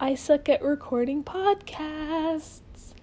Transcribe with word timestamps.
I 0.00 0.14
suck 0.14 0.48
at 0.48 0.62
recording 0.62 1.24
podcasts. 1.24 2.94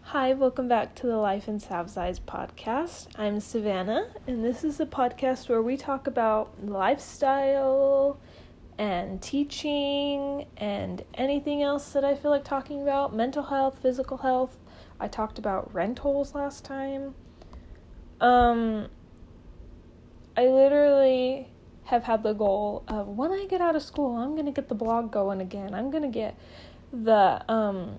Hi, 0.00 0.32
welcome 0.32 0.66
back 0.66 0.96
to 0.96 1.06
the 1.06 1.16
Life 1.16 1.46
in 1.46 1.60
Sav's 1.60 1.96
Eyes 1.96 2.18
podcast. 2.18 3.06
I'm 3.16 3.38
Savannah, 3.38 4.08
and 4.26 4.44
this 4.44 4.64
is 4.64 4.80
a 4.80 4.86
podcast 4.86 5.48
where 5.48 5.62
we 5.62 5.76
talk 5.76 6.08
about 6.08 6.66
lifestyle 6.66 8.18
and 8.78 9.22
teaching 9.22 10.46
and 10.56 11.04
anything 11.14 11.62
else 11.62 11.92
that 11.92 12.04
I 12.04 12.16
feel 12.16 12.32
like 12.32 12.42
talking 12.42 12.82
about 12.82 13.14
mental 13.14 13.44
health, 13.44 13.78
physical 13.80 14.16
health. 14.16 14.58
I 14.98 15.06
talked 15.06 15.38
about 15.38 15.72
rentals 15.72 16.34
last 16.34 16.64
time. 16.64 17.14
Um, 18.20 18.88
I 20.36 20.48
literally 20.48 21.53
have 21.86 22.04
had 22.04 22.22
the 22.22 22.32
goal 22.32 22.82
of 22.88 23.08
when 23.08 23.30
I 23.30 23.46
get 23.46 23.60
out 23.60 23.76
of 23.76 23.82
school, 23.82 24.16
I'm 24.16 24.32
going 24.34 24.46
to 24.46 24.52
get 24.52 24.68
the 24.68 24.74
blog 24.74 25.10
going 25.10 25.40
again. 25.40 25.74
I'm 25.74 25.90
going 25.90 26.02
to 26.02 26.08
get 26.08 26.36
the 26.92 27.44
um, 27.50 27.98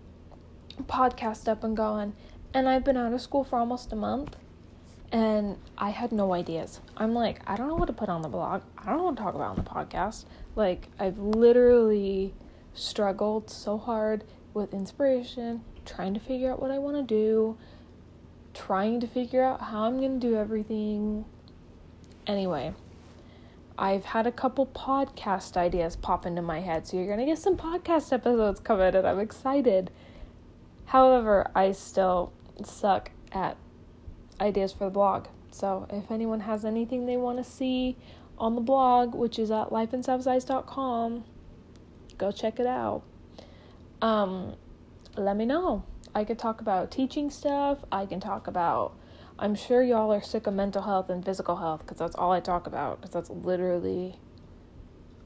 podcast 0.84 1.48
up 1.48 1.63
and 1.63 1.75
going. 1.77 2.13
And 2.53 2.70
I've 2.70 2.84
been 2.84 2.98
out 2.98 3.13
of 3.13 3.21
school 3.21 3.44
for 3.44 3.59
almost 3.59 3.91
a 3.91 3.95
month 3.95 4.38
and 5.11 5.58
I 5.77 5.91
had 5.91 6.11
no 6.11 6.34
ideas. 6.34 6.81
I'm 6.98 7.13
like, 7.13 7.41
I 7.48 7.55
don't 7.55 7.67
know 7.67 7.75
what 7.75 7.88
to 7.88 7.94
put 7.94 8.09
on 8.09 8.21
the 8.21 8.27
blog. 8.27 8.63
I 8.77 8.85
don't 8.85 8.98
know 8.98 9.03
what 9.03 9.17
to 9.17 9.23
talk 9.23 9.35
about 9.35 9.49
on 9.49 9.55
the 9.55 9.61
podcast. 9.63 10.25
Like, 10.55 10.89
I've 10.99 11.17
literally 11.17 12.33
struggled 12.73 13.49
so 13.49 13.77
hard 13.77 14.23
with 14.53 14.73
inspiration, 14.73 15.63
trying 15.86 16.13
to 16.16 16.20
figure 16.20 16.52
out 16.52 16.61
what 16.61 16.72
I 16.72 16.80
want 16.80 16.97
to 16.97 17.03
do, 17.03 17.58
trying 18.53 18.99
to 19.02 19.08
figure 19.08 19.44
out 19.44 19.61
how 19.61 19.83
I'm 19.83 19.99
going 19.99 20.20
to 20.20 20.27
do 20.27 20.36
everything. 20.36 21.25
Anyway, 22.25 22.73
I've 23.77 24.05
had 24.05 24.25
a 24.25 24.31
couple 24.31 24.65
podcast 24.67 25.57
ideas 25.57 25.95
pop 25.95 26.25
into 26.25 26.41
my 26.41 26.61
head, 26.61 26.88
so 26.88 26.97
you're 26.97 27.07
gonna 27.07 27.25
get 27.25 27.39
some 27.39 27.57
podcast 27.57 28.13
episodes 28.13 28.59
coming, 28.59 28.95
and 28.95 29.05
I'm 29.05 29.20
excited. 29.20 29.91
However, 30.85 31.52
I 31.53 31.72
still 31.73 32.31
suck 32.63 33.11
at 33.31 33.58
ideas 34.39 34.72
for 34.72 34.85
the 34.85 34.91
blog. 34.91 35.27
So 35.52 35.88
if 35.89 36.09
anyone 36.11 36.41
has 36.41 36.63
anything 36.63 37.05
they 37.05 37.17
want 37.17 37.38
to 37.38 37.44
see 37.44 37.97
on 38.38 38.55
the 38.55 38.61
blog, 38.61 39.13
which 39.13 39.39
is 39.39 39.52
at 39.52 39.69
lifeinsavseyes.com, 39.69 41.23
go 42.17 42.31
check 42.31 42.59
it 42.59 42.67
out. 42.67 43.03
Um, 44.02 44.55
let 45.17 45.35
me 45.35 45.45
know. 45.45 45.83
I 46.13 46.23
could 46.23 46.39
talk 46.39 46.61
about 46.61 46.91
teaching 46.91 47.30
stuff. 47.30 47.80
I 47.91 48.05
can 48.05 48.19
talk 48.19 48.47
about 48.47 48.97
I'm 49.38 49.55
sure 49.55 49.83
y'all 49.83 50.14
are 50.14 50.22
sick 50.22 50.47
of 50.47 50.53
mental 50.53 50.83
health 50.83 51.09
and 51.09 51.23
physical 51.23 51.58
health 51.58 51.81
because 51.81 51.97
that's 51.97 52.16
all 52.16 52.31
I 52.31 52.39
talk 52.39 52.67
about 52.67 53.02
because 53.02 53.14
that's 53.14 53.30
literally 53.30 54.17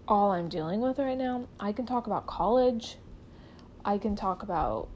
all 0.07 0.31
I'm 0.31 0.49
dealing 0.49 0.81
with 0.81 0.97
right 0.97 1.17
now. 1.17 1.47
I 1.59 1.71
can 1.71 1.85
talk 1.85 2.07
about 2.07 2.25
college. 2.25 2.97
I 3.85 3.97
can 3.97 4.15
talk 4.15 4.41
about 4.41 4.87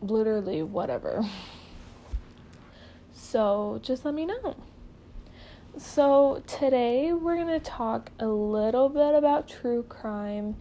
literally 0.00 0.62
whatever. 0.62 1.24
So 3.34 3.80
just 3.82 4.04
let 4.04 4.14
me 4.14 4.26
know. 4.26 4.54
So 5.76 6.40
today 6.46 7.12
we're 7.12 7.34
going 7.34 7.48
to 7.48 7.58
talk 7.58 8.12
a 8.20 8.28
little 8.28 8.88
bit 8.88 9.12
about 9.12 9.48
true 9.48 9.82
crime 9.82 10.54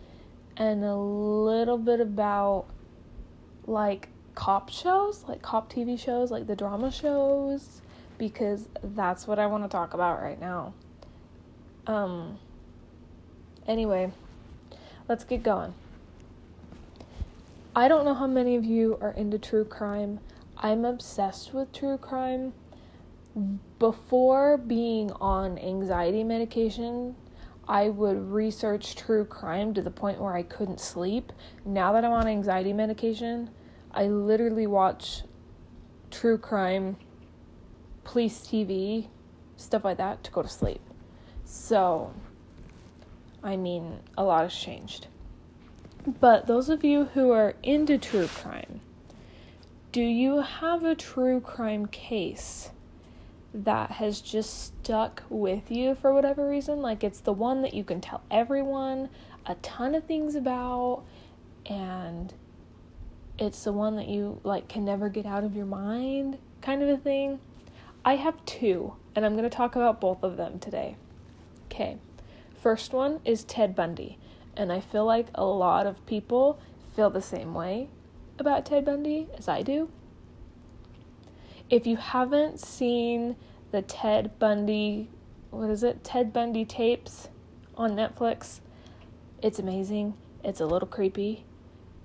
and 0.57 0.83
a 0.83 0.95
little 0.95 1.77
bit 1.77 1.99
about 1.99 2.66
like 3.67 4.07
cop 4.35 4.69
shows, 4.69 5.25
like 5.27 5.41
cop 5.41 5.71
TV 5.71 5.99
shows, 5.99 6.31
like 6.31 6.47
the 6.47 6.55
drama 6.55 6.91
shows, 6.91 7.81
because 8.17 8.67
that's 8.83 9.27
what 9.27 9.39
I 9.39 9.47
want 9.47 9.63
to 9.63 9.69
talk 9.69 9.93
about 9.93 10.21
right 10.21 10.39
now. 10.39 10.73
Um, 11.87 12.39
anyway, 13.67 14.11
let's 15.07 15.23
get 15.23 15.43
going. 15.43 15.73
I 17.75 17.87
don't 17.87 18.05
know 18.05 18.13
how 18.13 18.27
many 18.27 18.55
of 18.55 18.63
you 18.63 18.97
are 19.01 19.11
into 19.11 19.39
true 19.39 19.65
crime. 19.65 20.19
I'm 20.57 20.85
obsessed 20.85 21.53
with 21.53 21.73
true 21.73 21.97
crime. 21.97 22.53
Before 23.79 24.57
being 24.57 25.11
on 25.13 25.57
anxiety 25.57 26.23
medication, 26.23 27.16
I 27.67 27.89
would 27.89 28.31
research 28.31 28.95
true 28.95 29.25
crime 29.25 29.73
to 29.73 29.81
the 29.81 29.89
point 29.89 30.22
where 30.22 30.35
I 30.35 30.43
couldn't 30.43 30.79
sleep. 30.79 31.33
Now 31.66 31.93
that 31.93 32.05
I'm 32.05 32.11
on 32.11 32.27
anxiety 32.27 32.73
medication, 32.73 33.49
I 33.93 34.07
literally 34.07 34.67
watch 34.67 35.23
true 36.09 36.37
crime, 36.37 36.97
police 38.03 38.39
TV, 38.39 39.07
stuff 39.57 39.83
like 39.83 39.97
that 39.97 40.23
to 40.23 40.31
go 40.31 40.41
to 40.41 40.47
sleep. 40.47 40.81
So, 41.45 42.13
I 43.43 43.55
mean, 43.55 43.99
a 44.17 44.23
lot 44.23 44.43
has 44.43 44.55
changed. 44.55 45.07
But 46.19 46.47
those 46.47 46.69
of 46.69 46.83
you 46.83 47.05
who 47.13 47.31
are 47.31 47.55
into 47.63 47.97
true 47.97 48.27
crime, 48.27 48.81
do 49.91 50.01
you 50.01 50.41
have 50.41 50.83
a 50.83 50.95
true 50.95 51.39
crime 51.39 51.85
case 51.85 52.71
that 53.53 53.91
has 53.91 54.19
just 54.19 54.63
stuck 54.63 55.21
with 55.29 55.69
you 55.69 55.93
for 55.93 56.13
whatever 56.13 56.49
reason? 56.49 56.81
Like 56.81 57.03
it's 57.03 57.19
the 57.19 57.31
one 57.31 57.61
that 57.61 57.73
you 57.73 57.83
can 57.83 58.01
tell 58.01 58.21
everyone 58.31 59.09
a 59.45 59.55
ton 59.55 59.93
of 59.93 60.05
things 60.05 60.35
about 60.35 61.03
and 61.67 62.33
it's 63.38 63.63
the 63.63 63.73
one 63.73 63.95
that 63.95 64.07
you 64.07 64.39
like 64.44 64.67
can 64.67 64.85
never 64.85 65.09
get 65.09 65.25
out 65.25 65.44
of 65.44 65.55
your 65.55 65.66
mind 65.66 66.38
kind 66.61 66.81
of 66.81 66.89
a 66.89 66.97
thing. 66.97 67.39
I 68.05 68.16
have 68.16 68.44
two, 68.45 68.95
and 69.16 69.25
I'm 69.25 69.33
going 69.33 69.49
to 69.49 69.55
talk 69.55 69.75
about 69.75 70.01
both 70.01 70.23
of 70.23 70.38
them 70.38 70.59
today. 70.59 70.95
Okay. 71.66 71.97
First 72.55 72.93
one 72.93 73.19
is 73.25 73.43
Ted 73.43 73.75
Bundy, 73.75 74.17
and 74.55 74.72
I 74.72 74.79
feel 74.79 75.05
like 75.05 75.27
a 75.35 75.43
lot 75.43 75.85
of 75.85 76.05
people 76.05 76.59
feel 76.95 77.09
the 77.09 77.22
same 77.22 77.53
way 77.53 77.89
about 78.39 78.66
Ted 78.66 78.85
Bundy 78.85 79.27
as 79.38 79.47
I 79.47 79.61
do. 79.61 79.89
If 81.69 81.85
you 81.85 81.97
haven't 81.97 82.59
seen 82.59 83.35
the 83.72 83.81
Ted 83.81 84.38
Bundy, 84.39 85.09
what 85.49 85.69
is 85.69 85.83
it? 85.83 86.03
Ted 86.03 86.31
Bundy 86.31 86.63
tapes 86.63 87.29
on 87.75 87.91
Netflix, 87.91 88.59
it's 89.41 89.59
amazing. 89.59 90.13
It's 90.43 90.61
a 90.61 90.66
little 90.66 90.88
creepy 90.88 91.45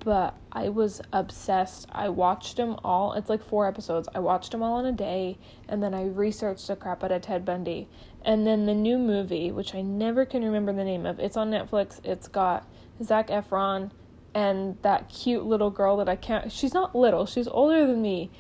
but 0.01 0.37
I 0.53 0.69
was 0.69 1.01
obsessed. 1.13 1.87
I 1.93 2.09
watched 2.09 2.57
them 2.57 2.77
all. 2.85 3.13
It's 3.15 3.29
like 3.29 3.45
four 3.45 3.67
episodes. 3.67 4.09
I 4.15 4.21
watched 4.21 4.53
them 4.53 4.63
all 4.63 4.79
in 4.79 4.87
a 4.87 4.93
day, 4.93 5.39
and 5.69 5.83
then 5.83 5.95
I 5.95 6.07
researched 6.07 6.67
the 6.67 6.77
crap 6.77 7.05
out 7.05 7.13
of 7.13 7.23
Ted 7.23 7.45
Bundy. 7.45 7.89
And 8.25 8.47
then 8.47 8.67
the 8.67 8.75
new 8.75 8.99
movie, 8.99 9.51
which 9.51 9.75
I 9.75 9.83
never 9.83 10.25
can 10.25 10.45
remember 10.45 10.73
the 10.73 10.85
name 10.85 11.07
of, 11.07 11.19
it's 11.19 11.37
on 11.37 11.51
Netflix. 11.51 12.01
It's 12.05 12.29
got 12.29 12.67
Zac 13.03 13.29
Efron 13.29 13.91
and 14.35 14.77
that 14.83 15.09
cute 15.09 15.45
little 15.45 15.71
girl 15.71 15.97
that 15.97 16.09
I 16.09 16.17
can't. 16.17 16.53
She's 16.53 16.75
not 16.75 16.95
little. 16.95 17.27
She's 17.27 17.49
older 17.49 17.87
than 17.87 18.03
me, 18.03 18.31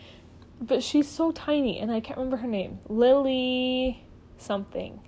but 0.61 0.83
she's 0.83 1.09
so 1.09 1.33
tiny, 1.33 1.79
and 1.79 1.91
I 1.91 2.01
can't 2.01 2.19
remember 2.19 2.39
her 2.39 2.49
name. 2.49 2.79
Lily 2.89 4.05
something. 4.37 5.01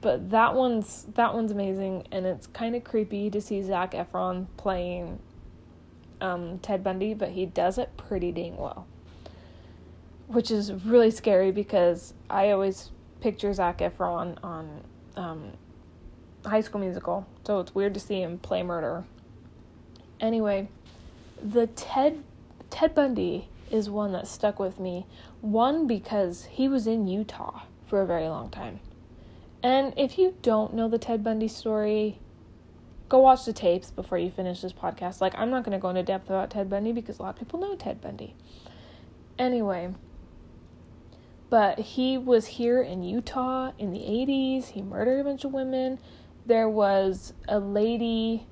But 0.00 0.30
that 0.30 0.54
one's 0.54 1.06
that 1.14 1.32
one's 1.32 1.50
amazing, 1.52 2.08
and 2.12 2.26
it's 2.26 2.46
kind 2.46 2.76
of 2.76 2.84
creepy 2.84 3.30
to 3.30 3.40
see 3.40 3.62
Zac 3.62 3.92
Efron 3.92 4.46
playing 4.56 5.18
um, 6.24 6.58
Ted 6.60 6.82
Bundy, 6.82 7.12
but 7.12 7.30
he 7.30 7.44
does 7.44 7.76
it 7.76 7.96
pretty 7.98 8.32
dang 8.32 8.56
well. 8.56 8.86
Which 10.26 10.50
is 10.50 10.72
really 10.72 11.10
scary 11.10 11.52
because 11.52 12.14
I 12.30 12.50
always 12.50 12.90
picture 13.20 13.52
Zac 13.52 13.78
Efron 13.78 14.42
on 14.42 14.80
um, 15.16 15.52
High 16.46 16.62
School 16.62 16.80
Musical, 16.80 17.26
so 17.44 17.60
it's 17.60 17.74
weird 17.74 17.92
to 17.94 18.00
see 18.00 18.22
him 18.22 18.38
play 18.38 18.62
murder. 18.62 19.04
Anyway, 20.18 20.68
the 21.42 21.66
Ted 21.66 22.24
Ted 22.70 22.94
Bundy 22.94 23.48
is 23.70 23.90
one 23.90 24.12
that 24.12 24.26
stuck 24.26 24.58
with 24.58 24.80
me. 24.80 25.06
One 25.42 25.86
because 25.86 26.46
he 26.46 26.68
was 26.68 26.86
in 26.86 27.06
Utah 27.06 27.62
for 27.86 28.00
a 28.00 28.06
very 28.06 28.28
long 28.28 28.48
time. 28.48 28.80
And 29.62 29.92
if 29.96 30.18
you 30.18 30.34
don't 30.42 30.74
know 30.74 30.88
the 30.88 30.98
Ted 30.98 31.22
Bundy 31.22 31.48
story, 31.48 32.18
go 33.08 33.18
watch 33.18 33.44
the 33.44 33.52
tapes 33.52 33.90
before 33.90 34.18
you 34.18 34.30
finish 34.30 34.60
this 34.60 34.72
podcast. 34.72 35.20
Like, 35.20 35.34
I'm 35.36 35.50
not 35.50 35.64
going 35.64 35.76
to 35.76 35.82
go 35.82 35.90
into 35.90 36.02
depth 36.02 36.28
about 36.28 36.50
Ted 36.50 36.70
Bundy 36.70 36.92
because 36.92 37.18
a 37.18 37.22
lot 37.22 37.30
of 37.30 37.38
people 37.38 37.60
know 37.60 37.76
Ted 37.76 38.00
Bundy. 38.00 38.34
Anyway, 39.38 39.94
but 41.50 41.78
he 41.78 42.18
was 42.18 42.46
here 42.46 42.82
in 42.82 43.02
Utah 43.02 43.72
in 43.78 43.92
the 43.92 44.00
80s. 44.00 44.70
He 44.70 44.82
murdered 44.82 45.20
a 45.20 45.24
bunch 45.24 45.44
of 45.44 45.52
women. 45.52 45.98
There 46.46 46.68
was 46.68 47.32
a 47.48 47.58
lady 47.58 48.46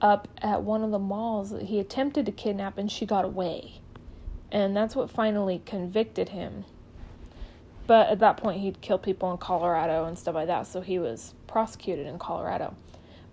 up 0.00 0.28
at 0.38 0.62
one 0.62 0.82
of 0.82 0.90
the 0.90 0.98
malls 0.98 1.50
that 1.50 1.62
he 1.62 1.78
attempted 1.78 2.26
to 2.26 2.32
kidnap 2.32 2.78
and 2.78 2.90
she 2.90 3.06
got 3.06 3.24
away. 3.24 3.80
And 4.50 4.76
that's 4.76 4.96
what 4.96 5.10
finally 5.10 5.62
convicted 5.66 6.30
him. 6.30 6.64
But 7.86 8.08
at 8.08 8.18
that 8.18 8.36
point, 8.36 8.60
he'd 8.60 8.80
killed 8.80 9.02
people 9.02 9.30
in 9.32 9.38
Colorado 9.38 10.04
and 10.04 10.18
stuff 10.18 10.34
like 10.34 10.46
that, 10.48 10.66
so 10.66 10.82
he 10.82 10.98
was 10.98 11.34
prosecuted 11.46 12.06
in 12.06 12.18
Colorado. 12.18 12.74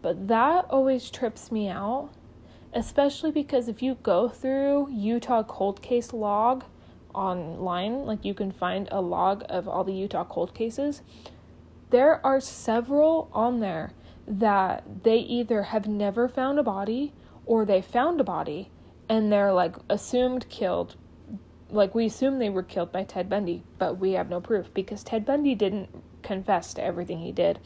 But 0.05 0.27
that 0.27 0.67
always 0.69 1.09
trips 1.09 1.51
me 1.51 1.67
out, 1.67 2.11
especially 2.75 3.31
because 3.31 3.67
if 3.67 3.81
you 3.81 3.97
go 4.03 4.29
through 4.29 4.91
Utah 4.91 5.41
cold 5.41 5.81
case 5.81 6.13
log 6.13 6.63
online, 7.15 8.05
like 8.05 8.23
you 8.23 8.35
can 8.35 8.51
find 8.51 8.87
a 8.91 9.01
log 9.01 9.43
of 9.49 9.67
all 9.67 9.83
the 9.83 9.95
Utah 9.95 10.23
cold 10.23 10.53
cases, 10.53 11.01
there 11.89 12.23
are 12.23 12.39
several 12.39 13.31
on 13.33 13.61
there 13.61 13.93
that 14.27 14.83
they 15.05 15.17
either 15.17 15.63
have 15.63 15.87
never 15.87 16.29
found 16.29 16.59
a 16.59 16.63
body 16.63 17.11
or 17.47 17.65
they 17.65 17.81
found 17.81 18.21
a 18.21 18.23
body 18.23 18.69
and 19.09 19.31
they're 19.31 19.53
like 19.53 19.75
assumed 19.89 20.47
killed. 20.49 20.97
Like 21.71 21.95
we 21.95 22.05
assume 22.05 22.37
they 22.37 22.51
were 22.51 22.61
killed 22.61 22.91
by 22.91 23.05
Ted 23.05 23.27
Bundy, 23.27 23.63
but 23.79 23.97
we 23.97 24.11
have 24.11 24.29
no 24.29 24.39
proof 24.39 24.71
because 24.71 25.03
Ted 25.03 25.25
Bundy 25.25 25.55
didn't 25.55 25.89
confess 26.21 26.75
to 26.75 26.83
everything 26.83 27.21
he 27.21 27.31
did 27.31 27.57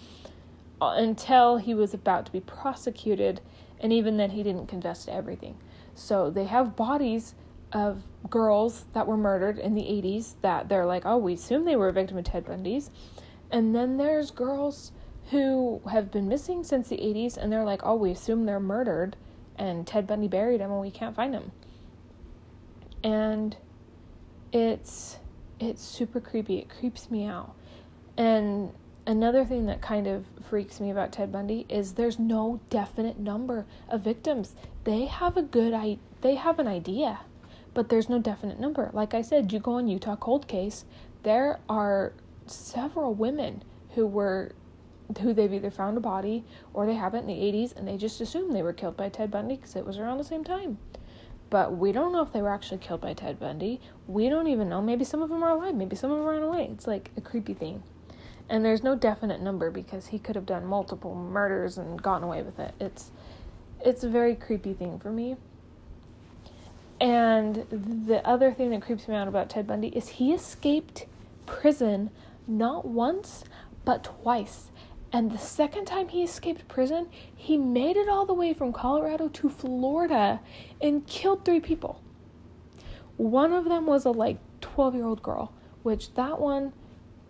Uh, 0.81 0.93
until 0.95 1.57
he 1.57 1.73
was 1.73 1.93
about 1.93 2.25
to 2.25 2.31
be 2.31 2.39
prosecuted, 2.39 3.41
and 3.79 3.91
even 3.91 4.17
then, 4.17 4.31
he 4.31 4.43
didn't 4.43 4.67
confess 4.67 5.05
to 5.05 5.13
everything. 5.13 5.57
So 5.95 6.29
they 6.29 6.45
have 6.45 6.75
bodies 6.75 7.35
of 7.71 8.03
girls 8.29 8.85
that 8.93 9.07
were 9.07 9.17
murdered 9.17 9.59
in 9.59 9.75
the 9.75 9.83
80s 9.83 10.35
that 10.41 10.69
they're 10.69 10.85
like, 10.85 11.05
oh, 11.05 11.17
we 11.17 11.33
assume 11.33 11.65
they 11.65 11.75
were 11.75 11.89
a 11.89 11.93
victim 11.93 12.17
of 12.17 12.25
Ted 12.25 12.45
Bundy's. 12.45 12.89
And 13.51 13.75
then 13.75 13.97
there's 13.97 14.31
girls 14.31 14.91
who 15.31 15.81
have 15.91 16.11
been 16.11 16.27
missing 16.27 16.63
since 16.63 16.87
the 16.89 16.97
80s 16.97 17.37
and 17.37 17.51
they're 17.51 17.63
like, 17.63 17.81
oh, 17.83 17.95
we 17.95 18.11
assume 18.11 18.45
they're 18.45 18.59
murdered 18.59 19.15
and 19.57 19.85
Ted 19.85 20.07
Bundy 20.07 20.27
buried 20.27 20.61
them 20.61 20.71
and 20.71 20.81
we 20.81 20.91
can't 20.91 21.15
find 21.15 21.33
them. 21.33 21.51
And 23.03 23.55
it's 24.51 25.17
it's 25.59 25.83
super 25.83 26.19
creepy. 26.19 26.57
It 26.57 26.69
creeps 26.69 27.11
me 27.11 27.25
out. 27.25 27.53
And 28.17 28.71
another 29.09 29.43
thing 29.43 29.65
that 29.65 29.81
kind 29.81 30.05
of 30.05 30.23
freaks 30.47 30.79
me 30.79 30.91
about 30.91 31.11
Ted 31.11 31.31
Bundy 31.31 31.65
is 31.67 31.93
there's 31.93 32.19
no 32.19 32.59
definite 32.69 33.17
number 33.17 33.65
of 33.89 34.01
victims. 34.01 34.53
They 34.83 35.05
have 35.05 35.35
a 35.35 35.41
good 35.41 35.73
I 35.73 35.97
they 36.21 36.35
have 36.35 36.59
an 36.59 36.67
idea, 36.67 37.21
but 37.73 37.89
there's 37.89 38.07
no 38.07 38.19
definite 38.19 38.59
number. 38.59 38.91
Like 38.93 39.15
I 39.15 39.23
said, 39.23 39.51
you 39.51 39.59
go 39.59 39.73
on 39.73 39.87
Utah 39.87 40.15
cold 40.15 40.47
case, 40.47 40.85
there 41.23 41.59
are 41.67 42.13
several 42.45 43.15
women 43.15 43.63
who 43.95 44.05
were 44.05 44.51
who 45.21 45.33
they've 45.33 45.53
either 45.53 45.71
found 45.71 45.97
a 45.97 46.01
body 46.01 46.43
or 46.71 46.85
they 46.85 46.93
haven't 46.93 47.27
in 47.27 47.27
the 47.27 47.33
80s 47.33 47.75
and 47.75 47.87
they 47.87 47.97
just 47.97 48.21
assume 48.21 48.53
they 48.53 48.61
were 48.61 48.73
killed 48.73 48.95
by 48.95 49.09
Ted 49.09 49.31
Bundy 49.31 49.55
because 49.55 49.75
it 49.75 49.87
was 49.87 49.97
around 49.97 50.19
the 50.19 50.23
same 50.23 50.43
time. 50.43 50.77
But 51.49 51.75
we 51.75 51.91
don't 51.91 52.13
know 52.13 52.21
if 52.21 52.31
they 52.31 52.43
were 52.43 52.53
actually 52.53 52.77
killed 52.77 53.01
by 53.01 53.13
Ted 53.13 53.39
Bundy. 53.39 53.81
We 54.05 54.29
don't 54.29 54.45
even 54.45 54.69
know. 54.69 54.83
Maybe 54.83 55.03
some 55.03 55.23
of 55.23 55.29
them 55.29 55.41
are 55.41 55.49
alive. 55.49 55.73
Maybe 55.73 55.95
some 55.95 56.11
of 56.11 56.19
them 56.19 56.27
ran 56.27 56.43
away. 56.43 56.69
It's 56.71 56.85
like 56.85 57.09
a 57.17 57.21
creepy 57.21 57.55
thing. 57.55 57.81
And 58.49 58.65
there's 58.65 58.83
no 58.83 58.95
definite 58.95 59.41
number 59.41 59.69
because 59.69 60.07
he 60.07 60.17
could 60.17 60.35
have 60.35 60.45
done 60.45 60.65
multiple 60.65 61.13
murders 61.13 61.77
and 61.77 62.01
gotten 62.01 62.23
away 62.23 62.41
with 62.41 62.59
it. 62.59 62.73
It's 62.79 63.11
it's 63.85 64.03
a 64.03 64.09
very 64.09 64.35
creepy 64.35 64.73
thing 64.73 64.99
for 64.99 65.11
me. 65.11 65.37
And 66.99 67.65
the 67.69 68.25
other 68.27 68.51
thing 68.51 68.71
that 68.71 68.81
creeps 68.81 69.07
me 69.07 69.15
out 69.15 69.27
about 69.27 69.49
Ted 69.49 69.67
Bundy 69.67 69.87
is 69.89 70.09
he 70.09 70.33
escaped 70.33 71.05
prison 71.45 72.09
not 72.47 72.85
once 72.85 73.45
but 73.85 74.03
twice. 74.03 74.71
And 75.11 75.31
the 75.31 75.37
second 75.37 75.85
time 75.85 76.09
he 76.09 76.21
escaped 76.23 76.67
prison, 76.67 77.07
he 77.35 77.57
made 77.57 77.97
it 77.97 78.09
all 78.09 78.25
the 78.25 78.33
way 78.33 78.53
from 78.53 78.73
Colorado 78.73 79.27
to 79.29 79.49
Florida 79.49 80.39
and 80.81 81.07
killed 81.07 81.45
three 81.45 81.59
people. 81.59 82.01
One 83.17 83.53
of 83.53 83.65
them 83.65 83.85
was 83.87 84.05
a 84.05 84.11
like 84.11 84.37
12 84.61 84.95
year 84.95 85.05
old 85.05 85.23
girl, 85.23 85.53
which 85.83 86.13
that 86.13 86.39
one 86.39 86.73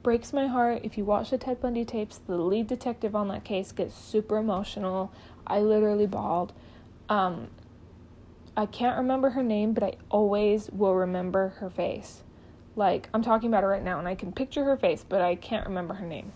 breaks 0.03 0.33
my 0.33 0.47
heart. 0.47 0.81
If 0.83 0.97
you 0.97 1.05
watch 1.05 1.29
the 1.29 1.37
Ted 1.37 1.61
Bundy 1.61 1.85
tapes, 1.85 2.17
the 2.17 2.37
lead 2.37 2.67
detective 2.67 3.15
on 3.15 3.27
that 3.29 3.43
case 3.43 3.71
gets 3.71 3.95
super 3.95 4.37
emotional. 4.37 5.11
I 5.45 5.59
literally 5.59 6.07
bawled. 6.07 6.53
Um, 7.09 7.47
I 8.55 8.65
can't 8.65 8.97
remember 8.97 9.31
her 9.31 9.43
name, 9.43 9.73
but 9.73 9.83
I 9.83 9.93
always 10.09 10.69
will 10.69 10.95
remember 10.95 11.49
her 11.59 11.69
face. 11.69 12.23
Like, 12.75 13.09
I'm 13.13 13.23
talking 13.23 13.49
about 13.49 13.63
her 13.63 13.69
right 13.69 13.83
now, 13.83 13.99
and 13.99 14.07
I 14.07 14.15
can 14.15 14.31
picture 14.31 14.63
her 14.63 14.77
face, 14.77 15.05
but 15.07 15.21
I 15.21 15.35
can't 15.35 15.65
remember 15.65 15.95
her 15.95 16.05
name. 16.05 16.31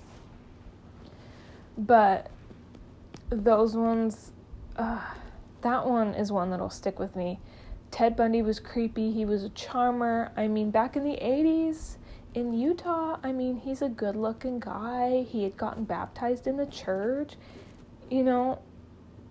But 1.77 2.30
those 3.30 3.75
ones, 3.75 4.31
uh, 4.77 5.01
that 5.62 5.88
one 5.88 6.13
is 6.13 6.31
one 6.31 6.50
that'll 6.50 6.69
stick 6.69 7.00
with 7.00 7.15
me. 7.15 7.39
Ted 7.92 8.15
Bundy 8.15 8.42
was 8.42 8.60
creepy. 8.60 9.12
He 9.12 9.25
was 9.25 9.44
a 9.44 9.50
charmer. 9.50 10.31
I 10.36 10.48
mean, 10.48 10.71
back 10.71 10.95
in 10.95 11.04
the 11.04 11.18
80s 11.18 11.98
in 12.34 12.54
Utah, 12.54 13.18
I 13.24 13.32
mean, 13.32 13.58
he's 13.58 13.82
a 13.82 13.90
good 13.90 14.16
looking 14.16 14.60
guy. 14.60 15.26
He 15.30 15.44
had 15.44 15.58
gotten 15.58 15.84
baptized 15.84 16.48
in 16.48 16.58
the 16.58 16.66
church. 16.66 17.34
You 18.10 18.24
know, 18.24 18.60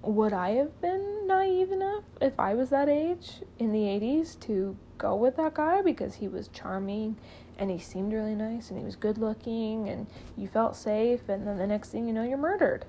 would 0.02 0.32
I 0.32 0.50
have 0.50 0.80
been 0.80 1.26
naive 1.26 1.70
enough 1.70 2.04
if 2.20 2.38
I 2.38 2.54
was 2.54 2.70
that 2.70 2.88
age 2.88 3.42
in 3.58 3.72
the 3.72 3.80
80s 3.80 4.38
to 4.40 4.76
go 4.98 5.14
with 5.14 5.36
that 5.36 5.54
guy 5.54 5.82
because 5.82 6.16
he 6.16 6.28
was 6.28 6.48
charming 6.48 7.16
and 7.58 7.70
he 7.70 7.78
seemed 7.78 8.12
really 8.12 8.34
nice 8.34 8.70
and 8.70 8.78
he 8.78 8.84
was 8.84 8.96
good 8.96 9.18
looking 9.18 9.88
and 9.88 10.06
you 10.36 10.48
felt 10.48 10.76
safe 10.76 11.28
and 11.28 11.46
then 11.46 11.58
the 11.58 11.66
next 11.66 11.90
thing 11.90 12.06
you 12.06 12.12
know 12.12 12.22
you're 12.22 12.38
murdered 12.38 12.84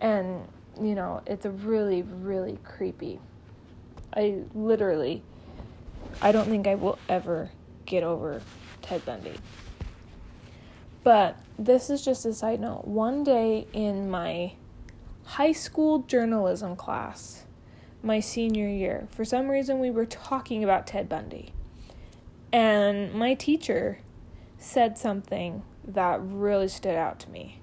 and 0.00 0.46
you 0.80 0.94
know 0.94 1.20
it's 1.26 1.44
a 1.44 1.50
really 1.50 2.02
really 2.02 2.58
creepy 2.64 3.20
i 4.14 4.38
literally 4.54 5.22
i 6.22 6.32
don't 6.32 6.48
think 6.48 6.66
i 6.66 6.74
will 6.74 6.98
ever 7.08 7.50
get 7.84 8.02
over 8.02 8.40
ted 8.90 9.04
bundy 9.04 9.34
but 11.02 11.38
this 11.58 11.88
is 11.88 12.04
just 12.04 12.26
a 12.26 12.34
side 12.34 12.60
note 12.60 12.84
one 12.86 13.24
day 13.24 13.66
in 13.72 14.10
my 14.10 14.52
high 15.24 15.52
school 15.52 16.00
journalism 16.00 16.76
class 16.76 17.44
my 18.02 18.18
senior 18.18 18.68
year 18.68 19.06
for 19.10 19.24
some 19.24 19.48
reason 19.48 19.78
we 19.78 19.90
were 19.90 20.06
talking 20.06 20.64
about 20.64 20.86
ted 20.86 21.08
bundy 21.08 21.52
and 22.52 23.14
my 23.14 23.34
teacher 23.34 23.98
said 24.58 24.98
something 24.98 25.62
that 25.86 26.20
really 26.22 26.68
stood 26.68 26.94
out 26.94 27.18
to 27.20 27.30
me. 27.30 27.60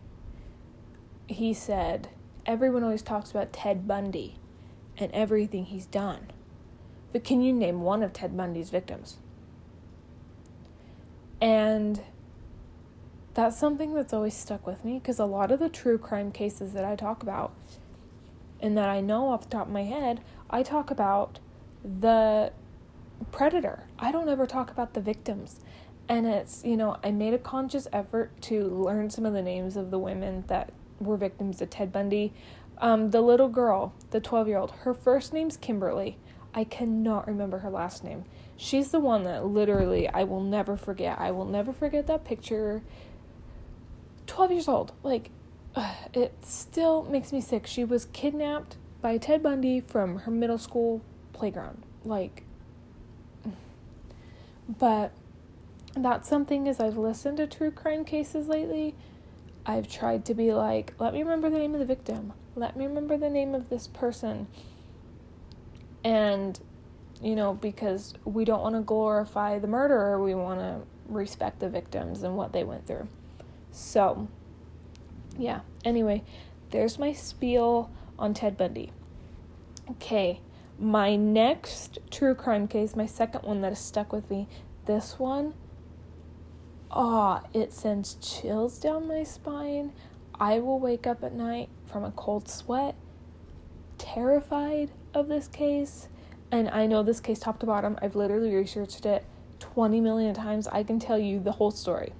He 1.27 1.53
said, 1.53 2.09
Everyone 2.45 2.83
always 2.83 3.01
talks 3.01 3.31
about 3.31 3.51
Ted 3.51 3.87
Bundy 3.87 4.39
and 4.97 5.11
everything 5.11 5.65
he's 5.65 5.85
done. 5.85 6.31
But 7.11 7.23
can 7.23 7.41
you 7.41 7.51
name 7.51 7.81
one 7.81 8.01
of 8.01 8.13
Ted 8.13 8.37
Bundy's 8.37 8.69
victims? 8.69 9.17
And 11.39 12.01
that's 13.33 13.57
something 13.57 13.93
that's 13.93 14.13
always 14.13 14.33
stuck 14.33 14.65
with 14.65 14.83
me 14.83 14.99
because 14.99 15.19
a 15.19 15.25
lot 15.25 15.51
of 15.51 15.59
the 15.59 15.69
true 15.69 15.97
crime 15.97 16.31
cases 16.31 16.73
that 16.73 16.83
I 16.83 16.95
talk 16.95 17.21
about 17.21 17.53
and 18.59 18.77
that 18.77 18.89
I 18.89 19.01
know 19.01 19.29
off 19.29 19.43
the 19.43 19.49
top 19.49 19.67
of 19.67 19.73
my 19.73 19.83
head, 19.83 20.21
I 20.49 20.63
talk 20.63 20.89
about 20.89 21.39
the 21.83 22.51
predator. 23.31 23.83
I 23.99 24.11
don't 24.11 24.29
ever 24.29 24.45
talk 24.45 24.71
about 24.71 24.93
the 24.93 25.01
victims. 25.01 25.59
And 26.09 26.25
it's, 26.25 26.63
you 26.63 26.77
know, 26.77 26.97
I 27.03 27.11
made 27.11 27.33
a 27.33 27.37
conscious 27.37 27.87
effort 27.91 28.41
to 28.43 28.65
learn 28.65 29.09
some 29.09 29.25
of 29.25 29.33
the 29.33 29.41
names 29.41 29.75
of 29.75 29.91
the 29.91 29.99
women 29.99 30.45
that 30.47 30.71
were 30.99 31.17
victims 31.17 31.61
of 31.61 31.69
Ted 31.69 31.91
Bundy. 31.91 32.33
Um, 32.79 33.11
the 33.11 33.21
little 33.21 33.49
girl, 33.49 33.93
the 34.11 34.19
12 34.19 34.47
year 34.47 34.57
old, 34.57 34.71
her 34.71 34.93
first 34.93 35.33
name's 35.33 35.57
Kimberly. 35.57 36.17
I 36.53 36.63
cannot 36.63 37.27
remember 37.27 37.59
her 37.59 37.69
last 37.69 38.03
name. 38.03 38.25
She's 38.57 38.89
the 38.91 38.99
one 38.99 39.23
that 39.23 39.45
literally 39.45 40.09
I 40.09 40.23
will 40.23 40.41
never 40.41 40.75
forget. 40.75 41.19
I 41.19 41.31
will 41.31 41.45
never 41.45 41.71
forget 41.71 42.07
that 42.07 42.25
picture. 42.25 42.81
12 44.25 44.51
years 44.51 44.67
old. 44.67 44.93
Like, 45.03 45.29
it 46.13 46.33
still 46.43 47.03
makes 47.03 47.31
me 47.31 47.39
sick. 47.39 47.67
She 47.67 47.83
was 47.83 48.05
kidnapped 48.05 48.77
by 49.01 49.17
Ted 49.17 49.43
Bundy 49.43 49.79
from 49.79 50.19
her 50.19 50.31
middle 50.31 50.57
school 50.57 51.01
playground. 51.33 51.83
Like, 52.03 52.43
but 54.67 55.11
that's 55.95 56.27
something 56.27 56.67
as 56.67 56.79
I've 56.79 56.97
listened 56.97 57.37
to 57.37 57.47
true 57.47 57.71
crime 57.71 58.03
cases 58.05 58.47
lately, 58.47 58.95
I've 59.65 59.87
tried 59.87 60.25
to 60.25 60.33
be 60.33 60.53
like, 60.53 60.93
let 60.99 61.13
me 61.13 61.21
remember 61.21 61.49
the 61.49 61.59
name 61.59 61.73
of 61.73 61.79
the 61.79 61.85
victim. 61.85 62.33
Let 62.55 62.75
me 62.75 62.85
remember 62.85 63.17
the 63.17 63.29
name 63.29 63.53
of 63.53 63.69
this 63.69 63.87
person. 63.87 64.47
And, 66.03 66.59
you 67.21 67.35
know, 67.35 67.53
because 67.53 68.13
we 68.25 68.45
don't 68.45 68.61
want 68.61 68.75
to 68.75 68.81
glorify 68.81 69.59
the 69.59 69.67
murderer, 69.67 70.21
we 70.21 70.35
want 70.35 70.59
to 70.59 70.81
respect 71.07 71.59
the 71.59 71.69
victims 71.69 72.23
and 72.23 72.35
what 72.35 72.53
they 72.53 72.63
went 72.63 72.85
through. 72.85 73.07
So, 73.71 74.27
yeah. 75.37 75.61
Anyway, 75.83 76.23
there's 76.71 76.99
my 76.99 77.13
spiel 77.13 77.91
on 78.19 78.33
Ted 78.33 78.57
Bundy. 78.57 78.91
Okay, 79.89 80.41
my 80.77 81.15
next 81.15 81.99
true 82.11 82.35
crime 82.35 82.67
case, 82.67 82.95
my 82.95 83.05
second 83.05 83.43
one 83.43 83.61
that 83.61 83.69
has 83.69 83.79
stuck 83.79 84.11
with 84.11 84.29
me, 84.29 84.47
this 84.85 85.17
one, 85.17 85.53
oh, 86.91 87.41
it 87.53 87.71
sends 87.71 88.15
chills 88.15 88.79
down 88.79 89.07
my 89.07 89.23
spine. 89.23 89.93
I 90.39 90.59
will 90.59 90.79
wake 90.79 91.07
up 91.07 91.23
at 91.23 91.33
night 91.33 91.69
from 91.85 92.03
a 92.03 92.11
cold 92.11 92.47
sweat, 92.47 92.95
terrified 93.97 94.91
of 95.13 95.29
this 95.29 95.47
case. 95.47 96.09
And 96.51 96.69
I 96.69 96.85
know 96.85 97.03
this 97.03 97.19
case 97.19 97.39
top 97.39 97.59
to 97.59 97.65
bottom. 97.65 97.97
I've 98.01 98.15
literally 98.15 98.53
researched 98.55 99.05
it 99.05 99.25
20 99.59 99.99
million 100.01 100.33
times. 100.33 100.67
I 100.67 100.83
can 100.83 100.99
tell 100.99 101.17
you 101.17 101.39
the 101.39 101.53
whole 101.53 101.71
story. 101.71 102.13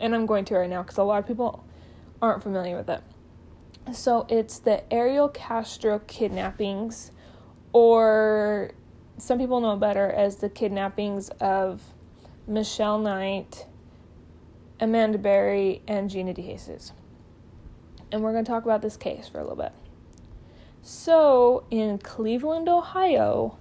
And 0.00 0.14
I'm 0.14 0.26
going 0.26 0.44
to 0.46 0.54
right 0.56 0.68
now 0.68 0.82
because 0.82 0.98
a 0.98 1.04
lot 1.04 1.20
of 1.20 1.26
people 1.26 1.64
aren't 2.20 2.42
familiar 2.42 2.76
with 2.76 2.88
it. 2.88 3.02
So 3.92 4.26
it's 4.28 4.58
the 4.58 4.92
Ariel 4.92 5.28
Castro 5.28 6.00
kidnappings 6.00 7.12
or 7.72 8.72
some 9.18 9.38
people 9.38 9.60
know 9.60 9.76
better 9.76 10.10
as 10.10 10.36
the 10.36 10.48
kidnappings 10.48 11.28
of 11.40 11.82
Michelle 12.46 12.98
Knight, 12.98 13.66
Amanda 14.80 15.18
Berry, 15.18 15.82
and 15.86 16.10
Gina 16.10 16.34
DeJesus. 16.34 16.92
and 18.10 18.22
we're 18.22 18.32
going 18.32 18.44
to 18.44 18.50
talk 18.50 18.64
about 18.64 18.82
this 18.82 18.96
case 18.96 19.28
for 19.28 19.38
a 19.38 19.42
little 19.42 19.56
bit. 19.56 19.72
So, 20.84 21.62
in 21.70 21.98
Cleveland, 21.98 22.68
Ohio, 22.68 23.56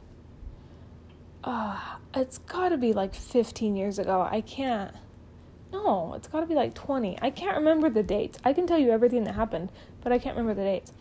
uh, 1.44 1.80
it's 2.16 2.40
got 2.40 2.70
to 2.70 2.78
be 2.78 2.94
like 2.94 3.14
15 3.14 3.76
years 3.76 4.00
ago. 4.00 4.28
I 4.30 4.42
can't. 4.42 4.96
No, 5.72 6.16
it's 6.16 6.28
got 6.28 6.40
to 6.40 6.48
be 6.48 6.56
like 6.56 6.74
20. 6.74 7.20
I 7.22 7.30
can't 7.30 7.56
remember 7.56 7.92
the 7.92 8.02
dates. 8.02 8.40
I 8.44 8.54
can 8.54 8.66
tell 8.66 8.80
you 8.80 8.90
everything 8.90 9.24
that 9.26 9.36
happened, 9.36 9.72
but 10.02 10.12
I 10.12 10.18
can't 10.18 10.36
remember 10.36 10.60
the 10.60 10.68
dates. 10.68 10.94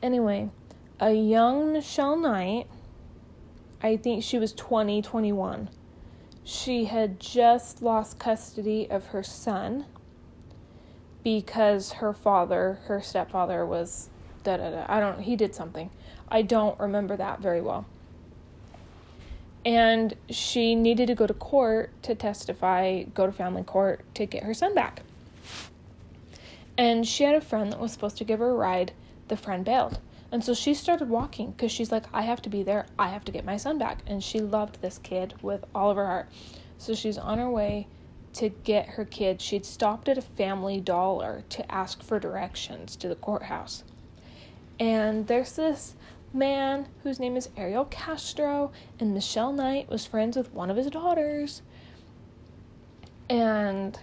Anyway, 0.00 0.50
a 1.00 1.12
young 1.12 1.72
Michelle 1.72 2.16
Knight, 2.16 2.68
I 3.82 3.96
think 3.96 4.22
she 4.22 4.38
was 4.38 4.52
20, 4.52 5.02
21. 5.02 5.68
She 6.44 6.84
had 6.84 7.18
just 7.18 7.82
lost 7.82 8.20
custody 8.20 8.88
of 8.88 9.06
her 9.06 9.24
son 9.24 9.86
because 11.24 11.94
her 11.94 12.12
father, 12.12 12.78
her 12.84 13.00
stepfather, 13.00 13.66
was 13.66 14.10
da 14.44 14.56
da 14.58 14.70
da. 14.70 14.86
I 14.88 15.00
don't, 15.00 15.20
he 15.20 15.34
did 15.36 15.54
something. 15.54 15.90
I 16.28 16.42
don't 16.42 16.78
remember 16.78 17.16
that 17.16 17.40
very 17.40 17.60
well 17.60 17.86
and 19.64 20.14
she 20.28 20.74
needed 20.74 21.06
to 21.06 21.14
go 21.14 21.26
to 21.26 21.34
court 21.34 21.90
to 22.02 22.14
testify, 22.14 23.02
go 23.02 23.26
to 23.26 23.32
family 23.32 23.62
court 23.62 24.02
to 24.14 24.26
get 24.26 24.42
her 24.42 24.54
son 24.54 24.74
back. 24.74 25.02
And 26.76 27.06
she 27.06 27.24
had 27.24 27.34
a 27.34 27.40
friend 27.40 27.72
that 27.72 27.80
was 27.80 27.92
supposed 27.92 28.18
to 28.18 28.24
give 28.24 28.40
her 28.40 28.50
a 28.50 28.54
ride. 28.54 28.92
The 29.28 29.36
friend 29.36 29.64
bailed. 29.64 30.00
And 30.30 30.44
so 30.44 30.52
she 30.52 30.74
started 30.74 31.08
walking 31.08 31.52
because 31.52 31.72
she's 31.72 31.92
like, 31.92 32.04
I 32.12 32.22
have 32.22 32.42
to 32.42 32.50
be 32.50 32.62
there. 32.62 32.86
I 32.98 33.08
have 33.08 33.24
to 33.26 33.32
get 33.32 33.44
my 33.44 33.56
son 33.56 33.78
back. 33.78 34.00
And 34.06 34.22
she 34.22 34.40
loved 34.40 34.82
this 34.82 34.98
kid 34.98 35.34
with 35.40 35.64
all 35.74 35.90
of 35.90 35.96
her 35.96 36.06
heart. 36.06 36.28
So 36.76 36.94
she's 36.94 37.16
on 37.16 37.38
her 37.38 37.48
way 37.48 37.86
to 38.34 38.48
get 38.48 38.86
her 38.88 39.04
kid. 39.04 39.40
She'd 39.40 39.64
stopped 39.64 40.08
at 40.08 40.18
a 40.18 40.22
family 40.22 40.80
dollar 40.80 41.44
to 41.50 41.72
ask 41.72 42.02
for 42.02 42.18
directions 42.18 42.96
to 42.96 43.08
the 43.08 43.14
courthouse. 43.14 43.84
And 44.78 45.26
there's 45.26 45.52
this 45.52 45.94
man 46.32 46.88
whose 47.02 47.20
name 47.20 47.36
is 47.36 47.48
Ariel 47.56 47.84
Castro, 47.86 48.72
and 48.98 49.14
Michelle 49.14 49.52
Knight 49.52 49.88
was 49.88 50.04
friends 50.04 50.36
with 50.36 50.52
one 50.52 50.70
of 50.70 50.76
his 50.76 50.88
daughters. 50.88 51.62
And 53.30 53.98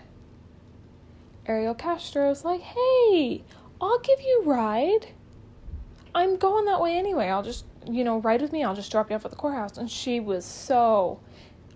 Ariel 1.45 1.75
Castro's 1.75 2.45
like, 2.45 2.61
hey, 2.61 3.43
I'll 3.79 3.99
give 3.99 4.21
you 4.21 4.43
ride. 4.45 5.07
I'm 6.15 6.37
going 6.37 6.65
that 6.65 6.81
way 6.81 6.97
anyway. 6.97 7.27
I'll 7.27 7.43
just, 7.43 7.65
you 7.89 8.03
know, 8.03 8.19
ride 8.19 8.41
with 8.41 8.51
me. 8.51 8.63
I'll 8.63 8.75
just 8.75 8.91
drop 8.91 9.09
you 9.09 9.15
off 9.15 9.25
at 9.25 9.31
the 9.31 9.37
courthouse. 9.37 9.77
And 9.77 9.89
she 9.89 10.19
was 10.19 10.45
so, 10.45 11.19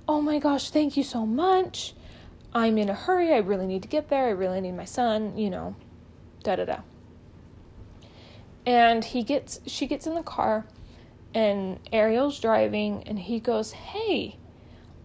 oh 0.07 0.21
my 0.21 0.39
gosh, 0.39 0.69
thank 0.69 0.97
you 0.97 1.03
so 1.03 1.25
much. 1.25 1.93
I'm 2.53 2.77
in 2.77 2.89
a 2.89 2.93
hurry. 2.93 3.33
I 3.33 3.37
really 3.37 3.67
need 3.67 3.81
to 3.81 3.87
get 3.87 4.09
there. 4.09 4.27
I 4.27 4.31
really 4.31 4.61
need 4.61 4.73
my 4.73 4.85
son, 4.85 5.37
you 5.37 5.49
know, 5.49 5.75
da 6.43 6.55
da 6.55 6.65
da 6.65 6.77
and 8.65 9.03
he 9.03 9.23
gets 9.23 9.59
she 9.65 9.87
gets 9.87 10.07
in 10.07 10.15
the 10.15 10.23
car 10.23 10.65
and 11.33 11.79
Ariel's 11.91 12.39
driving 12.39 13.03
and 13.05 13.19
he 13.19 13.39
goes, 13.39 13.73
"Hey, 13.73 14.37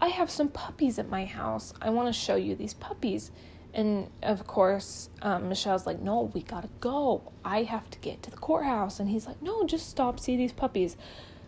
I 0.00 0.08
have 0.08 0.30
some 0.30 0.48
puppies 0.48 0.98
at 0.98 1.08
my 1.08 1.24
house. 1.24 1.74
I 1.82 1.90
want 1.90 2.08
to 2.08 2.12
show 2.12 2.36
you 2.36 2.54
these 2.54 2.74
puppies." 2.74 3.30
And 3.74 4.10
of 4.22 4.46
course, 4.46 5.10
um, 5.22 5.48
Michelle's 5.48 5.86
like, 5.86 6.00
"No, 6.00 6.30
we 6.34 6.42
gotta 6.42 6.70
go. 6.80 7.22
I 7.44 7.64
have 7.64 7.90
to 7.90 7.98
get 7.98 8.22
to 8.24 8.30
the 8.30 8.36
courthouse." 8.36 9.00
And 9.00 9.10
he's 9.10 9.26
like, 9.26 9.42
"No, 9.42 9.64
just 9.64 9.88
stop, 9.88 10.18
see 10.20 10.36
these 10.36 10.52
puppies." 10.52 10.96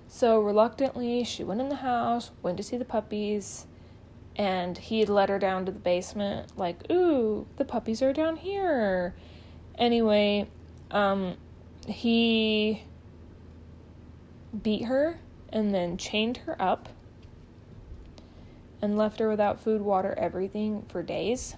So 0.09 0.39
reluctantly, 0.41 1.25
she 1.25 1.43
went 1.45 1.61
in 1.61 1.69
the 1.69 1.77
house, 1.77 2.33
went 2.43 2.59
to 2.59 2.63
see 2.63 2.77
the 2.77 2.85
puppies, 2.85 3.67
and 4.37 4.77
he 4.77 5.05
led 5.07 5.29
her 5.31 5.39
down 5.39 5.65
to 5.67 5.73
the 5.73 5.79
basement, 5.79 6.57
like, 6.57 6.91
"Ooh, 6.91 7.47
the 7.57 7.65
puppies 7.65 8.03
are 8.03 8.13
down 8.13 8.37
here." 8.37 9.15
Anyway, 9.79 10.49
um, 10.91 11.37
he 11.87 12.85
beat 14.63 14.85
her 14.85 15.19
and 15.49 15.75
then 15.75 15.97
chained 15.97 16.39
her 16.39 16.61
up 16.61 16.89
and 18.81 18.97
left 18.97 19.21
her 19.21 19.29
without 19.29 19.61
food, 19.61 19.81
water, 19.81 20.15
everything 20.19 20.83
for 20.89 21.03
days. 21.03 21.55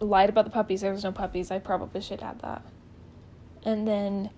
Lied 0.00 0.28
about 0.28 0.44
the 0.44 0.50
puppies. 0.50 0.82
There 0.82 0.92
was 0.92 1.04
no 1.04 1.12
puppies. 1.12 1.50
I 1.50 1.58
probably 1.58 2.02
should 2.02 2.22
add 2.22 2.40
that. 2.40 2.62
And 3.64 3.88
then 3.88 4.30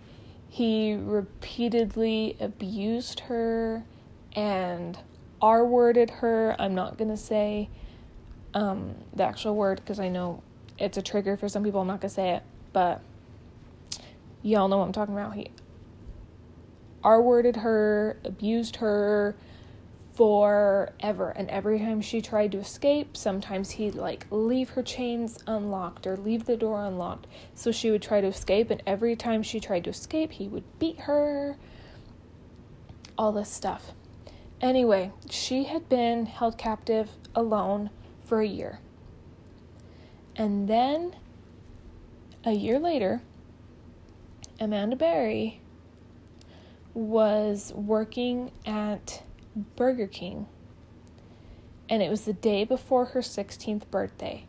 he 0.49 0.95
repeatedly 0.95 2.37
abused 2.41 3.21
her 3.21 3.85
and 4.35 4.99
R 5.43 5.65
worded 5.65 6.11
her. 6.11 6.55
I'm 6.59 6.75
not 6.75 6.97
going 6.97 7.11
to 7.11 7.17
say 7.17 7.69
um, 8.55 8.95
the 9.15 9.25
actual 9.25 9.57
word 9.57 9.81
because 9.81 9.99
I 9.99 10.09
know 10.09 10.43
it's 10.79 10.97
a 10.97 11.03
trigger 11.03 11.37
for 11.37 11.49
some 11.49 11.65
people. 11.65 11.81
I'm 11.81 11.87
not 11.87 12.01
gonna 12.01 12.11
say 12.11 12.31
it, 12.31 12.43
but 12.73 13.03
y'all 14.43 14.69
know 14.69 14.79
what 14.79 14.87
I'm 14.87 14.93
talking 14.93 15.15
about. 15.15 15.35
He 15.35 15.51
R 17.03 17.23
worded 17.23 17.57
her, 17.57 18.19
abused 18.25 18.77
her 18.77 19.37
forever. 20.15 21.31
And 21.31 21.49
every 21.49 21.79
time 21.79 22.01
she 22.01 22.21
tried 22.21 22.53
to 22.53 22.59
escape, 22.59 23.17
sometimes 23.17 23.71
he'd 23.71 23.95
like 23.95 24.27
leave 24.31 24.71
her 24.71 24.83
chains 24.83 25.39
unlocked 25.47 26.07
or 26.07 26.17
leave 26.17 26.47
the 26.47 26.57
door 26.57 26.85
unlocked. 26.85 27.29
So 27.55 27.71
she 27.71 27.91
would 27.91 28.03
try 28.03 28.21
to 28.21 28.27
escape, 28.27 28.71
and 28.71 28.83
every 28.85 29.15
time 29.15 29.45
she 29.45 29.61
tried 29.61 29.85
to 29.85 29.91
escape, 29.91 30.33
he 30.33 30.49
would 30.49 30.65
beat 30.79 31.01
her. 31.01 31.57
All 33.17 33.33
this 33.33 33.49
stuff. 33.49 33.93
Anyway, 34.61 35.13
she 35.31 35.65
had 35.65 35.89
been 35.89 36.27
held 36.27 36.59
captive 36.59 37.11
alone 37.35 37.91
for 38.25 38.41
a 38.41 38.47
year. 38.47 38.81
And 40.39 40.69
then 40.69 41.17
a 42.45 42.53
year 42.53 42.79
later, 42.79 43.21
Amanda 44.61 44.95
Berry 44.95 45.61
was 46.95 47.73
working 47.75 48.53
at 48.65 49.23
Burger 49.77 50.07
King. 50.07 50.47
And 51.89 52.03
it 52.03 52.09
was 52.11 52.25
the 52.25 52.33
day 52.33 52.65
before 52.65 53.07
her 53.07 53.21
16th 53.21 53.91
birthday. 53.91 54.45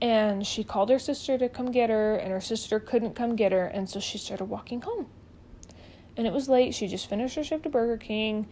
And 0.00 0.46
she 0.46 0.64
called 0.64 0.88
her 0.88 0.98
sister 0.98 1.36
to 1.38 1.48
come 1.48 1.70
get 1.70 1.90
her, 1.90 2.16
and 2.16 2.32
her 2.32 2.40
sister 2.40 2.80
couldn't 2.80 3.14
come 3.14 3.36
get 3.36 3.52
her, 3.52 3.66
and 3.66 3.88
so 3.88 4.00
she 4.00 4.18
started 4.18 4.46
walking 4.46 4.80
home. 4.80 5.06
And 6.16 6.26
it 6.26 6.32
was 6.32 6.48
late. 6.48 6.74
She 6.74 6.88
just 6.88 7.08
finished 7.08 7.36
her 7.36 7.44
shift 7.44 7.66
at 7.66 7.72
Burger 7.72 7.98
King, 7.98 8.48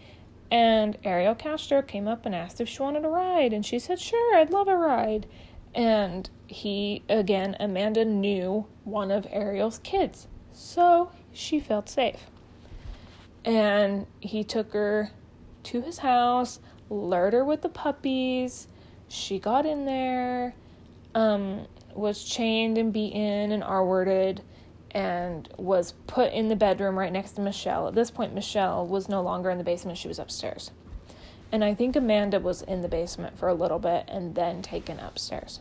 and 0.50 0.96
Ariel 1.04 1.34
Castro 1.34 1.82
came 1.82 2.06
up 2.06 2.24
and 2.24 2.34
asked 2.34 2.60
if 2.60 2.68
she 2.68 2.82
wanted 2.82 3.04
a 3.04 3.08
ride, 3.08 3.52
and 3.52 3.64
she 3.64 3.78
said, 3.78 3.98
Sure, 4.00 4.36
I'd 4.36 4.50
love 4.50 4.68
a 4.68 4.76
ride. 4.76 5.26
And 5.74 6.28
he, 6.46 7.02
again, 7.08 7.56
Amanda 7.60 8.04
knew 8.04 8.66
one 8.84 9.10
of 9.10 9.26
Ariel's 9.30 9.78
kids, 9.78 10.26
so 10.52 11.12
she 11.32 11.60
felt 11.60 11.88
safe. 11.88 12.26
And 13.44 14.06
he 14.20 14.42
took 14.42 14.72
her 14.72 15.10
to 15.64 15.80
his 15.80 15.98
house, 15.98 16.60
lured 16.88 17.32
her 17.32 17.44
with 17.44 17.62
the 17.62 17.68
puppies. 17.68 18.66
She 19.08 19.38
got 19.38 19.64
in 19.64 19.86
there, 19.86 20.54
um, 21.14 21.66
was 21.94 22.24
chained 22.24 22.78
and 22.78 22.92
beaten 22.92 23.52
and 23.52 23.62
R 23.62 23.84
worded, 23.84 24.42
and 24.90 25.48
was 25.56 25.92
put 26.06 26.32
in 26.32 26.48
the 26.48 26.56
bedroom 26.56 26.98
right 26.98 27.12
next 27.12 27.32
to 27.32 27.40
Michelle. 27.40 27.88
At 27.88 27.94
this 27.94 28.10
point, 28.10 28.34
Michelle 28.34 28.86
was 28.86 29.08
no 29.08 29.22
longer 29.22 29.50
in 29.50 29.58
the 29.58 29.64
basement, 29.64 29.98
she 29.98 30.08
was 30.08 30.18
upstairs. 30.18 30.72
And 31.52 31.64
I 31.64 31.75
think 31.75 31.97
Amanda 31.97 32.38
was 32.38 32.62
in 32.62 32.83
the 32.83 32.88
basement 32.88 33.38
for 33.38 33.49
a 33.49 33.54
little 33.54 33.78
bit 33.78 34.04
and 34.09 34.35
then 34.35 34.62
taken 34.62 35.00
upstairs. 35.00 35.61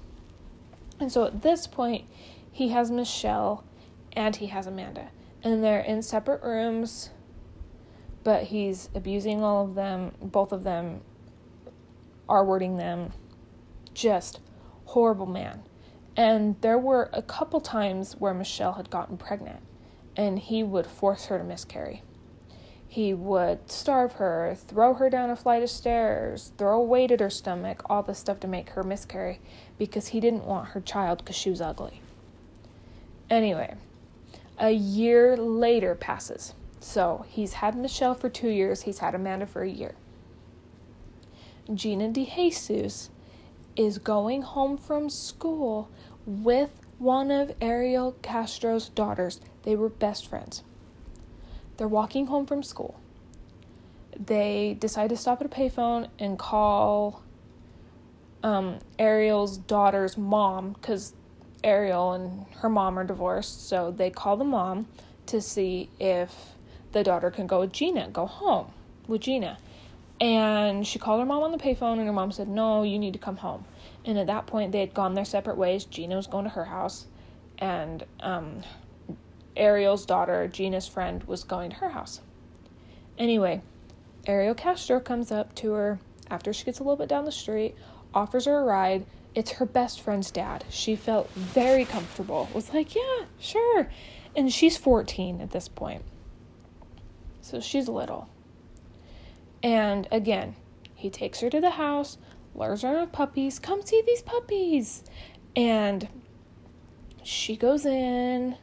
And 0.99 1.11
so 1.11 1.25
at 1.25 1.41
this 1.41 1.65
point, 1.65 2.05
he 2.51 2.69
has 2.69 2.91
Michelle 2.91 3.63
and 4.13 4.35
he 4.35 4.47
has 4.47 4.67
Amanda. 4.67 5.09
And 5.43 5.63
they're 5.63 5.79
in 5.79 6.01
separate 6.01 6.43
rooms, 6.43 7.09
but 8.23 8.43
he's 8.43 8.89
abusing 8.93 9.41
all 9.41 9.65
of 9.65 9.75
them, 9.75 10.11
both 10.21 10.51
of 10.51 10.63
them, 10.63 11.01
R 12.27 12.43
wording 12.43 12.77
them. 12.77 13.13
Just 13.93 14.39
horrible 14.85 15.25
man. 15.25 15.63
And 16.15 16.59
there 16.61 16.77
were 16.77 17.09
a 17.13 17.21
couple 17.21 17.61
times 17.61 18.13
where 18.19 18.33
Michelle 18.33 18.73
had 18.73 18.89
gotten 18.89 19.17
pregnant 19.17 19.61
and 20.15 20.37
he 20.37 20.63
would 20.63 20.85
force 20.85 21.25
her 21.27 21.37
to 21.37 21.43
miscarry. 21.43 22.03
He 22.91 23.13
would 23.13 23.69
starve 23.69 24.13
her, 24.13 24.57
throw 24.57 24.95
her 24.95 25.11
down 25.11 25.29
a 25.29 25.35
flight 25.35 25.61
of 25.61 25.69
stairs, 25.69 26.51
throw 26.57 26.81
weight 26.81 27.11
at 27.11 27.19
her 27.19 27.29
stomach, 27.29 27.83
all 27.87 28.01
this 28.01 28.17
stuff 28.17 28.39
to 28.39 28.47
make 28.47 28.71
her 28.71 28.83
miscarry 28.83 29.39
because 29.77 30.07
he 30.07 30.19
didn't 30.19 30.45
want 30.45 30.69
her 30.69 30.81
child 30.81 31.19
because 31.19 31.35
she 31.35 31.51
was 31.51 31.61
ugly. 31.61 32.01
Anyway, 33.29 33.75
a 34.57 34.71
year 34.71 35.37
later 35.37 35.93
passes. 35.93 36.55
So 36.79 37.25
he's 37.29 37.53
had 37.53 37.77
Michelle 37.77 38.15
for 38.15 38.27
two 38.27 38.49
years, 38.49 38.81
he's 38.81 38.99
had 38.99 39.13
Amanda 39.13 39.45
for 39.45 39.61
a 39.61 39.69
year. 39.69 39.93
Gina 41.71 42.09
DeJesus 42.09 43.09
is 43.75 43.99
going 43.99 44.41
home 44.41 44.77
from 44.77 45.11
school 45.11 45.91
with 46.25 46.71
one 46.97 47.29
of 47.29 47.53
Ariel 47.61 48.15
Castro's 48.23 48.89
daughters. 48.89 49.39
They 49.61 49.75
were 49.75 49.89
best 49.89 50.27
friends. 50.27 50.63
They're 51.79 51.87
walking 51.87 52.27
home 52.27 52.45
from 52.45 52.61
school. 52.61 52.99
They 54.19 54.75
decide 54.77 55.11
to 55.11 55.17
stop 55.17 55.39
at 55.39 55.47
a 55.47 55.49
payphone 55.49 56.09
and 56.19 56.37
call 56.37 57.23
um, 58.43 58.79
Ariel's 58.99 59.57
daughter's 59.57 60.17
mom, 60.17 60.73
because 60.73 61.13
Ariel 61.63 62.11
and 62.11 62.45
her 62.57 62.67
mom 62.67 62.99
are 62.99 63.05
divorced, 63.05 63.69
so 63.69 63.91
they 63.91 64.09
call 64.09 64.35
the 64.35 64.43
mom 64.43 64.87
to 65.27 65.39
see 65.39 65.89
if 66.01 66.35
the 66.91 67.01
daughter 67.01 67.31
can 67.31 67.47
go 67.47 67.61
with 67.61 67.71
Gina, 67.71 68.09
go 68.09 68.25
home 68.25 68.73
with 69.07 69.21
Gina. 69.21 69.57
And 70.19 70.85
she 70.85 70.99
called 70.99 71.21
her 71.21 71.25
mom 71.25 71.43
on 71.43 71.53
the 71.53 71.57
payphone, 71.57 71.93
and 71.93 72.07
her 72.07 72.11
mom 72.11 72.33
said, 72.33 72.49
No, 72.49 72.83
you 72.83 72.99
need 72.99 73.13
to 73.13 73.19
come 73.19 73.37
home. 73.37 73.63
And 74.03 74.19
at 74.19 74.27
that 74.27 74.47
point, 74.47 74.73
they 74.73 74.81
had 74.81 74.93
gone 74.93 75.13
their 75.13 75.23
separate 75.23 75.55
ways. 75.55 75.85
Gina 75.85 76.17
was 76.17 76.27
going 76.27 76.43
to 76.43 76.49
her 76.49 76.65
house, 76.65 77.05
and 77.57 78.03
um, 78.19 78.63
Ariel's 79.55 80.05
daughter, 80.05 80.47
Gina's 80.47 80.87
friend, 80.87 81.23
was 81.23 81.43
going 81.43 81.71
to 81.71 81.75
her 81.77 81.89
house. 81.89 82.21
Anyway, 83.17 83.61
Ariel 84.25 84.55
Castro 84.55 84.99
comes 84.99 85.31
up 85.31 85.53
to 85.55 85.73
her 85.73 85.99
after 86.29 86.53
she 86.53 86.63
gets 86.63 86.79
a 86.79 86.83
little 86.83 86.95
bit 86.95 87.09
down 87.09 87.25
the 87.25 87.31
street, 87.31 87.75
offers 88.13 88.45
her 88.45 88.59
a 88.59 88.63
ride. 88.63 89.05
It's 89.35 89.51
her 89.53 89.65
best 89.65 90.01
friend's 90.01 90.31
dad. 90.31 90.65
She 90.69 90.95
felt 90.95 91.29
very 91.31 91.85
comfortable. 91.85 92.49
Was 92.53 92.73
like, 92.73 92.95
yeah, 92.95 93.25
sure. 93.39 93.89
And 94.35 94.51
she's 94.51 94.77
14 94.77 95.41
at 95.41 95.51
this 95.51 95.67
point. 95.67 96.03
So 97.41 97.59
she's 97.59 97.87
little. 97.87 98.29
And 99.61 100.07
again, 100.11 100.55
he 100.95 101.09
takes 101.09 101.41
her 101.41 101.49
to 101.49 101.59
the 101.59 101.71
house, 101.71 102.17
lures 102.55 102.81
her 102.81 103.01
with 103.01 103.11
puppies. 103.11 103.59
Come 103.59 103.81
see 103.81 104.01
these 104.05 104.21
puppies. 104.21 105.03
And 105.55 106.07
she 107.23 107.55
goes 107.55 107.85
in, 107.85 108.55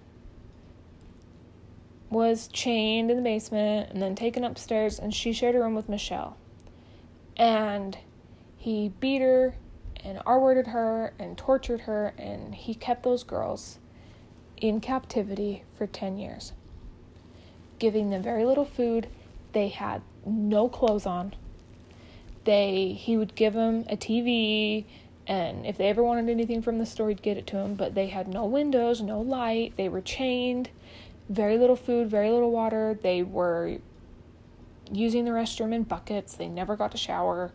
was 2.11 2.49
chained 2.49 3.11
in 3.11 3.17
the 3.17 3.23
basement, 3.23 3.91
and 3.91 4.01
then 4.01 4.15
taken 4.15 4.45
upstairs, 4.45 4.99
and 4.99 5.15
she 5.15 5.33
shared 5.33 5.55
a 5.55 5.61
room 5.61 5.75
with 5.75 5.89
Michelle. 5.89 6.37
And 7.37 7.99
he 8.57 8.89
beat 9.01 9.23
her 9.23 9.55
and 10.07 10.21
R 10.25 10.39
worded 10.39 10.69
her 10.69 11.13
and 11.19 11.37
tortured 11.37 11.81
her, 11.83 12.15
and 12.17 12.55
he 12.55 12.75
kept 12.75 13.03
those 13.03 13.25
girls 13.25 13.79
in 14.57 14.81
captivity 14.81 15.65
for 15.77 15.87
10 15.87 16.17
years, 16.17 16.53
giving 17.81 18.11
them 18.11 18.23
very 18.23 18.45
little 18.45 18.65
food. 18.65 19.09
They 19.53 19.69
had 19.69 20.03
no 20.25 20.69
clothes 20.69 21.07
on. 21.07 21.35
They 22.45 22.93
he 22.93 23.17
would 23.17 23.35
give 23.35 23.55
them 23.55 23.85
a 23.89 23.97
TV 23.97 24.85
and 25.27 25.67
if 25.67 25.77
they 25.77 25.89
ever 25.89 26.05
wanted 26.05 26.31
anything 26.31 26.63
from 26.63 26.79
the 26.79 26.87
store 26.87 27.09
he'd 27.09 27.21
get 27.21 27.37
it 27.37 27.49
to 27.49 27.57
them, 27.57 27.75
but 27.75 27.97
they 27.97 28.07
had 28.07 28.29
no 28.29 28.45
windows, 28.45 29.03
no 29.03 29.21
light. 29.21 29.77
They 29.77 29.89
were 29.89 30.01
chained, 30.01 30.71
very 31.29 31.59
little 31.59 31.77
food, 31.77 32.09
very 32.09 32.31
little 32.31 32.51
water. 32.51 32.99
They 33.01 33.23
were 33.23 33.79
using 34.93 35.25
the 35.25 35.33
restroom 35.33 35.75
in 35.75 35.83
buckets. 35.83 36.35
They 36.35 36.49
never 36.49 36.77
got 36.77 36.93
to 36.93 36.99
shower. 36.99 37.53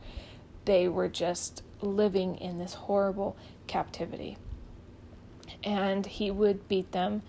They 0.65 0.87
were 0.87 1.07
just 1.07 1.63
living 1.81 2.35
in 2.37 2.59
this 2.59 2.73
horrible 2.73 3.35
captivity. 3.67 4.37
And 5.63 6.05
he 6.05 6.31
would 6.31 6.67
beat 6.67 6.91
them 6.91 7.21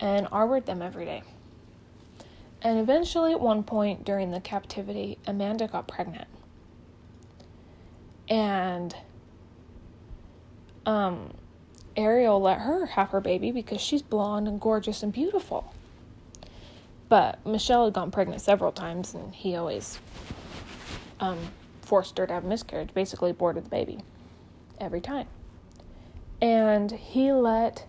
and 0.00 0.28
R 0.32 0.46
word 0.46 0.66
them 0.66 0.82
every 0.82 1.04
day. 1.04 1.22
And 2.62 2.78
eventually, 2.78 3.32
at 3.32 3.40
one 3.40 3.62
point 3.62 4.04
during 4.04 4.30
the 4.30 4.40
captivity, 4.40 5.18
Amanda 5.26 5.68
got 5.68 5.86
pregnant. 5.86 6.28
And 8.28 8.96
um, 10.86 11.34
Ariel 11.94 12.40
let 12.40 12.60
her 12.60 12.86
have 12.86 13.10
her 13.10 13.20
baby 13.20 13.50
because 13.50 13.80
she's 13.80 14.00
blonde 14.00 14.48
and 14.48 14.58
gorgeous 14.60 15.02
and 15.02 15.12
beautiful. 15.12 15.74
But 17.08 17.44
Michelle 17.46 17.84
had 17.84 17.94
gotten 17.94 18.10
pregnant 18.10 18.40
several 18.40 18.72
times, 18.72 19.14
and 19.14 19.34
he 19.34 19.56
always 19.56 19.98
um, 21.20 21.38
forced 21.82 22.18
her 22.18 22.26
to 22.26 22.32
have 22.32 22.44
a 22.44 22.48
miscarriage, 22.48 22.94
basically 22.94 23.30
aborted 23.30 23.64
the 23.64 23.70
baby 23.70 23.98
every 24.80 25.00
time. 25.00 25.26
And 26.40 26.90
he 26.90 27.32
let 27.32 27.86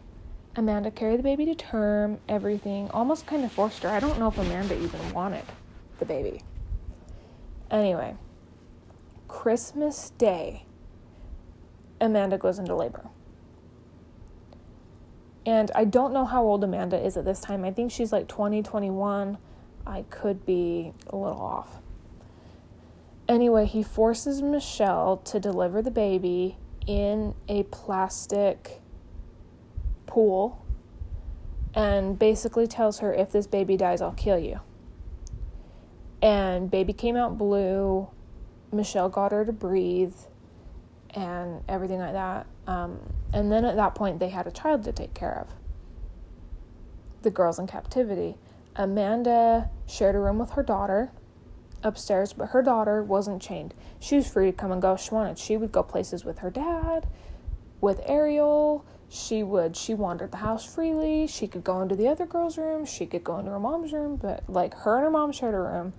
Amanda 0.55 0.91
carried 0.91 1.19
the 1.19 1.23
baby 1.23 1.45
to 1.45 1.55
term, 1.55 2.19
everything, 2.29 2.89
almost 2.91 3.25
kind 3.25 3.43
of 3.43 3.51
forced 3.51 3.83
her. 3.83 3.89
I 3.89 3.99
don't 3.99 4.19
know 4.19 4.27
if 4.27 4.37
Amanda 4.37 4.75
even 4.75 5.13
wanted 5.13 5.43
the 5.99 6.05
baby. 6.05 6.41
Anyway, 7.71 8.15
Christmas 9.27 10.11
Day, 10.11 10.65
Amanda 11.99 12.37
goes 12.37 12.59
into 12.59 12.75
labor. 12.75 13.09
And 15.45 15.71
I 15.75 15.85
don't 15.85 16.11
know 16.11 16.25
how 16.25 16.43
old 16.43 16.63
Amanda 16.63 17.03
is 17.03 17.17
at 17.17 17.25
this 17.25 17.39
time. 17.39 17.63
I 17.63 17.71
think 17.71 17.91
she's 17.91 18.11
like 18.11 18.27
20, 18.27 18.63
21. 18.63 19.37
I 19.85 20.01
could 20.09 20.45
be 20.45 20.93
a 21.07 21.15
little 21.15 21.39
off. 21.39 21.81
Anyway, 23.27 23.65
he 23.65 23.83
forces 23.83 24.41
Michelle 24.41 25.17
to 25.17 25.39
deliver 25.39 25.81
the 25.81 25.91
baby 25.91 26.57
in 26.87 27.35
a 27.47 27.63
plastic 27.63 28.81
pool 30.05 30.65
and 31.73 32.17
basically 32.17 32.67
tells 32.67 32.99
her 32.99 33.13
if 33.13 33.31
this 33.31 33.47
baby 33.47 33.75
dies 33.75 34.01
I'll 34.01 34.13
kill 34.13 34.39
you. 34.39 34.61
And 36.21 36.71
baby 36.71 36.93
came 36.93 37.15
out 37.15 37.37
blue. 37.37 38.07
Michelle 38.71 39.09
got 39.09 39.31
her 39.31 39.45
to 39.45 39.51
breathe 39.51 40.15
and 41.11 41.63
everything 41.67 41.99
like 41.99 42.13
that. 42.13 42.47
Um, 42.67 42.99
and 43.33 43.51
then 43.51 43.65
at 43.65 43.75
that 43.75 43.95
point, 43.95 44.19
they 44.19 44.29
had 44.29 44.47
a 44.47 44.51
child 44.51 44.83
to 44.85 44.91
take 44.91 45.13
care 45.13 45.37
of. 45.39 45.53
The 47.21 47.31
girls 47.31 47.59
in 47.59 47.67
captivity. 47.67 48.37
Amanda 48.75 49.69
shared 49.87 50.15
a 50.15 50.19
room 50.19 50.39
with 50.39 50.51
her 50.51 50.63
daughter 50.63 51.11
upstairs, 51.83 52.33
but 52.33 52.47
her 52.47 52.61
daughter 52.61 53.03
wasn't 53.03 53.41
chained. 53.41 53.73
She 53.99 54.15
was 54.15 54.27
free 54.27 54.47
to 54.47 54.51
come 54.51 54.71
and 54.71 54.81
go 54.81 54.95
she 54.97 55.13
wanted. 55.13 55.37
She 55.37 55.55
would 55.55 55.71
go 55.71 55.83
places 55.83 56.25
with 56.25 56.39
her 56.39 56.49
dad, 56.49 57.07
with 57.79 58.01
Ariel, 58.05 58.85
she 59.09 59.43
would 59.43 59.77
she 59.77 59.93
wandered 59.93 60.31
the 60.31 60.37
house 60.37 60.65
freely 60.65 61.27
she 61.27 61.47
could 61.47 61.63
go 61.63 61.81
into 61.81 61.95
the 61.95 62.07
other 62.07 62.25
girl's 62.25 62.57
room 62.57 62.85
she 62.85 63.05
could 63.05 63.23
go 63.23 63.37
into 63.37 63.51
her 63.51 63.59
mom's 63.59 63.93
room 63.93 64.15
but 64.15 64.43
like 64.49 64.73
her 64.73 64.95
and 64.97 65.05
her 65.05 65.11
mom 65.11 65.31
shared 65.31 65.53
a 65.53 65.59
room 65.59 65.93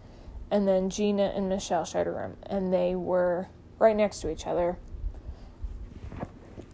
and 0.50 0.66
then 0.66 0.90
gina 0.90 1.32
and 1.34 1.48
michelle 1.48 1.84
shared 1.84 2.06
a 2.06 2.10
room 2.10 2.36
and 2.44 2.72
they 2.72 2.94
were 2.94 3.48
right 3.78 3.96
next 3.96 4.20
to 4.20 4.30
each 4.30 4.46
other 4.46 4.76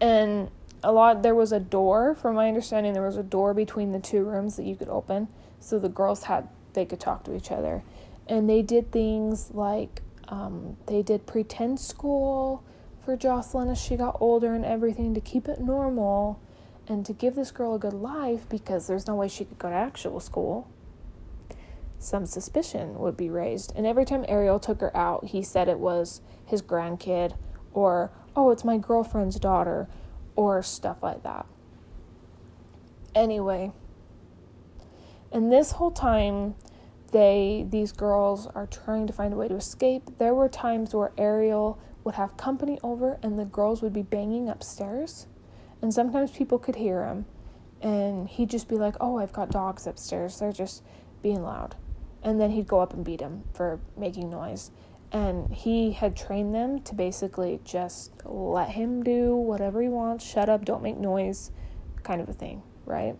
and 0.02 0.50
a 0.82 0.92
lot 0.92 1.22
there 1.22 1.34
was 1.34 1.52
a 1.52 1.60
door 1.60 2.14
from 2.14 2.34
my 2.34 2.48
understanding 2.48 2.92
there 2.92 3.06
was 3.06 3.16
a 3.16 3.22
door 3.22 3.54
between 3.54 3.92
the 3.92 4.00
two 4.00 4.24
rooms 4.24 4.56
that 4.56 4.64
you 4.64 4.76
could 4.76 4.88
open 4.88 5.28
so 5.60 5.78
the 5.78 5.88
girls 5.88 6.24
had 6.24 6.48
they 6.74 6.84
could 6.84 7.00
talk 7.00 7.24
to 7.24 7.34
each 7.34 7.50
other 7.50 7.82
and 8.28 8.50
they 8.50 8.60
did 8.60 8.90
things 8.92 9.50
like 9.52 10.02
um, 10.28 10.76
they 10.86 11.02
did 11.02 11.26
pretend 11.26 11.78
school 11.78 12.64
for 13.04 13.16
Jocelyn 13.16 13.68
as 13.68 13.80
she 13.80 13.96
got 13.96 14.16
older 14.20 14.54
and 14.54 14.64
everything 14.64 15.14
to 15.14 15.20
keep 15.20 15.48
it 15.48 15.60
normal 15.60 16.40
and 16.88 17.04
to 17.06 17.12
give 17.12 17.34
this 17.34 17.50
girl 17.50 17.74
a 17.74 17.78
good 17.78 17.92
life 17.92 18.48
because 18.48 18.86
there's 18.86 19.06
no 19.06 19.14
way 19.14 19.28
she 19.28 19.44
could 19.44 19.58
go 19.58 19.68
to 19.68 19.74
actual 19.74 20.20
school. 20.20 20.68
Some 21.98 22.26
suspicion 22.26 22.98
would 22.98 23.16
be 23.16 23.30
raised. 23.30 23.72
And 23.76 23.86
every 23.86 24.04
time 24.04 24.24
Ariel 24.28 24.58
took 24.58 24.80
her 24.80 24.96
out, 24.96 25.26
he 25.26 25.42
said 25.42 25.68
it 25.68 25.78
was 25.78 26.20
his 26.44 26.62
grandkid 26.62 27.36
or, 27.72 28.10
oh, 28.36 28.50
it's 28.50 28.64
my 28.64 28.78
girlfriend's 28.78 29.38
daughter 29.38 29.88
or 30.36 30.62
stuff 30.62 31.02
like 31.02 31.22
that. 31.22 31.46
Anyway, 33.14 33.72
and 35.30 35.50
this 35.50 35.72
whole 35.72 35.90
time, 35.90 36.54
they 37.12 37.66
these 37.68 37.92
girls 37.92 38.46
are 38.48 38.66
trying 38.66 39.06
to 39.06 39.12
find 39.12 39.32
a 39.32 39.36
way 39.36 39.48
to 39.48 39.56
escape. 39.56 40.18
There 40.18 40.34
were 40.34 40.48
times 40.48 40.94
where 40.94 41.12
Ariel 41.16 41.78
would 42.04 42.14
have 42.16 42.36
company 42.36 42.78
over 42.82 43.18
and 43.22 43.38
the 43.38 43.44
girls 43.44 43.82
would 43.82 43.92
be 43.92 44.02
banging 44.02 44.48
upstairs. 44.48 45.26
And 45.80 45.92
sometimes 45.92 46.30
people 46.30 46.58
could 46.58 46.76
hear 46.76 47.04
him. 47.06 47.26
And 47.80 48.28
he'd 48.28 48.50
just 48.50 48.68
be 48.68 48.76
like, 48.76 48.94
Oh, 49.00 49.18
I've 49.18 49.32
got 49.32 49.50
dogs 49.50 49.86
upstairs. 49.86 50.38
They're 50.38 50.52
just 50.52 50.82
being 51.22 51.42
loud. 51.42 51.76
And 52.22 52.40
then 52.40 52.50
he'd 52.50 52.68
go 52.68 52.80
up 52.80 52.92
and 52.92 53.04
beat 53.04 53.20
him 53.20 53.44
for 53.52 53.80
making 53.96 54.30
noise. 54.30 54.70
And 55.12 55.52
he 55.52 55.92
had 55.92 56.16
trained 56.16 56.54
them 56.54 56.80
to 56.82 56.94
basically 56.94 57.60
just 57.64 58.12
let 58.24 58.70
him 58.70 59.02
do 59.02 59.36
whatever 59.36 59.82
he 59.82 59.88
wants, 59.88 60.24
shut 60.24 60.48
up, 60.48 60.64
don't 60.64 60.82
make 60.82 60.96
noise, 60.96 61.50
kind 62.02 62.20
of 62.20 62.28
a 62.30 62.32
thing, 62.32 62.62
right? 62.86 63.14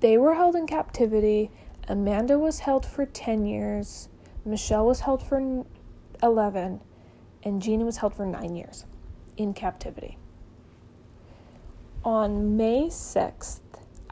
They 0.00 0.16
were 0.16 0.34
held 0.34 0.56
in 0.56 0.66
captivity. 0.66 1.50
Amanda 1.86 2.38
was 2.38 2.60
held 2.60 2.86
for 2.86 3.04
10 3.04 3.44
years. 3.44 4.08
Michelle 4.44 4.86
was 4.86 5.00
held 5.00 5.22
for 5.22 5.64
11 6.22 6.80
and 7.42 7.62
Gina 7.62 7.84
was 7.84 7.98
held 7.98 8.14
for 8.14 8.24
nine 8.24 8.56
years 8.56 8.86
in 9.36 9.52
captivity. 9.52 10.16
On 12.04 12.56
May 12.56 12.86
6th, 12.86 13.60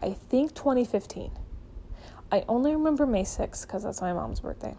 I 0.02 0.12
think 0.12 0.54
2015, 0.54 1.30
I 2.30 2.44
only 2.48 2.74
remember 2.74 3.06
May 3.06 3.24
6th 3.24 3.66
because 3.66 3.82
that's 3.82 4.00
my 4.00 4.12
mom's 4.12 4.40
birthday. 4.40 4.76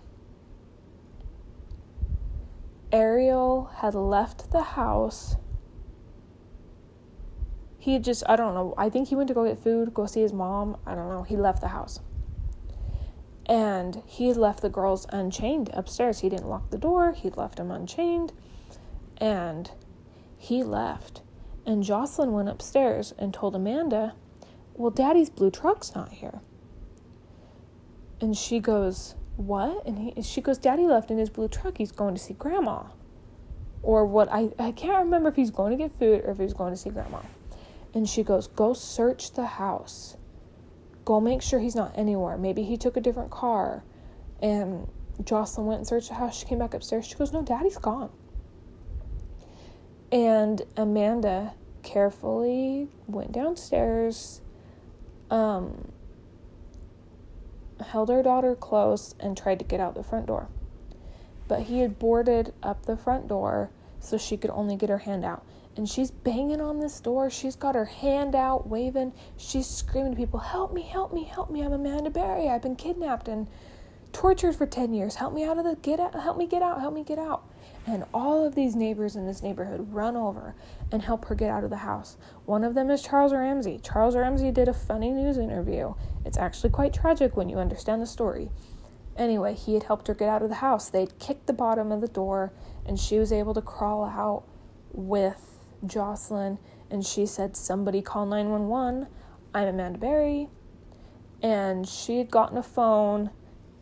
Ariel 2.93 3.71
had 3.77 3.95
left 3.95 4.51
the 4.51 4.61
house. 4.61 5.35
He 7.79 7.97
just, 7.99 8.23
I 8.29 8.35
don't 8.35 8.53
know, 8.53 8.75
I 8.77 8.89
think 8.89 9.09
he 9.09 9.15
went 9.15 9.27
to 9.29 9.33
go 9.33 9.45
get 9.45 9.57
food, 9.57 9.93
go 9.93 10.05
see 10.05 10.21
his 10.21 10.31
mom. 10.31 10.77
I 10.85 10.93
don't 10.95 11.09
know. 11.09 11.23
He 11.23 11.35
left 11.35 11.59
the 11.59 11.69
house. 11.69 11.99
And 13.47 14.03
he 14.05 14.31
left 14.31 14.61
the 14.61 14.69
girls 14.69 15.05
unchained 15.09 15.69
upstairs. 15.73 16.19
He 16.19 16.29
didn't 16.29 16.47
lock 16.47 16.69
the 16.69 16.77
door, 16.77 17.11
he'd 17.11 17.35
left 17.35 17.57
them 17.57 17.71
unchained. 17.71 18.31
And 19.17 19.71
he 20.37 20.63
left. 20.63 21.21
And 21.65 21.83
Jocelyn 21.83 22.31
went 22.31 22.47
upstairs 22.47 23.13
and 23.17 23.33
told 23.33 23.55
Amanda, 23.55 24.13
Well, 24.75 24.91
Daddy's 24.91 25.29
blue 25.29 25.51
truck's 25.51 25.95
not 25.95 26.13
here. 26.13 26.41
And 28.21 28.37
she 28.37 28.59
goes, 28.59 29.15
What? 29.35 29.85
And 29.85 29.97
he, 29.97 30.21
she 30.21 30.41
goes, 30.41 30.57
Daddy 30.57 30.83
left 30.83 31.11
in 31.11 31.17
his 31.17 31.29
blue 31.29 31.47
truck. 31.47 31.77
He's 31.77 31.91
going 31.91 32.13
to 32.15 32.21
see 32.21 32.33
Grandma. 32.33 32.83
Or 33.81 34.05
what? 34.05 34.29
I, 34.31 34.51
I 34.59 34.71
can't 34.71 35.03
remember 35.03 35.29
if 35.29 35.35
he's 35.35 35.51
going 35.51 35.71
to 35.71 35.77
get 35.77 35.97
food 35.97 36.21
or 36.23 36.31
if 36.31 36.37
he's 36.37 36.53
going 36.53 36.71
to 36.71 36.77
see 36.77 36.89
Grandma. 36.89 37.19
And 37.93 38.07
she 38.07 38.23
goes, 38.23 38.47
Go 38.47 38.73
search 38.73 39.33
the 39.33 39.45
house. 39.45 40.17
Go 41.05 41.19
make 41.19 41.41
sure 41.41 41.59
he's 41.59 41.75
not 41.75 41.91
anywhere. 41.95 42.37
Maybe 42.37 42.63
he 42.63 42.77
took 42.77 42.95
a 42.95 43.01
different 43.01 43.31
car. 43.31 43.83
And 44.41 44.87
Jocelyn 45.23 45.67
went 45.67 45.79
and 45.79 45.87
searched 45.87 46.09
the 46.09 46.15
house. 46.15 46.37
She 46.37 46.45
came 46.45 46.59
back 46.59 46.73
upstairs. 46.73 47.05
She 47.05 47.15
goes, 47.15 47.33
No, 47.33 47.41
daddy's 47.41 47.77
gone. 47.77 48.09
And 50.11 50.61
Amanda 50.77 51.53
carefully 51.81 52.87
went 53.07 53.31
downstairs, 53.31 54.41
um, 55.29 55.91
held 57.87 58.09
her 58.09 58.23
daughter 58.23 58.55
close, 58.55 59.15
and 59.19 59.37
tried 59.37 59.59
to 59.59 59.65
get 59.65 59.79
out 59.79 59.95
the 59.95 60.03
front 60.03 60.27
door. 60.27 60.47
But 61.47 61.63
he 61.63 61.79
had 61.79 61.99
boarded 61.99 62.53
up 62.63 62.85
the 62.85 62.97
front 62.97 63.27
door 63.27 63.69
so 63.99 64.17
she 64.17 64.37
could 64.37 64.51
only 64.51 64.75
get 64.75 64.89
her 64.89 64.99
hand 64.99 65.23
out. 65.23 65.45
And 65.75 65.89
she's 65.89 66.11
banging 66.11 66.61
on 66.61 66.79
this 66.79 66.99
door. 66.99 67.29
She's 67.29 67.55
got 67.55 67.75
her 67.75 67.85
hand 67.85 68.35
out, 68.35 68.67
waving. 68.67 69.13
She's 69.37 69.67
screaming 69.67 70.11
to 70.11 70.17
people, 70.17 70.39
Help 70.39 70.73
me, 70.73 70.83
help 70.83 71.13
me, 71.13 71.23
help 71.23 71.49
me. 71.49 71.63
I'm 71.63 71.73
Amanda 71.73 72.09
Berry. 72.09 72.47
I've 72.47 72.61
been 72.61 72.75
kidnapped 72.75 73.27
and 73.27 73.47
tortured 74.11 74.55
for 74.55 74.65
10 74.65 74.93
years. 74.93 75.15
Help 75.15 75.33
me 75.33 75.43
out 75.43 75.57
of 75.57 75.65
the 75.65 75.75
get 75.75 75.99
out, 75.99 76.13
help 76.13 76.37
me 76.37 76.45
get 76.47 76.61
out, 76.61 76.79
help 76.79 76.93
me 76.93 77.03
get 77.03 77.17
out. 77.17 77.49
And 77.85 78.05
all 78.13 78.45
of 78.45 78.55
these 78.55 78.75
neighbors 78.75 79.15
in 79.15 79.25
this 79.25 79.43
neighborhood 79.43 79.91
run 79.91 80.15
over 80.15 80.55
and 80.91 81.01
help 81.01 81.25
her 81.25 81.35
get 81.35 81.49
out 81.49 81.65
of 81.65 81.69
the 81.69 81.77
house. 81.77 82.15
One 82.45 82.63
of 82.63 82.75
them 82.75 82.89
is 82.89 83.01
Charles 83.01 83.33
Ramsey. 83.33 83.79
Charles 83.83 84.15
Ramsey 84.15 84.51
did 84.51 84.69
a 84.69 84.73
funny 84.73 85.11
news 85.11 85.37
interview. 85.37 85.93
It's 86.23 86.37
actually 86.37 86.69
quite 86.69 86.93
tragic 86.93 87.35
when 87.35 87.49
you 87.49 87.57
understand 87.57 88.01
the 88.01 88.05
story. 88.05 88.49
Anyway, 89.17 89.53
he 89.53 89.73
had 89.73 89.83
helped 89.83 90.07
her 90.07 90.13
get 90.13 90.29
out 90.29 90.41
of 90.41 90.49
the 90.49 90.55
house. 90.55 90.89
They'd 90.89 91.19
kicked 91.19 91.45
the 91.45 91.53
bottom 91.53 91.91
of 91.91 92.01
the 92.01 92.07
door, 92.07 92.53
and 92.85 92.97
she 92.97 93.19
was 93.19 93.31
able 93.31 93.53
to 93.53 93.61
crawl 93.61 94.05
out 94.05 94.43
with 94.91 95.59
Jocelyn. 95.85 96.59
And 96.89 97.05
she 97.05 97.25
said, 97.25 97.55
Somebody 97.55 98.01
call 98.01 98.25
911. 98.25 99.07
I'm 99.53 99.67
Amanda 99.67 99.99
Berry. 99.99 100.49
And 101.41 101.87
she 101.87 102.17
had 102.17 102.31
gotten 102.31 102.57
a 102.57 102.63
phone 102.63 103.29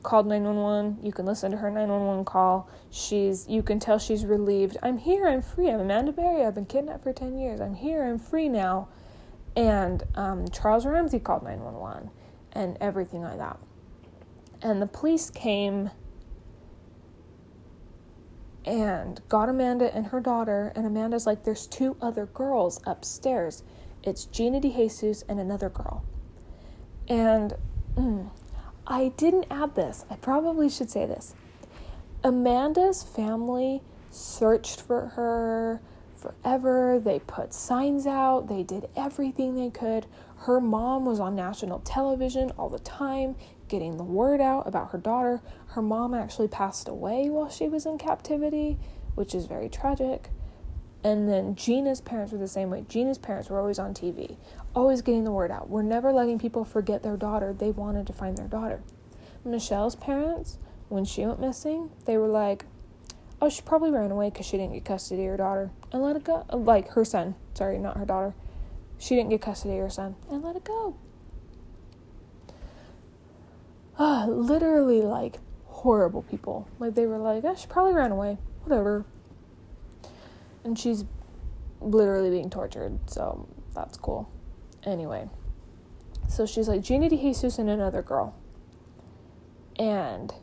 called 0.03 0.27
911. 0.27 0.99
You 1.03 1.11
can 1.11 1.25
listen 1.25 1.51
to 1.51 1.57
her 1.57 1.69
911 1.69 2.25
call. 2.25 2.69
She's 2.89 3.47
you 3.47 3.63
can 3.63 3.79
tell 3.79 3.99
she's 3.99 4.25
relieved. 4.25 4.77
I'm 4.83 4.97
here, 4.97 5.27
I'm 5.27 5.41
free. 5.41 5.69
I'm 5.69 5.79
Amanda 5.79 6.11
Berry. 6.11 6.45
I've 6.45 6.55
been 6.55 6.65
kidnapped 6.65 7.03
for 7.03 7.13
10 7.13 7.37
years. 7.37 7.61
I'm 7.61 7.75
here, 7.75 8.03
I'm 8.03 8.19
free 8.19 8.49
now. 8.49 8.89
And 9.55 10.03
um, 10.15 10.47
Charles 10.49 10.85
Ramsey 10.85 11.19
called 11.19 11.43
911 11.43 12.09
and 12.53 12.77
everything 12.79 13.21
like 13.21 13.37
that. 13.37 13.59
And 14.61 14.81
the 14.81 14.87
police 14.87 15.29
came 15.29 15.89
and 18.65 19.19
got 19.27 19.49
Amanda 19.49 19.93
and 19.93 20.07
her 20.07 20.19
daughter. 20.19 20.71
And 20.75 20.85
Amanda's 20.85 21.25
like, 21.25 21.43
There's 21.43 21.67
two 21.67 21.97
other 22.01 22.27
girls 22.27 22.79
upstairs. 22.85 23.63
It's 24.03 24.25
Gina 24.25 24.61
DeJesus 24.61 25.23
and 25.27 25.39
another 25.39 25.69
girl. 25.69 26.03
And 27.07 27.53
mm, 27.95 28.29
I 28.87 29.09
didn't 29.17 29.47
add 29.49 29.75
this. 29.75 30.05
I 30.09 30.15
probably 30.15 30.69
should 30.69 30.89
say 30.89 31.05
this. 31.05 31.35
Amanda's 32.23 33.03
family 33.03 33.81
searched 34.11 34.81
for 34.81 35.07
her 35.07 35.81
forever. 36.15 36.99
They 37.03 37.19
put 37.19 37.53
signs 37.53 38.05
out, 38.05 38.47
they 38.47 38.63
did 38.63 38.87
everything 38.95 39.55
they 39.55 39.69
could. 39.69 40.05
Her 40.37 40.59
mom 40.59 41.05
was 41.05 41.19
on 41.19 41.35
national 41.35 41.79
television 41.79 42.51
all 42.57 42.69
the 42.69 42.79
time, 42.79 43.35
getting 43.67 43.97
the 43.97 44.03
word 44.03 44.41
out 44.41 44.67
about 44.67 44.91
her 44.91 44.97
daughter. 44.97 45.41
Her 45.67 45.81
mom 45.81 46.13
actually 46.13 46.47
passed 46.47 46.87
away 46.87 47.29
while 47.29 47.49
she 47.49 47.67
was 47.67 47.85
in 47.85 47.97
captivity, 47.97 48.77
which 49.15 49.33
is 49.35 49.45
very 49.45 49.69
tragic. 49.69 50.29
And 51.03 51.27
then 51.27 51.55
Gina's 51.55 52.01
parents 52.01 52.31
were 52.31 52.37
the 52.37 52.47
same 52.47 52.69
way. 52.69 52.85
Gina's 52.87 53.17
parents 53.17 53.49
were 53.49 53.59
always 53.59 53.79
on 53.79 53.93
TV, 53.93 54.37
always 54.75 55.01
getting 55.01 55.23
the 55.23 55.31
word 55.31 55.51
out. 55.51 55.69
We're 55.69 55.83
never 55.83 56.11
letting 56.11 56.39
people 56.39 56.63
forget 56.65 57.03
their 57.03 57.17
daughter. 57.17 57.53
They 57.53 57.71
wanted 57.71 58.07
to 58.07 58.13
find 58.13 58.37
their 58.37 58.47
daughter. 58.47 58.81
Michelle's 59.43 59.95
parents, 59.95 60.57
when 60.89 61.05
she 61.05 61.25
went 61.25 61.39
missing, 61.39 61.91
they 62.05 62.17
were 62.17 62.27
like, 62.27 62.65
oh, 63.41 63.49
she 63.49 63.61
probably 63.61 63.91
ran 63.91 64.11
away 64.11 64.29
because 64.29 64.45
she 64.45 64.57
didn't 64.57 64.73
get 64.73 64.85
custody 64.85 65.25
of 65.25 65.31
her 65.31 65.37
daughter 65.37 65.71
and 65.91 66.01
let 66.01 66.15
it 66.15 66.23
go. 66.23 66.45
Like 66.51 66.89
her 66.89 67.05
son. 67.05 67.35
Sorry, 67.53 67.77
not 67.77 67.97
her 67.97 68.05
daughter. 68.05 68.33
She 68.97 69.15
didn't 69.15 69.31
get 69.31 69.41
custody 69.41 69.75
of 69.75 69.81
her 69.81 69.89
son 69.89 70.15
and 70.29 70.43
let 70.43 70.55
it 70.55 70.63
go. 70.63 70.95
Ah, 73.97 74.25
literally 74.27 75.01
like 75.01 75.37
horrible 75.65 76.21
people. 76.23 76.67
Like 76.79 76.95
they 76.95 77.07
were 77.07 77.17
like, 77.17 77.43
oh, 77.43 77.55
she 77.55 77.67
probably 77.67 77.93
ran 77.93 78.11
away. 78.11 78.37
Whatever 78.63 79.05
and 80.63 80.77
she's 80.77 81.05
literally 81.79 82.29
being 82.29 82.49
tortured, 82.49 82.99
so 83.09 83.47
that's 83.73 83.97
cool. 83.97 84.29
Anyway, 84.83 85.29
so 86.27 86.45
she's 86.45 86.67
like 86.67 86.81
Gina 86.81 87.09
DeJesus 87.09 87.59
and 87.59 87.69
another 87.69 88.01
girl, 88.01 88.35
and 89.77 90.33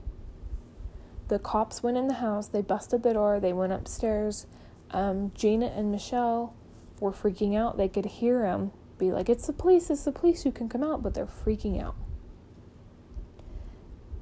the 1.27 1.39
cops 1.39 1.83
went 1.83 1.97
in 1.97 2.07
the 2.07 2.15
house. 2.15 2.49
They 2.49 2.63
busted 2.63 3.03
the 3.03 3.15
door. 3.15 3.41
They 3.41 3.53
went 3.53 3.73
upstairs. 3.73 4.47
Um, 4.91 5.33
Gina 5.35 5.67
and 5.67 5.91
Michelle 5.91 6.55
were 7.01 7.13
freaking 7.13 7.57
out. 7.57 7.77
They 7.77 7.89
could 7.89 8.07
hear 8.07 8.47
him 8.47 8.71
be 8.97 9.11
like, 9.11 9.29
"It's 9.29 9.47
the 9.47 9.53
police! 9.53 9.91
It's 9.91 10.05
the 10.05 10.13
police! 10.13 10.45
You 10.45 10.53
can 10.53 10.69
come 10.69 10.85
out!" 10.85 11.03
But 11.03 11.15
they're 11.15 11.27
freaking 11.27 11.83
out, 11.83 11.97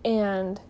and 0.05 0.61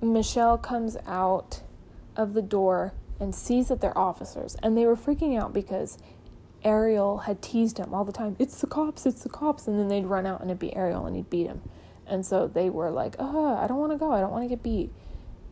Michelle 0.00 0.56
comes 0.56 0.96
out 1.06 1.62
of 2.16 2.34
the 2.34 2.42
door 2.42 2.94
and 3.20 3.34
sees 3.34 3.68
that 3.68 3.80
they're 3.80 3.96
officers. 3.96 4.56
And 4.62 4.76
they 4.76 4.86
were 4.86 4.96
freaking 4.96 5.38
out 5.38 5.52
because 5.52 5.98
Ariel 6.64 7.18
had 7.18 7.42
teased 7.42 7.78
him 7.78 7.94
all 7.94 8.04
the 8.04 8.12
time. 8.12 8.36
It's 8.38 8.60
the 8.60 8.66
cops, 8.66 9.06
it's 9.06 9.22
the 9.22 9.28
cops. 9.28 9.66
And 9.66 9.78
then 9.78 9.88
they'd 9.88 10.06
run 10.06 10.26
out 10.26 10.40
and 10.40 10.50
it'd 10.50 10.58
be 10.58 10.74
Ariel 10.74 11.06
and 11.06 11.16
he'd 11.16 11.30
beat 11.30 11.46
him. 11.46 11.62
And 12.06 12.24
so 12.24 12.46
they 12.46 12.70
were 12.70 12.90
like, 12.90 13.16
oh, 13.18 13.56
I 13.56 13.66
don't 13.66 13.78
want 13.78 13.92
to 13.92 13.98
go. 13.98 14.12
I 14.12 14.20
don't 14.20 14.30
want 14.30 14.44
to 14.44 14.48
get 14.48 14.62
beat. 14.62 14.90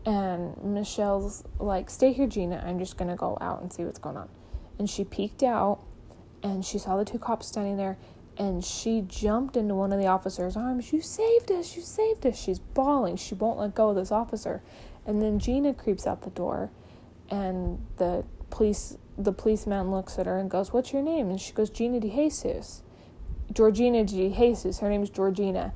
And 0.05 0.57
Michelle's 0.63 1.45
like, 1.59 1.91
stay 1.91 2.13
here, 2.13 2.27
Gina. 2.27 2.65
I'm 2.67 2.79
just 2.79 2.97
going 2.97 3.11
to 3.11 3.17
go 3.17 3.37
out 3.41 3.61
and 3.61 3.73
see 3.73 3.85
what's 3.85 3.99
going 3.99 4.17
on. 4.17 4.29
And 4.79 4.89
she 4.89 5.05
peeked 5.05 5.43
out 5.43 5.81
and 6.43 6.65
she 6.65 6.79
saw 6.79 6.97
the 6.97 7.05
two 7.05 7.19
cops 7.19 7.47
standing 7.49 7.77
there 7.77 7.99
and 8.39 8.65
she 8.65 9.03
jumped 9.07 9.57
into 9.57 9.75
one 9.75 9.93
of 9.93 9.99
the 9.99 10.07
officer's 10.07 10.57
arms. 10.57 10.93
You 10.93 11.01
saved 11.01 11.51
us! 11.51 11.75
You 11.75 11.83
saved 11.83 12.27
us! 12.27 12.39
She's 12.39 12.59
bawling. 12.59 13.17
She 13.17 13.35
won't 13.35 13.59
let 13.59 13.75
go 13.75 13.91
of 13.91 13.97
this 13.97 14.13
officer. 14.13 14.63
And 15.07 15.23
then 15.23 15.39
Gina 15.39 15.73
creeps 15.73 16.07
out 16.07 16.23
the 16.23 16.31
door, 16.31 16.71
and 17.31 17.85
the 17.97 18.25
police 18.51 18.97
the 19.19 19.33
policeman 19.33 19.91
looks 19.91 20.19
at 20.19 20.27
her 20.27 20.39
and 20.39 20.51
goes, 20.51 20.73
"What's 20.73 20.93
your 20.93 21.03
name?" 21.03 21.31
And 21.31 21.41
she 21.41 21.53
goes, 21.53 21.71
"Gina 21.71 22.01
DeJesus." 22.01 22.83
Georgina 23.53 24.05
DeJesus. 24.05 24.81
Her 24.81 24.91
name's 24.91 25.09
Georgina. 25.11 25.73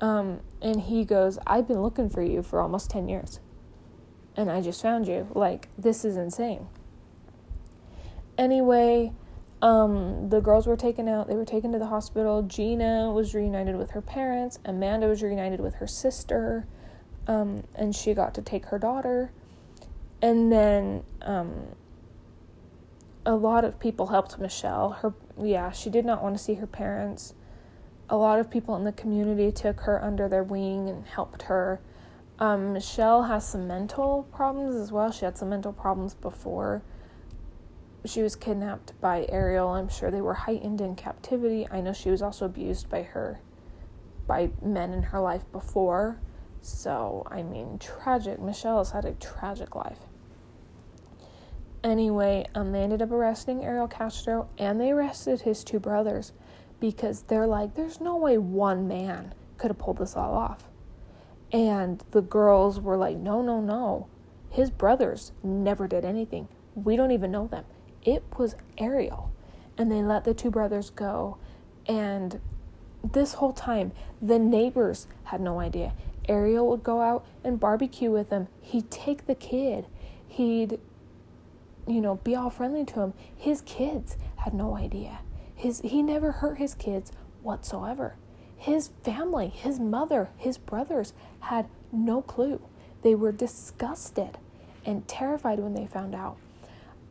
Um, 0.00 0.40
and 0.60 0.80
he 0.82 1.04
goes, 1.04 1.38
"I've 1.46 1.66
been 1.66 1.82
looking 1.82 2.08
for 2.08 2.22
you 2.22 2.42
for 2.42 2.60
almost 2.60 2.90
ten 2.90 3.08
years, 3.08 3.40
and 4.36 4.50
I 4.50 4.60
just 4.60 4.82
found 4.82 5.08
you. 5.08 5.28
Like 5.34 5.68
this 5.78 6.04
is 6.04 6.16
insane." 6.16 6.68
Anyway, 8.38 9.12
um, 9.62 10.28
the 10.28 10.40
girls 10.40 10.66
were 10.66 10.76
taken 10.76 11.08
out. 11.08 11.26
They 11.26 11.36
were 11.36 11.46
taken 11.46 11.72
to 11.72 11.78
the 11.78 11.86
hospital. 11.86 12.42
Gina 12.42 13.10
was 13.10 13.34
reunited 13.34 13.76
with 13.76 13.92
her 13.92 14.02
parents. 14.02 14.58
Amanda 14.64 15.08
was 15.08 15.22
reunited 15.22 15.60
with 15.60 15.76
her 15.76 15.86
sister 15.86 16.66
um, 17.26 17.64
and 17.74 17.94
she 17.94 18.14
got 18.14 18.34
to 18.34 18.42
take 18.42 18.66
her 18.66 18.78
daughter. 18.78 19.30
And 20.22 20.50
then 20.50 21.04
um, 21.22 21.52
a 23.24 23.34
lot 23.34 23.64
of 23.64 23.78
people 23.78 24.08
helped 24.08 24.38
Michelle. 24.38 24.90
Her, 24.90 25.14
yeah, 25.40 25.70
she 25.70 25.90
did 25.90 26.04
not 26.04 26.22
want 26.22 26.36
to 26.36 26.42
see 26.42 26.54
her 26.54 26.66
parents. 26.66 27.34
A 28.08 28.16
lot 28.16 28.38
of 28.38 28.50
people 28.50 28.76
in 28.76 28.84
the 28.84 28.92
community 28.92 29.50
took 29.50 29.80
her 29.80 30.02
under 30.02 30.28
their 30.28 30.44
wing 30.44 30.88
and 30.88 31.06
helped 31.06 31.42
her. 31.42 31.80
Um, 32.38 32.72
Michelle 32.72 33.24
has 33.24 33.46
some 33.48 33.66
mental 33.66 34.28
problems 34.32 34.76
as 34.76 34.92
well. 34.92 35.10
She 35.10 35.24
had 35.24 35.36
some 35.36 35.48
mental 35.48 35.72
problems 35.72 36.14
before 36.14 36.82
she 38.06 38.22
was 38.22 38.36
kidnapped 38.36 38.98
by 39.00 39.26
Ariel. 39.28 39.68
I'm 39.68 39.88
sure 39.88 40.10
they 40.10 40.20
were 40.20 40.34
heightened 40.34 40.80
in 40.80 40.94
captivity. 40.94 41.66
I 41.70 41.80
know 41.80 41.92
she 41.92 42.10
was 42.10 42.22
also 42.22 42.46
abused 42.46 42.88
by 42.88 43.02
her 43.02 43.40
by 44.26 44.50
men 44.62 44.92
in 44.92 45.04
her 45.04 45.20
life 45.20 45.50
before. 45.52 46.20
So, 46.66 47.22
I 47.30 47.44
mean, 47.44 47.78
tragic. 47.78 48.40
Michelle 48.40 48.78
has 48.78 48.90
had 48.90 49.04
a 49.04 49.12
tragic 49.12 49.76
life. 49.76 50.00
Anyway, 51.84 52.44
um, 52.56 52.72
they 52.72 52.80
ended 52.80 53.00
up 53.00 53.12
arresting 53.12 53.64
Ariel 53.64 53.86
Castro 53.86 54.48
and 54.58 54.80
they 54.80 54.90
arrested 54.90 55.42
his 55.42 55.62
two 55.62 55.78
brothers 55.78 56.32
because 56.80 57.22
they're 57.22 57.46
like, 57.46 57.76
there's 57.76 58.00
no 58.00 58.16
way 58.16 58.36
one 58.36 58.88
man 58.88 59.32
could 59.58 59.70
have 59.70 59.78
pulled 59.78 59.98
this 59.98 60.16
all 60.16 60.34
off. 60.34 60.64
And 61.52 62.02
the 62.10 62.20
girls 62.20 62.80
were 62.80 62.96
like, 62.96 63.16
no, 63.16 63.42
no, 63.42 63.60
no. 63.60 64.08
His 64.50 64.68
brothers 64.68 65.30
never 65.44 65.86
did 65.86 66.04
anything. 66.04 66.48
We 66.74 66.96
don't 66.96 67.12
even 67.12 67.30
know 67.30 67.46
them. 67.46 67.64
It 68.02 68.24
was 68.36 68.56
Ariel. 68.76 69.30
And 69.78 69.92
they 69.92 70.02
let 70.02 70.24
the 70.24 70.34
two 70.34 70.50
brothers 70.50 70.90
go. 70.90 71.38
And 71.86 72.40
this 73.12 73.34
whole 73.34 73.52
time, 73.52 73.92
the 74.20 74.40
neighbors 74.40 75.06
had 75.24 75.40
no 75.40 75.60
idea. 75.60 75.92
Ariel 76.28 76.68
would 76.68 76.82
go 76.82 77.00
out 77.00 77.24
and 77.44 77.60
barbecue 77.60 78.10
with 78.10 78.30
him. 78.30 78.48
He'd 78.60 78.90
take 78.90 79.26
the 79.26 79.34
kid. 79.34 79.86
He'd, 80.26 80.78
you 81.86 82.00
know, 82.00 82.16
be 82.16 82.34
all 82.34 82.50
friendly 82.50 82.84
to 82.86 83.00
him. 83.00 83.14
His 83.36 83.62
kids 83.62 84.16
had 84.36 84.54
no 84.54 84.76
idea. 84.76 85.20
His 85.54 85.80
he 85.80 86.02
never 86.02 86.32
hurt 86.32 86.58
his 86.58 86.74
kids 86.74 87.12
whatsoever. 87.42 88.16
His 88.56 88.90
family, 89.04 89.48
his 89.48 89.78
mother, 89.78 90.30
his 90.36 90.58
brothers 90.58 91.12
had 91.40 91.66
no 91.92 92.22
clue. 92.22 92.60
They 93.02 93.14
were 93.14 93.32
disgusted 93.32 94.38
and 94.84 95.06
terrified 95.06 95.58
when 95.60 95.74
they 95.74 95.86
found 95.86 96.14
out. 96.14 96.36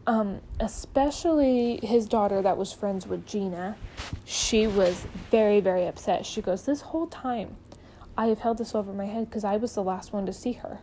Um, 0.07 0.41
especially 0.59 1.79
his 1.81 2.05
daughter 2.07 2.41
that 2.41 2.57
was 2.57 2.71
friends 2.71 3.07
with 3.07 3.25
Gina. 3.25 3.75
She 4.23 4.67
was 4.67 5.05
very, 5.31 5.59
very 5.59 5.87
upset. 5.87 6.25
She 6.25 6.41
goes, 6.41 6.65
This 6.65 6.81
whole 6.81 7.07
time, 7.07 7.55
I 8.17 8.27
have 8.27 8.39
held 8.39 8.57
this 8.57 8.73
over 8.73 8.93
my 8.93 9.05
head 9.05 9.29
because 9.29 9.43
I 9.43 9.57
was 9.57 9.75
the 9.75 9.83
last 9.83 10.13
one 10.13 10.25
to 10.25 10.33
see 10.33 10.53
her. 10.53 10.79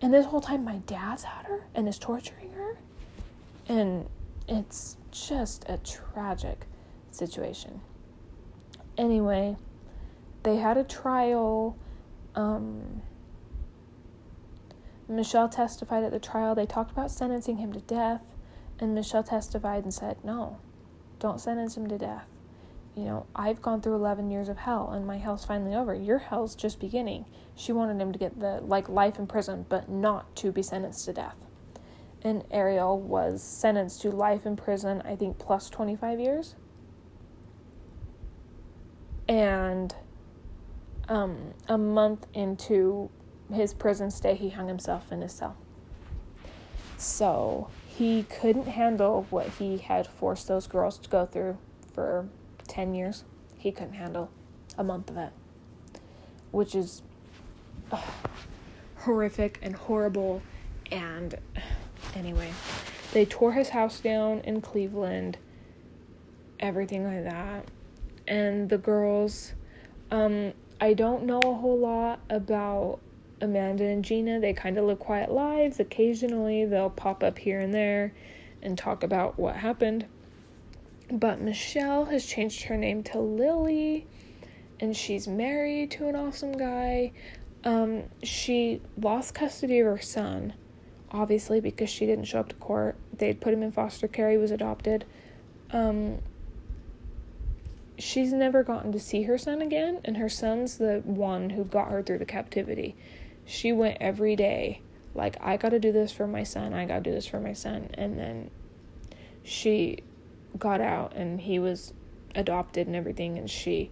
And 0.00 0.14
this 0.14 0.26
whole 0.26 0.40
time, 0.40 0.64
my 0.64 0.76
dad's 0.78 1.24
had 1.24 1.46
her 1.46 1.66
and 1.74 1.88
is 1.88 1.98
torturing 1.98 2.52
her. 2.52 2.78
And 3.68 4.08
it's 4.46 4.96
just 5.10 5.64
a 5.68 5.78
tragic 5.78 6.66
situation. 7.10 7.80
Anyway, 8.96 9.56
they 10.44 10.56
had 10.56 10.76
a 10.76 10.84
trial. 10.84 11.76
Um, 12.34 13.02
Michelle 15.08 15.48
testified 15.48 16.04
at 16.04 16.12
the 16.12 16.20
trial. 16.20 16.54
They 16.54 16.66
talked 16.66 16.90
about 16.90 17.10
sentencing 17.10 17.58
him 17.58 17.72
to 17.72 17.80
death, 17.80 18.22
and 18.78 18.94
Michelle 18.94 19.24
testified 19.24 19.84
and 19.84 19.92
said, 19.92 20.18
No, 20.24 20.58
don't 21.18 21.40
sentence 21.40 21.76
him 21.76 21.88
to 21.88 21.98
death. 21.98 22.37
You 22.98 23.04
know, 23.04 23.26
I've 23.32 23.62
gone 23.62 23.80
through 23.80 23.94
11 23.94 24.28
years 24.28 24.48
of 24.48 24.56
hell, 24.56 24.90
and 24.90 25.06
my 25.06 25.18
hell's 25.18 25.44
finally 25.44 25.72
over. 25.72 25.94
Your 25.94 26.18
hell's 26.18 26.56
just 26.56 26.80
beginning. 26.80 27.26
She 27.54 27.70
wanted 27.70 28.02
him 28.02 28.12
to 28.12 28.18
get 28.18 28.40
the, 28.40 28.60
like, 28.60 28.88
life 28.88 29.20
in 29.20 29.28
prison, 29.28 29.66
but 29.68 29.88
not 29.88 30.34
to 30.36 30.50
be 30.50 30.64
sentenced 30.64 31.04
to 31.04 31.12
death. 31.12 31.36
And 32.22 32.42
Ariel 32.50 32.98
was 32.98 33.40
sentenced 33.40 34.02
to 34.02 34.10
life 34.10 34.44
in 34.44 34.56
prison, 34.56 35.00
I 35.04 35.14
think, 35.14 35.38
plus 35.38 35.70
25 35.70 36.18
years. 36.18 36.56
And 39.28 39.94
um, 41.08 41.54
a 41.68 41.78
month 41.78 42.26
into 42.34 43.10
his 43.52 43.74
prison 43.74 44.10
stay, 44.10 44.34
he 44.34 44.48
hung 44.48 44.66
himself 44.66 45.12
in 45.12 45.20
his 45.20 45.32
cell. 45.32 45.56
So 46.96 47.70
he 47.86 48.24
couldn't 48.24 48.66
handle 48.66 49.28
what 49.30 49.50
he 49.50 49.78
had 49.78 50.08
forced 50.08 50.48
those 50.48 50.66
girls 50.66 50.98
to 50.98 51.08
go 51.08 51.26
through 51.26 51.58
for 51.94 52.28
10 52.68 52.94
years. 52.94 53.24
He 53.56 53.72
couldn't 53.72 53.94
handle 53.94 54.30
a 54.76 54.84
month 54.84 55.10
of 55.10 55.16
it, 55.16 55.32
which 56.50 56.74
is 56.74 57.02
ugh, 57.90 58.04
horrific 58.96 59.58
and 59.62 59.74
horrible. 59.74 60.42
And 60.90 61.34
anyway, 62.14 62.52
they 63.12 63.24
tore 63.24 63.52
his 63.52 63.70
house 63.70 64.00
down 64.00 64.40
in 64.40 64.60
Cleveland, 64.60 65.38
everything 66.60 67.04
like 67.04 67.24
that. 67.24 67.66
And 68.26 68.68
the 68.68 68.78
girls, 68.78 69.54
um, 70.10 70.52
I 70.80 70.94
don't 70.94 71.24
know 71.24 71.40
a 71.40 71.54
whole 71.54 71.78
lot 71.78 72.20
about 72.30 73.00
Amanda 73.40 73.84
and 73.84 74.04
Gina, 74.04 74.40
they 74.40 74.52
kind 74.52 74.78
of 74.78 74.84
live 74.84 74.98
quiet 74.98 75.30
lives. 75.30 75.80
Occasionally, 75.80 76.64
they'll 76.64 76.90
pop 76.90 77.22
up 77.22 77.38
here 77.38 77.60
and 77.60 77.72
there 77.72 78.12
and 78.62 78.76
talk 78.76 79.02
about 79.02 79.38
what 79.38 79.56
happened. 79.56 80.06
But 81.10 81.40
Michelle 81.40 82.06
has 82.06 82.26
changed 82.26 82.64
her 82.64 82.76
name 82.76 83.02
to 83.04 83.18
Lily, 83.18 84.06
and 84.80 84.96
she's 84.96 85.26
married 85.26 85.90
to 85.92 86.08
an 86.08 86.16
awesome 86.16 86.52
guy. 86.52 87.12
Um, 87.64 88.04
she 88.22 88.80
lost 89.00 89.34
custody 89.34 89.80
of 89.80 89.86
her 89.86 90.00
son, 90.00 90.54
obviously, 91.10 91.60
because 91.60 91.90
she 91.90 92.06
didn't 92.06 92.26
show 92.26 92.40
up 92.40 92.50
to 92.50 92.54
court. 92.56 92.96
They'd 93.16 93.40
put 93.40 93.54
him 93.54 93.62
in 93.62 93.72
foster 93.72 94.06
care, 94.06 94.30
he 94.30 94.36
was 94.36 94.50
adopted. 94.50 95.04
Um, 95.70 96.18
she's 97.98 98.32
never 98.32 98.62
gotten 98.62 98.92
to 98.92 99.00
see 99.00 99.22
her 99.22 99.38
son 99.38 99.62
again, 99.62 100.00
and 100.04 100.18
her 100.18 100.28
son's 100.28 100.78
the 100.78 101.02
one 101.04 101.50
who 101.50 101.64
got 101.64 101.90
her 101.90 102.02
through 102.02 102.18
the 102.18 102.26
captivity 102.26 102.94
she 103.48 103.72
went 103.72 103.96
every 103.98 104.36
day 104.36 104.82
like 105.14 105.36
I 105.40 105.56
got 105.56 105.70
to 105.70 105.80
do 105.80 105.90
this 105.90 106.12
for 106.12 106.26
my 106.26 106.44
son, 106.44 106.74
I 106.74 106.84
got 106.84 106.96
to 106.96 107.00
do 107.00 107.10
this 107.10 107.26
for 107.26 107.40
my 107.40 107.54
son 107.54 107.88
and 107.94 108.18
then 108.18 108.50
she 109.42 110.00
got 110.58 110.80
out 110.80 111.14
and 111.14 111.40
he 111.40 111.58
was 111.58 111.92
adopted 112.34 112.86
and 112.86 112.96
everything 112.96 113.38
and 113.38 113.50
she 113.50 113.90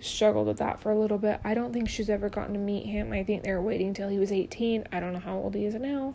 struggled 0.00 0.46
with 0.46 0.58
that 0.58 0.80
for 0.80 0.92
a 0.92 0.98
little 0.98 1.18
bit. 1.18 1.40
I 1.44 1.54
don't 1.54 1.72
think 1.72 1.88
she's 1.88 2.10
ever 2.10 2.28
gotten 2.28 2.54
to 2.54 2.60
meet 2.60 2.86
him. 2.86 3.12
I 3.12 3.24
think 3.24 3.42
they 3.42 3.52
were 3.52 3.62
waiting 3.62 3.94
till 3.94 4.08
he 4.08 4.18
was 4.18 4.32
18. 4.32 4.86
I 4.92 5.00
don't 5.00 5.12
know 5.12 5.18
how 5.18 5.36
old 5.36 5.54
he 5.54 5.64
is 5.64 5.74
now. 5.74 6.14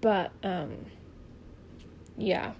But 0.00 0.32
um 0.42 0.86
yeah. 2.16 2.52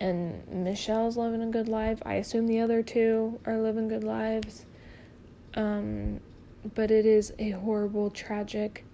And 0.00 0.46
Michelle's 0.48 1.16
living 1.16 1.42
a 1.42 1.48
good 1.48 1.68
life. 1.68 2.00
I 2.06 2.14
assume 2.14 2.46
the 2.46 2.60
other 2.60 2.82
two 2.82 3.40
are 3.44 3.58
living 3.58 3.88
good 3.88 4.04
lives. 4.04 4.64
Um 5.54 6.20
but 6.74 6.90
it 6.90 7.06
is 7.06 7.32
a 7.38 7.50
horrible, 7.50 8.10
tragic, 8.10 8.84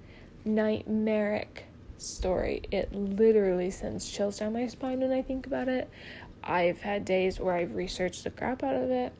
nightmaric 0.45 1.67
story. 1.99 2.63
It 2.71 2.93
literally 2.93 3.71
sends 3.71 4.09
chills 4.09 4.39
down 4.39 4.53
my 4.53 4.67
spine 4.67 5.01
when 5.01 5.13
I 5.13 5.23
think 5.23 5.47
about 5.47 5.69
it. 5.69 5.89
I've 6.43 6.81
had 6.81 7.05
days 7.05 7.41
where 7.41 7.55
I've 7.55 7.75
researched 7.75 8.25
the 8.25 8.31
crap 8.31 8.63
out 8.63 8.75
of 8.75 8.91
it. 8.91 9.13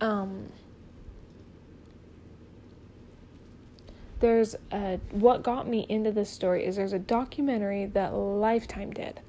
Um, 0.00 0.48
there's 4.20 4.54
a 4.70 5.00
what 5.10 5.42
got 5.42 5.66
me 5.66 5.86
into 5.88 6.12
this 6.12 6.28
story 6.28 6.64
is 6.64 6.76
there's 6.76 6.92
a 6.92 6.98
documentary 6.98 7.86
that 7.86 8.14
Lifetime 8.14 8.92
did, 8.92 9.20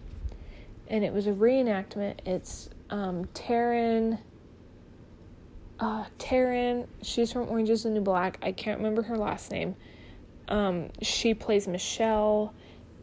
and 0.88 1.04
it 1.04 1.14
was 1.14 1.28
a 1.28 1.32
reenactment. 1.32 2.20
It's 2.26 2.70
um, 2.90 3.26
Taryn 3.34 4.20
uh, 5.82 6.06
Taryn, 6.20 6.86
she's 7.02 7.32
from 7.34 7.50
Orange 7.50 7.72
is 7.72 7.84
the 7.84 7.90
New 7.90 8.02
Black. 8.02 8.38
I 8.44 8.52
can't 8.52 8.78
remember 8.78 9.02
her 9.02 9.18
last 9.18 9.52
name. 9.52 9.76
Um, 10.52 10.90
she 11.02 11.34
plays 11.34 11.66
Michelle, 11.66 12.54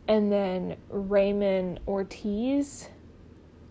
and 0.06 0.30
then 0.30 0.76
Raymond 0.90 1.80
Ortiz, 1.88 2.90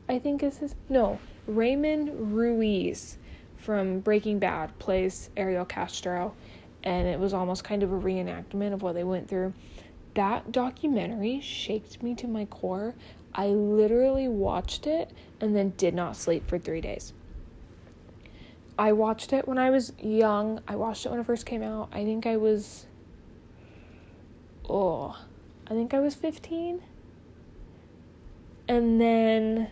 I 0.10 0.18
think 0.18 0.42
is 0.42 0.58
his. 0.58 0.76
No, 0.90 1.20
Raymond 1.46 2.36
Ruiz 2.36 3.20
from 3.56 4.00
Breaking 4.00 4.40
Bad 4.40 4.78
plays 4.80 5.30
Ariel 5.38 5.63
Castro, 5.63 6.34
and 6.84 7.08
it 7.08 7.20
was 7.20 7.36
almost 7.36 7.63
kind 7.63 7.84
of 7.84 7.94
a 7.94 7.96
reenactment 7.96 8.74
of 8.74 8.82
what 8.82 8.96
they 8.96 9.04
went 9.04 9.30
through. 9.30 9.54
That 10.16 10.52
documentary 10.52 11.40
shaked 11.40 12.02
me 12.02 12.16
to 12.16 12.28
my 12.28 12.46
core. 12.46 12.96
I 13.36 13.50
literally 13.50 14.28
watched 14.28 14.88
it 14.88 15.12
and 15.40 15.56
then 15.56 15.74
did 15.78 15.94
not 15.94 16.16
sleep 16.16 16.48
for 16.48 16.58
three 16.58 16.82
days. 16.82 17.13
I 18.80 18.94
watched 18.94 19.34
it 19.34 19.48
when 19.48 19.60
I 19.60 19.70
was 19.70 19.94
young. 20.00 20.62
I 20.68 20.76
watched 20.78 21.06
it 21.06 21.10
when 21.10 21.20
it 21.20 21.26
first 21.28 21.46
came 21.46 21.62
out. 21.62 21.90
I 21.92 22.04
think 22.04 22.26
I 22.26 22.38
was 22.38 22.87
oh, 24.69 25.17
I 25.65 25.71
think 25.71 25.93
I 25.93 25.99
was 25.99 26.15
15. 26.15 26.82
And 28.67 28.99
then 28.99 29.69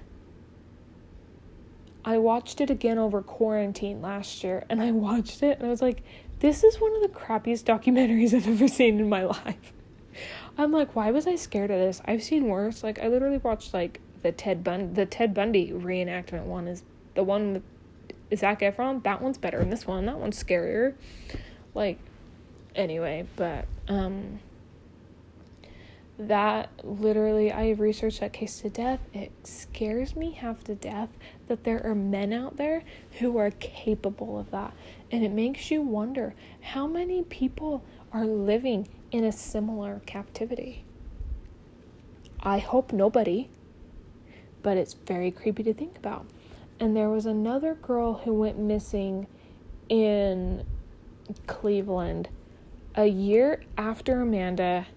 I 2.03 2.17
watched 2.17 2.62
it 2.62 2.69
again 2.69 2.97
over 2.97 3.21
quarantine 3.21 4.01
last 4.01 4.43
year 4.43 4.63
and 4.69 4.81
I 4.81 4.91
watched 4.91 5.43
it 5.43 5.58
and 5.58 5.67
I 5.67 5.69
was 5.69 5.81
like, 5.81 6.03
this 6.39 6.63
is 6.63 6.79
one 6.79 6.95
of 6.95 7.01
the 7.01 7.10
crappiest 7.10 7.63
documentaries 7.63 8.34
I've 8.34 8.47
ever 8.47 8.67
seen 8.67 8.99
in 8.99 9.10
my 9.10 9.25
life. 9.25 9.73
I'm 10.58 10.71
like, 10.71 10.95
why 10.95 11.12
was 11.12 11.27
I 11.27 11.36
scared 11.36 11.71
of 11.71 11.79
this? 11.79 12.01
I've 12.05 12.23
seen 12.23 12.45
worse. 12.45 12.84
Like 12.84 12.99
I 12.99 13.08
literally 13.08 13.38
watched 13.38 13.73
like 13.73 13.99
the 14.21 14.31
Ted 14.31 14.63
Bun 14.63 14.93
the 14.93 15.05
Ted 15.05 15.34
Bundy 15.34 15.71
reenactment 15.71 16.43
one 16.43 16.67
is 16.67 16.84
the 17.15 17.23
one 17.23 17.53
with 17.53 17.63
Zac 18.36 18.62
Efron, 18.62 19.03
that 19.03 19.21
one's 19.21 19.38
better 19.38 19.60
than 19.60 19.69
this 19.69 19.88
one. 19.88 20.05
That 20.05 20.17
one's 20.17 20.41
scarier. 20.41 20.95
Like, 21.73 21.99
anyway, 22.75 23.27
but, 23.36 23.65
um, 23.88 24.39
that 26.17 26.69
literally, 26.84 27.51
I 27.51 27.67
have 27.67 27.80
researched 27.80 28.21
that 28.21 28.34
case 28.34 28.62
to 28.62 28.69
death. 28.69 28.99
It 29.13 29.32
scares 29.43 30.15
me 30.15 30.32
half 30.32 30.63
to 30.65 30.75
death 30.75 31.10
that 31.47 31.63
there 31.63 31.86
are 31.86 31.95
men 31.95 32.32
out 32.32 32.58
there 32.58 32.84
who 33.19 33.38
are 33.38 33.51
capable 33.51 34.39
of 34.39 34.51
that. 34.51 34.73
And 35.12 35.23
it 35.23 35.32
makes 35.32 35.71
you 35.71 35.82
wonder 35.82 36.34
how 36.62 36.88
many 36.88 37.23
people 37.23 37.84
are 38.12 38.25
living 38.25 38.88
in 39.12 39.23
a 39.23 39.32
similar 39.32 40.01
captivity. 40.06 40.84
I 42.39 42.60
hope 42.60 42.93
nobody, 42.93 43.49
but 44.63 44.78
it's 44.78 44.93
very 44.93 45.32
creepy 45.32 45.63
to 45.63 45.73
think 45.73 45.97
about 45.97 46.25
and 46.80 46.95
there 46.95 47.10
was 47.10 47.25
another 47.25 47.75
girl 47.75 48.13
who 48.13 48.34
went 48.34 48.60
missing 48.60 49.28
in 49.89 50.65
Cleveland. 51.47 52.30
a 52.97 53.06
year 53.08 53.62
after 53.78 54.21
Amanda, 54.21 54.88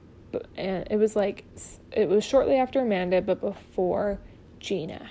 and 0.56 0.86
it 0.90 0.96
was 0.96 1.16
like 1.16 1.44
it 1.92 2.08
was 2.08 2.24
shortly 2.24 2.56
after 2.56 2.80
Amanda, 2.80 3.22
but 3.22 3.40
before 3.40 4.18
Gina. 4.60 5.10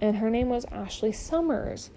And 0.00 0.16
her 0.16 0.30
name 0.30 0.48
was 0.48 0.64
Ashley 0.66 1.12
Summers. 1.12 1.90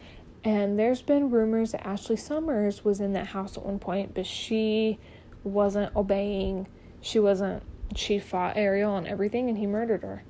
And 0.43 0.77
there's 0.77 1.01
been 1.01 1.29
rumors 1.29 1.71
that 1.71 1.87
Ashley 1.87 2.17
Summers 2.17 2.83
was 2.83 2.99
in 2.99 3.13
that 3.13 3.27
house 3.27 3.57
at 3.57 3.65
one 3.65 3.79
point, 3.79 4.13
but 4.13 4.25
she 4.25 4.99
wasn't 5.43 5.95
obeying. 5.95 6.67
She 7.01 7.19
wasn't. 7.19 7.63
She 7.95 8.19
fought 8.19 8.57
Ariel 8.57 8.97
and 8.97 9.07
everything, 9.07 9.47
and 9.47 9.57
he 9.57 9.67
murdered 9.67 10.01
her. 10.03 10.23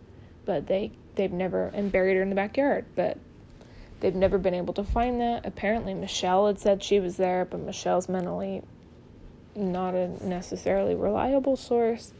But 0.45 0.67
they 0.67 0.91
they've 1.15 1.31
never 1.31 1.71
and 1.73 1.91
buried 1.91 2.15
her 2.15 2.21
in 2.21 2.29
the 2.29 2.35
backyard. 2.35 2.85
But 2.95 3.17
they've 4.01 4.13
never 4.13 4.37
been 4.37 4.53
able 4.53 4.73
to 4.75 4.83
find 4.83 5.19
that. 5.21 5.45
Apparently, 5.45 5.95
Michelle 5.95 6.45
had 6.45 6.59
said 6.59 6.83
she 6.83 6.99
was 6.99 7.17
there, 7.17 7.45
but 7.45 7.61
Michelle's 7.61 8.07
mentally 8.07 8.61
not 9.55 9.95
a 9.95 10.07
necessarily 10.25 10.95
reliable 10.95 11.55
source. 11.55 12.13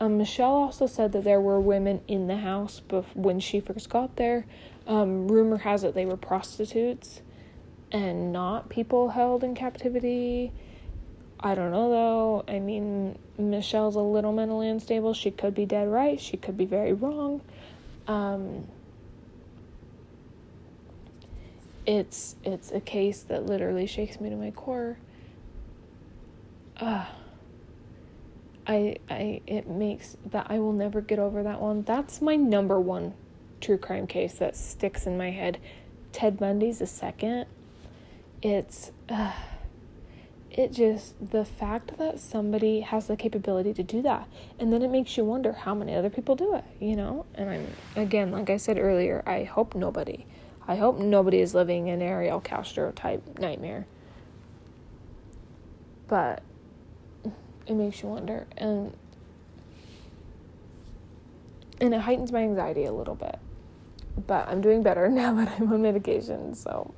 Um, 0.00 0.18
Michelle 0.18 0.54
also 0.54 0.86
said 0.86 1.12
that 1.12 1.24
there 1.24 1.40
were 1.40 1.60
women 1.60 2.00
in 2.08 2.26
the 2.26 2.38
house 2.38 2.82
bef- 2.88 3.14
when 3.14 3.40
she 3.40 3.60
first 3.60 3.88
got 3.88 4.16
there. 4.16 4.46
Um, 4.86 5.28
rumor 5.28 5.58
has 5.58 5.84
it 5.84 5.94
they 5.94 6.06
were 6.06 6.16
prostitutes 6.16 7.22
and 7.92 8.32
not 8.32 8.68
people 8.68 9.10
held 9.10 9.44
in 9.44 9.54
captivity. 9.54 10.50
I 11.38 11.54
don't 11.54 11.70
know 11.70 11.90
though. 11.90 12.44
I 12.48 12.58
mean, 12.58 13.18
Michelle's 13.38 13.96
a 13.96 14.00
little 14.00 14.32
mentally 14.32 14.68
unstable. 14.68 15.14
She 15.14 15.30
could 15.30 15.54
be 15.54 15.66
dead 15.66 15.88
right. 15.88 16.20
She 16.20 16.36
could 16.36 16.56
be 16.56 16.64
very 16.64 16.92
wrong. 16.92 17.42
Um, 18.08 18.66
it's 21.84 22.36
it's 22.44 22.70
a 22.70 22.80
case 22.80 23.22
that 23.22 23.46
literally 23.46 23.86
shakes 23.86 24.20
me 24.20 24.30
to 24.30 24.36
my 24.36 24.50
core. 24.52 24.96
Uh, 26.82 27.04
I 28.66 28.96
I 29.08 29.40
it 29.46 29.68
makes 29.68 30.16
that 30.26 30.48
I 30.50 30.58
will 30.58 30.72
never 30.72 31.00
get 31.00 31.20
over 31.20 31.44
that 31.44 31.60
one. 31.60 31.82
That's 31.82 32.20
my 32.20 32.34
number 32.34 32.80
one 32.80 33.14
true 33.60 33.78
crime 33.78 34.08
case 34.08 34.34
that 34.34 34.56
sticks 34.56 35.06
in 35.06 35.16
my 35.16 35.30
head. 35.30 35.58
Ted 36.10 36.40
Bundy's 36.40 36.80
a 36.80 36.86
second. 36.88 37.46
It's 38.42 38.90
uh, 39.08 39.32
it 40.50 40.72
just 40.72 41.14
the 41.30 41.44
fact 41.44 41.98
that 41.98 42.18
somebody 42.18 42.80
has 42.80 43.06
the 43.06 43.16
capability 43.16 43.72
to 43.74 43.84
do 43.84 44.02
that 44.02 44.26
and 44.58 44.72
then 44.72 44.82
it 44.82 44.90
makes 44.90 45.16
you 45.16 45.24
wonder 45.24 45.52
how 45.52 45.76
many 45.76 45.94
other 45.94 46.10
people 46.10 46.34
do 46.34 46.56
it, 46.56 46.64
you 46.80 46.96
know? 46.96 47.26
And 47.36 47.48
I'm 47.48 47.66
again, 47.94 48.32
like 48.32 48.50
I 48.50 48.56
said 48.56 48.76
earlier, 48.76 49.22
I 49.24 49.44
hope 49.44 49.76
nobody. 49.76 50.26
I 50.66 50.74
hope 50.74 50.98
nobody 50.98 51.38
is 51.38 51.54
living 51.54 51.90
an 51.90 52.02
Ariel 52.02 52.40
Castro 52.40 52.90
type 52.90 53.38
nightmare. 53.38 53.86
But 56.08 56.42
it 57.66 57.74
makes 57.74 58.02
you 58.02 58.08
wonder. 58.08 58.46
And 58.56 58.96
and 61.80 61.94
it 61.94 62.00
heightens 62.00 62.30
my 62.30 62.40
anxiety 62.40 62.84
a 62.84 62.92
little 62.92 63.14
bit. 63.14 63.38
But 64.26 64.48
i'm 64.48 64.60
doing 64.60 64.82
better 64.82 65.08
now 65.10 65.34
that 65.34 65.58
i'm 65.58 65.72
on 65.72 65.82
medication 65.82 66.54
so 66.54 66.94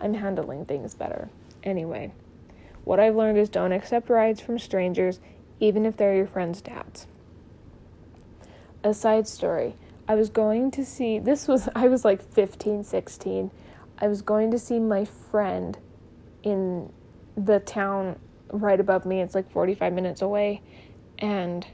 i'm 0.00 0.14
handling 0.14 0.64
things 0.64 0.94
better. 0.94 1.28
Anyway 1.62 2.12
what 2.84 2.98
i've 2.98 3.14
learned 3.14 3.38
is 3.38 3.48
don't 3.48 3.72
accept 3.72 4.08
rides 4.08 4.40
from 4.40 4.58
strangers 4.58 5.20
even 5.60 5.84
if 5.84 5.96
they're 5.96 6.16
your 6.16 6.26
friend's 6.26 6.62
dads. 6.62 7.06
A 8.82 8.94
side 8.94 9.28
story. 9.28 9.76
I 10.08 10.14
was 10.14 10.30
going 10.30 10.70
to 10.72 10.84
see 10.84 11.18
this 11.18 11.46
was 11.46 11.68
i 11.74 11.86
was 11.86 12.04
like 12.04 12.20
15 12.20 12.82
16 12.82 13.50
i 13.98 14.08
was 14.08 14.22
going 14.22 14.50
to 14.50 14.58
see 14.58 14.80
my 14.80 15.04
friend 15.04 15.78
in 16.42 16.92
the 17.36 17.60
town 17.60 18.18
right 18.52 18.80
above 18.80 19.04
me. 19.04 19.20
It's 19.20 19.34
like 19.34 19.50
45 19.50 19.92
minutes 19.92 20.22
away. 20.22 20.62
And 21.18 21.66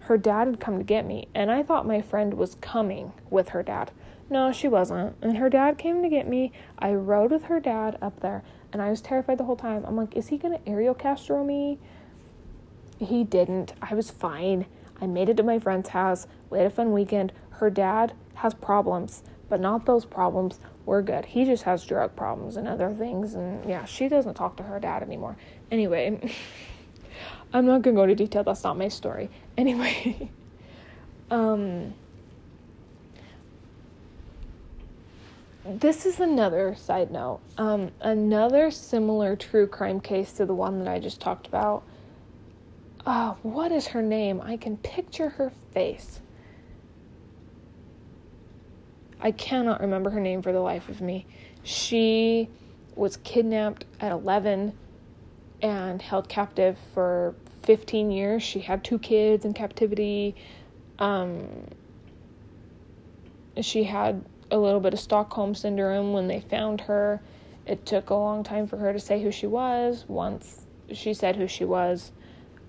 her 0.00 0.16
dad 0.16 0.46
had 0.46 0.60
come 0.60 0.78
to 0.78 0.84
get 0.84 1.06
me. 1.06 1.28
And 1.34 1.50
I 1.50 1.62
thought 1.62 1.86
my 1.86 2.00
friend 2.00 2.34
was 2.34 2.56
coming 2.56 3.12
with 3.30 3.50
her 3.50 3.62
dad. 3.62 3.90
No, 4.28 4.52
she 4.52 4.68
wasn't. 4.68 5.16
And 5.22 5.38
her 5.38 5.48
dad 5.48 5.78
came 5.78 6.02
to 6.02 6.08
get 6.08 6.28
me. 6.28 6.52
I 6.78 6.92
rode 6.94 7.30
with 7.30 7.44
her 7.44 7.60
dad 7.60 7.98
up 8.02 8.20
there. 8.20 8.42
And 8.72 8.82
I 8.82 8.90
was 8.90 9.00
terrified 9.00 9.38
the 9.38 9.44
whole 9.44 9.56
time. 9.56 9.84
I'm 9.86 9.96
like, 9.96 10.16
is 10.16 10.28
he 10.28 10.38
going 10.38 10.58
to 10.58 10.68
Ariel 10.68 10.94
Castro 10.94 11.44
me? 11.44 11.78
He 12.98 13.24
didn't. 13.24 13.72
I 13.82 13.94
was 13.94 14.10
fine. 14.10 14.66
I 15.00 15.06
made 15.06 15.28
it 15.28 15.36
to 15.36 15.42
my 15.42 15.58
friend's 15.58 15.90
house. 15.90 16.26
We 16.50 16.58
had 16.58 16.66
a 16.66 16.70
fun 16.70 16.92
weekend. 16.92 17.32
Her 17.50 17.70
dad 17.70 18.14
has 18.34 18.54
problems, 18.54 19.22
but 19.48 19.60
not 19.60 19.86
those 19.86 20.04
problems 20.04 20.58
we're 20.86 21.02
good. 21.02 21.26
He 21.26 21.44
just 21.44 21.64
has 21.64 21.84
drug 21.84 22.14
problems 22.16 22.56
and 22.56 22.66
other 22.66 22.94
things. 22.94 23.34
And 23.34 23.68
yeah, 23.68 23.84
she 23.84 24.08
doesn't 24.08 24.34
talk 24.34 24.56
to 24.56 24.62
her 24.62 24.78
dad 24.78 25.02
anymore. 25.02 25.36
Anyway, 25.70 26.32
I'm 27.52 27.66
not 27.66 27.82
going 27.82 27.94
to 27.94 27.98
go 27.98 28.02
into 28.04 28.14
detail. 28.14 28.44
That's 28.44 28.64
not 28.64 28.78
my 28.78 28.88
story. 28.88 29.28
Anyway, 29.58 30.30
um, 31.30 31.94
this 35.64 36.04
is 36.04 36.20
another 36.20 36.74
side 36.74 37.10
note. 37.10 37.40
Um, 37.56 37.90
another 38.02 38.70
similar 38.70 39.34
true 39.34 39.66
crime 39.66 39.98
case 39.98 40.32
to 40.32 40.44
the 40.44 40.54
one 40.54 40.78
that 40.80 40.88
I 40.88 40.98
just 40.98 41.18
talked 41.18 41.46
about. 41.46 41.84
Uh, 43.06 43.32
what 43.42 43.72
is 43.72 43.86
her 43.86 44.02
name? 44.02 44.42
I 44.42 44.58
can 44.58 44.76
picture 44.76 45.30
her 45.30 45.52
face. 45.72 46.20
I 49.20 49.30
cannot 49.30 49.80
remember 49.80 50.10
her 50.10 50.20
name 50.20 50.42
for 50.42 50.52
the 50.52 50.60
life 50.60 50.88
of 50.88 51.00
me. 51.00 51.26
She 51.62 52.48
was 52.94 53.16
kidnapped 53.18 53.84
at 54.00 54.12
11 54.12 54.72
and 55.62 56.02
held 56.02 56.28
captive 56.28 56.76
for 56.94 57.34
15 57.62 58.10
years. 58.10 58.42
She 58.42 58.60
had 58.60 58.84
two 58.84 58.98
kids 58.98 59.44
in 59.44 59.52
captivity. 59.52 60.34
Um, 60.98 61.48
she 63.60 63.84
had 63.84 64.24
a 64.50 64.58
little 64.58 64.80
bit 64.80 64.94
of 64.94 65.00
Stockholm 65.00 65.54
syndrome 65.54 66.12
when 66.12 66.28
they 66.28 66.40
found 66.40 66.82
her. 66.82 67.20
It 67.66 67.84
took 67.84 68.10
a 68.10 68.14
long 68.14 68.44
time 68.44 68.66
for 68.66 68.76
her 68.76 68.92
to 68.92 69.00
say 69.00 69.22
who 69.22 69.32
she 69.32 69.46
was. 69.46 70.04
Once 70.08 70.66
she 70.92 71.14
said 71.14 71.36
who 71.36 71.48
she 71.48 71.64
was, 71.64 72.12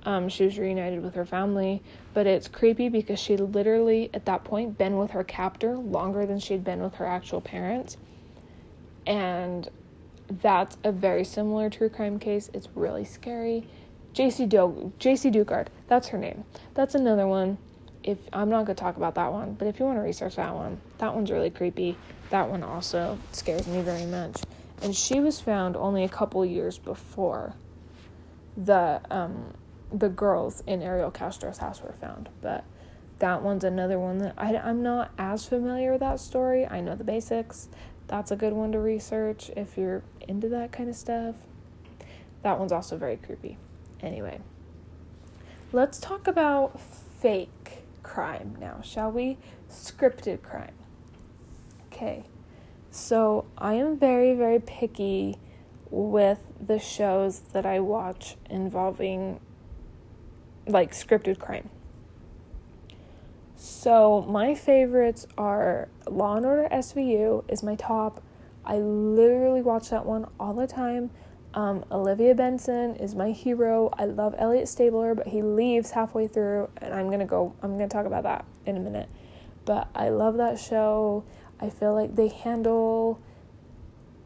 um, 0.08 0.30
she 0.30 0.46
was 0.46 0.58
reunited 0.58 1.04
with 1.04 1.16
her 1.16 1.26
family, 1.26 1.84
but 2.14 2.26
it's 2.26 2.48
creepy 2.48 2.88
because 2.88 3.20
she'd 3.20 3.42
literally, 3.42 4.10
at 4.14 4.24
that 4.24 4.46
point, 4.46 4.78
been 4.78 4.98
with 4.98 5.12
her 5.12 5.24
captor 5.26 5.76
longer 5.76 6.26
than 6.26 6.40
she'd 6.40 6.64
been 6.64 6.82
with 6.82 6.96
her 6.96 7.06
actual 7.06 7.42
parents. 7.42 7.98
And 9.06 9.68
that's 10.30 10.78
a 10.86 10.94
very 10.94 11.26
similar 11.26 11.70
true 11.70 11.90
crime 11.90 12.20
case. 12.20 12.50
It's 12.54 12.70
really 12.74 13.04
scary. 13.04 13.68
Jaycee 14.14 14.48
Do- 14.48 14.94
Jaycee 14.98 15.30
Dugard, 15.30 15.68
that's 15.90 16.08
her 16.08 16.18
name. 16.18 16.46
That's 16.74 16.96
another 16.96 17.28
one. 17.28 17.58
If 18.02 18.18
I'm 18.32 18.50
not 18.50 18.64
gonna 18.64 18.76
talk 18.76 18.96
about 18.96 19.16
that 19.16 19.34
one, 19.34 19.56
but 19.56 19.68
if 19.68 19.78
you 19.78 19.86
want 19.86 19.98
to 19.98 20.04
research 20.04 20.38
that 20.38 20.56
one, 20.56 20.80
that 21.00 21.14
one's 21.14 21.32
really 21.32 21.50
creepy. 21.50 21.98
That 22.30 22.50
one 22.50 22.64
also 22.64 23.20
scares 23.34 23.68
me 23.68 23.82
very 23.82 24.06
much. 24.06 24.42
And 24.82 24.96
she 24.96 25.20
was 25.20 25.42
found 25.42 25.76
only 25.76 26.06
a 26.06 26.10
couple 26.10 26.46
years 26.46 26.78
before 26.78 27.56
the 28.56 29.02
um, 29.12 29.54
the 29.92 30.10
girls 30.10 30.64
in 30.68 30.82
Ariel 30.82 31.12
Castro's 31.12 31.60
house 31.60 31.82
were 31.82 31.94
found. 31.94 32.30
But 32.42 32.64
that 33.20 33.42
one's 33.42 33.64
another 33.64 34.00
one 34.00 34.20
that 34.20 34.34
I, 34.38 34.56
I'm 34.56 34.84
not 34.84 35.12
as 35.18 35.46
familiar 35.46 35.92
with 35.92 36.02
that 36.02 36.20
story. 36.20 36.66
I 36.66 36.82
know 36.82 36.96
the 36.96 37.04
basics. 37.04 37.70
That's 38.08 38.32
a 38.32 38.36
good 38.36 38.54
one 38.54 38.72
to 38.72 38.80
research 38.80 39.52
if 39.56 39.78
you're 39.78 40.04
into 40.28 40.48
that 40.50 40.72
kind 40.72 40.90
of 40.90 40.96
stuff. 40.96 41.36
That 42.44 42.60
one's 42.60 42.72
also 42.72 42.98
very 42.98 43.18
creepy. 43.18 43.58
Anyway, 44.02 44.40
let's 45.74 46.00
talk 46.00 46.28
about 46.28 46.80
fake 46.80 47.84
crime 48.04 48.56
now, 48.60 48.80
shall 48.84 49.12
we? 49.12 49.38
Scripted 49.70 50.42
crime. 50.42 50.74
Okay, 51.92 52.26
so 52.92 53.46
I 53.58 53.74
am 53.74 53.98
very, 53.98 54.36
very 54.36 54.60
picky 54.60 55.38
with 55.90 56.40
the 56.66 56.80
shows 56.80 57.40
that 57.54 57.66
I 57.66 57.80
watch 57.80 58.36
involving 58.50 59.40
like 60.68 60.92
scripted 60.92 61.40
crime. 61.40 61.70
So 63.56 64.22
my 64.30 64.54
favorites 64.54 65.26
are 65.38 65.90
Law 66.08 66.38
and 66.38 66.46
Order 66.46 66.68
SVU 66.72 67.44
is 67.50 67.64
my 67.64 67.76
top. 67.76 68.22
I 68.64 68.78
literally 68.78 69.62
watch 69.62 69.90
that 69.90 70.06
one 70.06 70.28
all 70.40 70.54
the 70.54 70.68
time. 70.68 71.10
Um, 71.54 71.86
Olivia 71.92 72.36
Benson 72.36 72.96
is 72.98 73.16
my 73.16 73.32
hero. 73.32 73.90
I 73.98 74.06
love 74.06 74.36
Elliot 74.38 74.68
Stabler, 74.68 75.16
but 75.16 75.28
he 75.28 75.42
leaves 75.42 75.92
halfway 75.92 76.28
through, 76.28 76.70
and 76.78 76.94
I'm 76.94 77.10
gonna 77.10 77.26
go. 77.26 77.56
I'm 77.64 77.72
gonna 77.72 77.88
talk 77.88 78.06
about 78.06 78.24
that 78.24 78.46
in 78.66 78.78
a 78.78 78.80
minute. 78.80 79.10
But 79.66 79.88
I 79.96 80.10
love 80.10 80.38
that 80.38 80.60
show. 80.60 81.24
I 81.60 81.70
feel 81.70 81.96
like 81.96 82.16
they 82.16 82.28
handle 82.28 83.20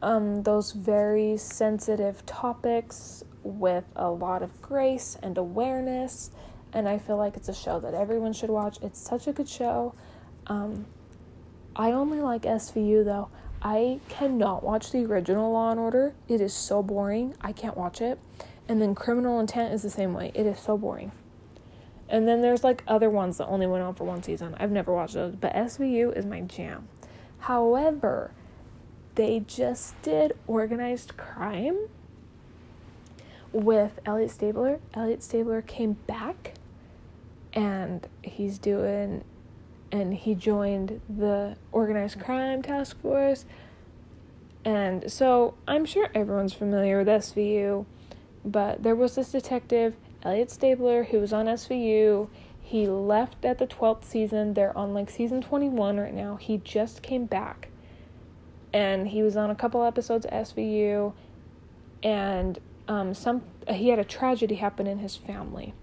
um, 0.01 0.43
those 0.43 0.73
very 0.73 1.37
sensitive 1.37 2.25
topics 2.25 3.23
with 3.43 3.85
a 3.95 4.09
lot 4.09 4.43
of 4.43 4.61
grace 4.61 5.17
and 5.21 5.37
awareness. 5.37 6.31
And 6.73 6.87
I 6.87 6.97
feel 6.97 7.17
like 7.17 7.35
it's 7.35 7.49
a 7.49 7.53
show 7.53 7.79
that 7.79 7.93
everyone 7.93 8.33
should 8.33 8.49
watch. 8.49 8.77
It's 8.81 8.99
such 8.99 9.27
a 9.27 9.33
good 9.33 9.49
show. 9.49 9.93
Um, 10.47 10.85
I 11.75 11.91
only 11.91 12.21
like 12.21 12.43
SVU 12.43 13.05
though. 13.05 13.29
I 13.61 13.99
cannot 14.09 14.63
watch 14.63 14.91
the 14.91 15.05
original 15.05 15.51
Law 15.51 15.71
and 15.71 15.79
Order. 15.79 16.13
It 16.27 16.41
is 16.41 16.53
so 16.53 16.81
boring. 16.81 17.35
I 17.41 17.51
can't 17.51 17.77
watch 17.77 18.01
it. 18.01 18.19
And 18.67 18.81
then 18.81 18.95
Criminal 18.95 19.39
Intent 19.39 19.73
is 19.73 19.83
the 19.83 19.89
same 19.89 20.13
way. 20.13 20.31
It 20.33 20.45
is 20.45 20.59
so 20.59 20.77
boring. 20.77 21.11
And 22.09 22.27
then 22.27 22.41
there's 22.41 22.63
like 22.63 22.83
other 22.87 23.09
ones 23.09 23.37
that 23.37 23.47
only 23.47 23.67
went 23.67 23.83
on 23.83 23.93
for 23.93 24.03
one 24.03 24.23
season. 24.23 24.55
I've 24.59 24.71
never 24.71 24.93
watched 24.93 25.13
those, 25.13 25.35
but 25.35 25.53
SVU 25.53 26.15
is 26.17 26.25
my 26.25 26.41
jam. 26.41 26.89
However, 27.39 28.33
they 29.15 29.39
just 29.39 29.99
did 30.01 30.33
organized 30.47 31.15
crime 31.17 31.87
with 33.51 33.99
Elliot 34.05 34.31
Stabler. 34.31 34.79
Elliot 34.93 35.23
Stabler 35.23 35.61
came 35.61 35.93
back 35.93 36.53
and 37.53 38.07
he's 38.23 38.57
doing 38.57 39.23
and 39.91 40.13
he 40.13 40.35
joined 40.35 41.01
the 41.09 41.57
organized 41.71 42.19
crime 42.19 42.61
task 42.61 42.99
force. 43.01 43.45
And 44.63 45.11
so 45.11 45.55
I'm 45.67 45.85
sure 45.85 46.09
everyone's 46.13 46.53
familiar 46.53 46.99
with 46.99 47.07
SVU, 47.07 47.85
but 48.45 48.83
there 48.83 48.95
was 48.95 49.15
this 49.15 49.31
detective, 49.31 49.95
Elliot 50.23 50.51
Stabler, 50.51 51.03
who 51.05 51.19
was 51.19 51.33
on 51.33 51.47
SVU. 51.47 52.29
He 52.61 52.87
left 52.87 53.43
at 53.43 53.57
the 53.57 53.67
12th 53.67 54.05
season. 54.05 54.53
They're 54.53 54.77
on 54.77 54.93
like 54.93 55.09
season 55.09 55.41
21 55.41 55.99
right 55.99 56.13
now. 56.13 56.37
He 56.37 56.57
just 56.57 57.01
came 57.01 57.25
back. 57.25 57.69
And 58.71 59.09
he 59.09 59.21
was 59.21 59.35
on 59.35 59.49
a 59.49 59.55
couple 59.55 59.83
episodes 59.83 60.25
of 60.25 60.31
SVU 60.31 61.11
and 62.01 62.57
um, 62.87 63.13
some 63.13 63.41
he 63.69 63.89
had 63.89 63.99
a 63.99 64.03
tragedy 64.03 64.55
happen 64.55 64.87
in 64.87 64.99
his 64.99 65.15
family 65.15 65.73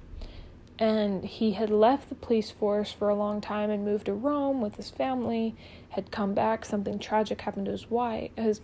and 0.79 1.25
he 1.25 1.53
had 1.53 1.71
left 1.71 2.09
the 2.09 2.15
police 2.15 2.51
force 2.51 2.93
for 2.93 3.09
a 3.09 3.15
long 3.15 3.41
time 3.41 3.69
and 3.71 3.85
moved 3.85 4.07
to 4.07 4.15
Rome 4.15 4.61
with 4.61 4.77
his 4.77 4.91
family, 4.91 5.57
had 5.91 6.11
come 6.11 6.35
back, 6.35 6.65
something 6.65 6.99
tragic 6.99 7.41
happened 7.41 7.67
to 7.67 7.73
his 7.73 7.91
wife. 7.91 8.31
His 8.37 8.61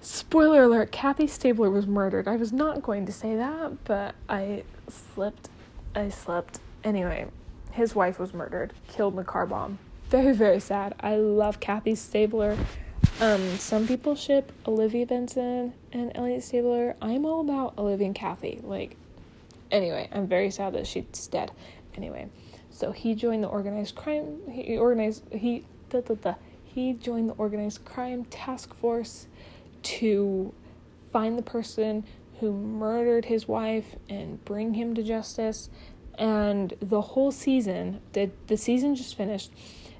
Spoiler 0.00 0.64
alert, 0.64 0.92
Kathy 0.92 1.26
Stabler 1.26 1.70
was 1.70 1.86
murdered. 1.86 2.28
I 2.28 2.36
was 2.36 2.52
not 2.52 2.82
going 2.82 3.06
to 3.06 3.12
say 3.12 3.36
that, 3.36 3.84
but 3.84 4.14
I 4.28 4.64
slipped. 4.86 5.48
I 5.94 6.10
slipped. 6.10 6.60
Anyway, 6.84 7.26
his 7.72 7.94
wife 7.94 8.18
was 8.18 8.34
murdered, 8.34 8.74
killed 8.86 9.14
in 9.14 9.20
a 9.20 9.24
car 9.24 9.46
bomb. 9.46 9.78
Very, 10.10 10.34
very 10.34 10.60
sad. 10.60 10.94
I 11.00 11.16
love 11.16 11.58
Kathy 11.58 11.94
Stabler. 11.94 12.58
Um, 13.20 13.56
some 13.58 13.86
people 13.86 14.14
ship 14.16 14.52
Olivia 14.66 15.06
Benson 15.06 15.72
and 15.92 16.12
Elliot 16.14 16.42
Stabler. 16.42 16.96
I'm 17.00 17.24
all 17.24 17.40
about 17.40 17.78
Olivia 17.78 18.06
and 18.06 18.14
Kathy. 18.14 18.60
Like, 18.62 18.96
Anyway, 19.74 20.08
I'm 20.12 20.28
very 20.28 20.52
sad 20.52 20.74
that 20.74 20.86
she's 20.86 21.26
dead. 21.26 21.50
Anyway, 21.96 22.28
so 22.70 22.92
he 22.92 23.16
joined 23.16 23.42
the 23.42 23.48
organized 23.48 23.96
crime. 23.96 24.38
He 24.48 24.78
organized. 24.78 25.24
He 25.32 25.64
da, 25.90 26.00
da, 26.00 26.14
da, 26.14 26.34
he 26.64 26.92
joined 26.92 27.28
the 27.28 27.34
organized 27.34 27.84
crime 27.84 28.24
task 28.26 28.72
force 28.76 29.26
to 29.82 30.54
find 31.12 31.36
the 31.36 31.42
person 31.42 32.04
who 32.38 32.52
murdered 32.52 33.24
his 33.24 33.48
wife 33.48 33.96
and 34.08 34.44
bring 34.44 34.74
him 34.74 34.94
to 34.94 35.02
justice. 35.02 35.70
And 36.16 36.74
the 36.80 37.00
whole 37.00 37.32
season, 37.32 38.00
the 38.12 38.30
the 38.46 38.56
season 38.56 38.94
just 38.94 39.16
finished. 39.16 39.50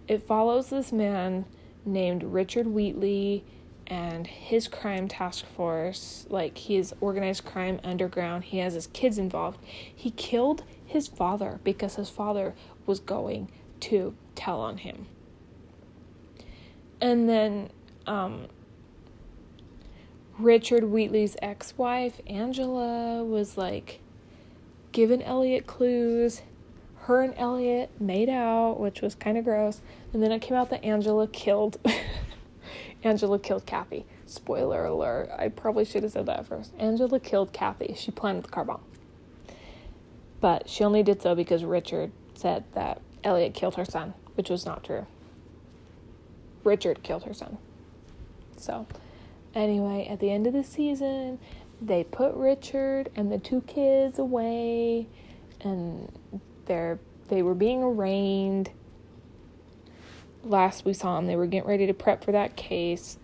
It 0.06 0.22
follows 0.22 0.70
this 0.70 0.92
man 0.92 1.46
named 1.84 2.22
Richard 2.22 2.66
Wheatley 2.66 3.44
and 3.86 4.26
his 4.26 4.68
crime 4.68 5.08
task 5.08 5.44
force, 5.46 6.26
like 6.30 6.56
his 6.56 6.94
organized 7.00 7.44
crime 7.44 7.80
underground, 7.84 8.44
he 8.44 8.58
has 8.58 8.74
his 8.74 8.86
kids 8.88 9.18
involved. 9.18 9.58
He 9.94 10.10
killed 10.10 10.64
his 10.84 11.06
father 11.06 11.60
because 11.64 11.96
his 11.96 12.08
father 12.08 12.54
was 12.86 13.00
going 13.00 13.50
to 13.80 14.14
tell 14.34 14.60
on 14.60 14.78
him. 14.78 15.06
And 17.00 17.28
then 17.28 17.70
um, 18.06 18.46
Richard 20.38 20.84
Wheatley's 20.84 21.36
ex 21.42 21.76
wife, 21.76 22.20
Angela, 22.26 23.24
was 23.24 23.58
like 23.58 24.00
giving 24.92 25.22
Elliot 25.22 25.66
clues. 25.66 26.42
Her 27.04 27.20
and 27.20 27.34
Elliot 27.36 27.90
made 28.00 28.30
out, 28.30 28.80
which 28.80 29.02
was 29.02 29.14
kind 29.14 29.36
of 29.36 29.44
gross. 29.44 29.82
And 30.14 30.22
then 30.22 30.32
it 30.32 30.40
came 30.40 30.56
out 30.56 30.70
that 30.70 30.82
Angela 30.82 31.28
killed 31.28 31.76
Angela 33.04 33.38
killed 33.38 33.66
Kathy. 33.66 34.06
Spoiler 34.24 34.86
alert. 34.86 35.28
I 35.38 35.48
probably 35.48 35.84
should 35.84 36.02
have 36.02 36.12
said 36.12 36.24
that 36.26 36.46
first. 36.46 36.72
Angela 36.78 37.20
killed 37.20 37.52
Kathy. 37.52 37.94
She 37.94 38.10
planted 38.10 38.44
the 38.44 38.48
car 38.48 38.64
bomb. 38.64 38.80
But 40.40 40.70
she 40.70 40.82
only 40.82 41.02
did 41.02 41.20
so 41.20 41.34
because 41.34 41.62
Richard 41.62 42.10
said 42.34 42.64
that 42.72 43.02
Elliot 43.22 43.52
killed 43.52 43.74
her 43.74 43.84
son, 43.84 44.14
which 44.34 44.48
was 44.48 44.64
not 44.64 44.82
true. 44.82 45.06
Richard 46.64 47.02
killed 47.02 47.24
her 47.24 47.34
son. 47.34 47.58
So, 48.56 48.86
anyway, 49.54 50.06
at 50.10 50.20
the 50.20 50.30
end 50.30 50.46
of 50.46 50.54
the 50.54 50.64
season, 50.64 51.38
they 51.82 52.02
put 52.04 52.34
Richard 52.34 53.10
and 53.14 53.30
the 53.30 53.38
two 53.38 53.60
kids 53.62 54.18
away 54.18 55.06
and 55.60 56.10
they're 56.66 56.98
they 57.28 57.42
were 57.42 57.54
being 57.54 57.82
arraigned 57.82 58.70
last 60.44 60.84
we 60.84 60.92
saw 60.92 61.16
them, 61.16 61.26
they 61.26 61.36
were 61.36 61.46
getting 61.46 61.68
ready 61.68 61.86
to 61.86 61.94
prep 61.94 62.24
for 62.24 62.32
that 62.32 62.56
case. 62.56 63.18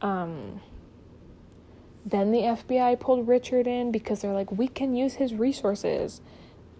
Um, 0.00 0.60
then 2.04 2.32
the 2.32 2.40
FBI 2.40 2.98
pulled 3.00 3.26
Richard 3.28 3.66
in 3.66 3.90
because 3.90 4.20
they're 4.20 4.32
like, 4.32 4.50
we 4.52 4.68
can 4.68 4.94
use 4.94 5.14
his 5.14 5.34
resources. 5.34 6.20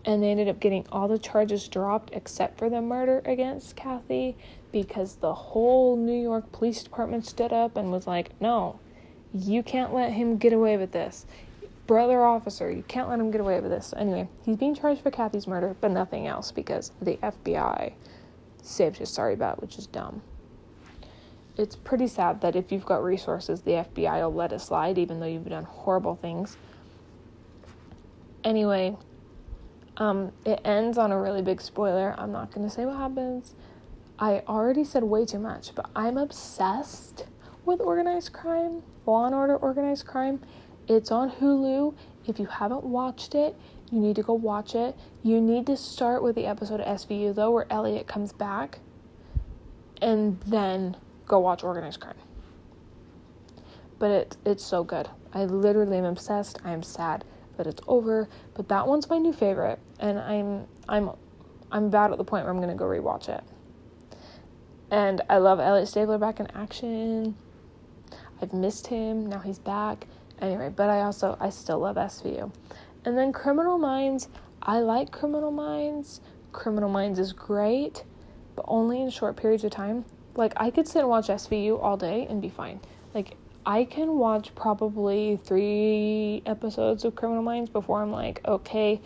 And 0.05 0.23
they 0.23 0.31
ended 0.31 0.49
up 0.49 0.61
getting 0.61 0.87
all 0.93 1.09
the 1.09 1.19
charges 1.19 1.67
dropped 1.67 2.11
except 2.13 2.59
for 2.59 2.69
the 2.69 2.83
murder 2.83 3.23
against 3.25 3.75
Kathy 3.75 4.37
because 4.71 5.17
the 5.17 5.33
whole 5.33 5.97
New 5.97 6.21
York 6.21 6.53
Police 6.53 6.83
Department 6.83 7.25
stood 7.25 7.55
up 7.55 7.77
and 7.77 7.91
was 7.91 8.07
like, 8.07 8.39
no, 8.39 8.81
you 9.33 9.63
can't 9.63 9.95
let 9.95 10.13
him 10.13 10.37
get 10.37 10.53
away 10.53 10.77
with 10.77 10.93
this. 10.93 11.25
Brother 11.87 12.25
officer, 12.25 12.71
you 12.71 12.83
can't 12.83 13.09
let 13.09 13.21
him 13.21 13.31
get 13.31 13.41
away 13.41 13.61
with 13.61 13.71
this. 13.71 13.93
Anyway, 13.97 14.29
he's 14.43 14.57
being 14.57 14.75
charged 14.75 15.03
for 15.03 15.11
Kathy's 15.11 15.47
murder, 15.47 15.77
but 15.81 15.91
nothing 15.91 16.27
else 16.27 16.51
because 16.51 16.93
the 17.03 17.17
FBI 17.19 17.93
saved 18.63 18.97
his 18.97 19.11
sorry 19.11 19.37
butt, 19.37 19.61
which 19.61 19.77
is 19.77 19.87
dumb. 19.87 20.23
It's 21.57 21.77
pretty 21.77 22.09
sad 22.09 22.41
that 22.41 22.57
if 22.57 22.73
you've 22.73 22.87
got 22.87 23.05
resources, 23.05 23.63
the 23.63 23.73
FBI 23.73 24.23
will 24.23 24.35
let 24.35 24.53
it 24.53 24.61
slide, 24.61 24.99
even 24.99 25.21
though 25.21 25.27
you've 25.27 25.49
done 25.49 25.65
horrible 25.65 26.17
things. 26.17 26.57
Anyway, 28.43 28.97
um, 29.99 30.33
it 30.45 30.61
ends 30.65 30.99
on 30.99 31.13
a 31.13 31.21
really 31.21 31.43
big 31.43 31.61
spoiler. 31.61 32.15
I'm 32.19 32.33
not 32.33 32.51
going 32.51 32.67
to 32.67 32.75
say 32.75 32.87
what 32.87 32.97
happens. 32.97 33.55
I 34.19 34.43
already 34.49 34.85
said 34.85 35.05
way 35.05 35.27
too 35.27 35.39
much, 35.39 35.75
but 35.75 35.91
I'm 35.95 36.17
obsessed 36.17 37.27
with 37.65 37.81
organized 37.81 38.33
crime, 38.33 38.83
Law 39.07 39.27
and 39.27 39.35
Order 39.35 39.57
Organized 39.57 40.07
Crime. 40.07 40.41
It's 40.87 41.11
on 41.11 41.31
Hulu. 41.31 41.95
If 42.27 42.39
you 42.39 42.47
haven't 42.47 42.85
watched 42.85 43.35
it, 43.35 43.57
you 43.91 44.01
need 44.01 44.17
to 44.17 44.23
go 44.23 44.33
watch 44.35 44.75
it. 44.75 44.97
You 45.23 45.41
need 45.41 45.67
to 45.67 45.77
start 45.77 46.23
with 46.23 46.35
the 46.35 46.47
episode 46.47 46.81
of 46.81 47.01
SVU 47.01 47.35
though, 47.35 47.51
where 47.51 47.67
Elliot 47.71 48.07
comes 48.07 48.33
back, 48.33 48.81
and 50.01 50.41
then 50.43 50.97
go 51.27 51.39
watch 51.39 51.63
Organized 51.63 52.01
Crime. 52.01 52.17
But 53.99 54.11
it 54.11 54.37
it's 54.45 54.65
so 54.65 54.85
good. 54.85 55.09
I 55.33 55.45
literally 55.45 55.99
am 55.99 56.05
obsessed. 56.05 56.59
I 56.65 56.73
am 56.73 56.83
sad 56.83 57.25
that 57.57 57.67
it's 57.67 57.83
over, 57.87 58.29
but 58.55 58.69
that 58.69 58.87
one's 58.87 59.09
my 59.09 59.19
new 59.19 59.33
favorite, 59.33 59.79
and 59.99 60.19
I'm 60.19 60.67
I'm 60.89 61.11
I'm 61.71 61.85
about 61.85 62.13
at 62.13 62.19
the 62.19 62.25
point 62.25 62.45
where 62.45 62.53
I'm 62.53 62.61
gonna 62.61 62.75
go 62.75 62.85
rewatch 62.85 63.29
it. 63.29 63.45
And 64.91 65.23
I 65.29 65.39
love 65.39 65.61
Elliot 65.61 65.89
Stabler 65.89 66.19
back 66.19 66.41
in 66.41 66.47
action. 66.49 67.37
I've 68.41 68.53
missed 68.53 68.89
him. 68.89 69.27
Now 69.27 69.39
he's 69.39 69.59
back. 69.59 70.07
Anyway, 70.41 70.73
but 70.75 70.91
I 70.91 71.03
also 71.03 71.37
I 71.41 71.51
still 71.51 71.79
love 71.79 71.97
SVU. 71.97 72.53
And 73.05 73.17
then 73.17 73.33
Criminal 73.33 73.79
Minds, 73.79 74.29
I 74.63 74.81
like 74.81 75.11
Criminal 75.13 75.51
Minds. 75.51 76.21
Criminal 76.53 76.89
Minds 76.89 77.19
is 77.19 77.33
great, 77.33 78.05
but 78.57 78.65
only 78.69 79.03
in 79.03 79.11
short 79.11 79.37
periods 79.37 79.65
of 79.65 79.71
time. 79.71 80.05
Like 80.35 80.53
I 80.57 80.71
could 80.71 80.89
sit 80.89 81.01
and 81.01 81.09
watch 81.09 81.29
SVU 81.29 81.83
all 81.83 81.97
day 81.97 82.27
and 82.29 82.41
be 82.43 82.49
fine. 82.49 82.81
Like 83.15 83.37
I 83.67 83.85
can 83.85 84.19
watch 84.19 84.55
probably 84.55 85.39
3 85.45 86.43
episodes 86.45 87.05
of 87.05 87.15
Criminal 87.15 87.43
Minds 87.43 87.71
before 87.71 88.03
I'm 88.03 88.13
like, 88.13 88.41
okay, 88.47 89.01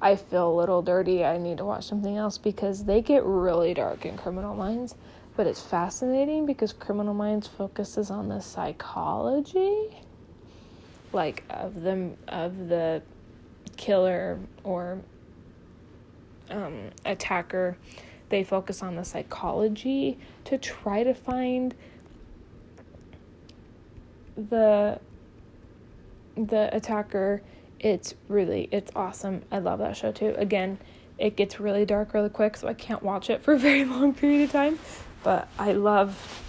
I 0.00 0.16
feel 0.16 0.50
a 0.50 0.54
little 0.54 0.82
dirty. 0.82 1.24
I 1.24 1.38
need 1.38 1.58
to 1.58 1.64
watch 1.64 1.84
something 1.84 2.16
else 2.16 2.38
because 2.38 2.84
they 2.84 3.00
get 3.00 3.24
really 3.24 3.74
dark 3.74 4.04
in 4.04 4.16
Criminal 4.16 4.54
Minds. 4.54 4.94
But 5.36 5.46
it's 5.46 5.60
fascinating 5.60 6.46
because 6.46 6.72
Criminal 6.72 7.14
Minds 7.14 7.46
focuses 7.46 8.10
on 8.10 8.28
the 8.28 8.40
psychology 8.40 10.02
like 11.16 11.42
of 11.50 11.82
the 11.82 12.12
of 12.28 12.68
the 12.68 13.02
killer 13.76 14.38
or 14.62 15.00
um, 16.50 16.90
attacker, 17.04 17.76
they 18.28 18.44
focus 18.44 18.82
on 18.82 18.94
the 18.94 19.04
psychology 19.04 20.18
to 20.44 20.58
try 20.58 21.02
to 21.02 21.12
find 21.14 21.74
the 24.36 25.00
the 26.36 26.70
attacker. 26.76 27.42
It's 27.80 28.14
really 28.28 28.68
it's 28.70 28.92
awesome. 28.94 29.42
I 29.50 29.58
love 29.58 29.80
that 29.80 29.96
show 29.96 30.12
too. 30.12 30.34
Again, 30.36 30.78
it 31.18 31.34
gets 31.34 31.58
really 31.58 31.84
dark 31.84 32.14
really 32.14 32.28
quick, 32.28 32.56
so 32.56 32.68
I 32.68 32.74
can't 32.74 33.02
watch 33.02 33.30
it 33.30 33.42
for 33.42 33.54
a 33.54 33.58
very 33.58 33.84
long 33.96 34.14
period 34.14 34.44
of 34.44 34.52
time. 34.52 34.78
But 35.24 35.48
I 35.58 35.72
love 35.72 36.44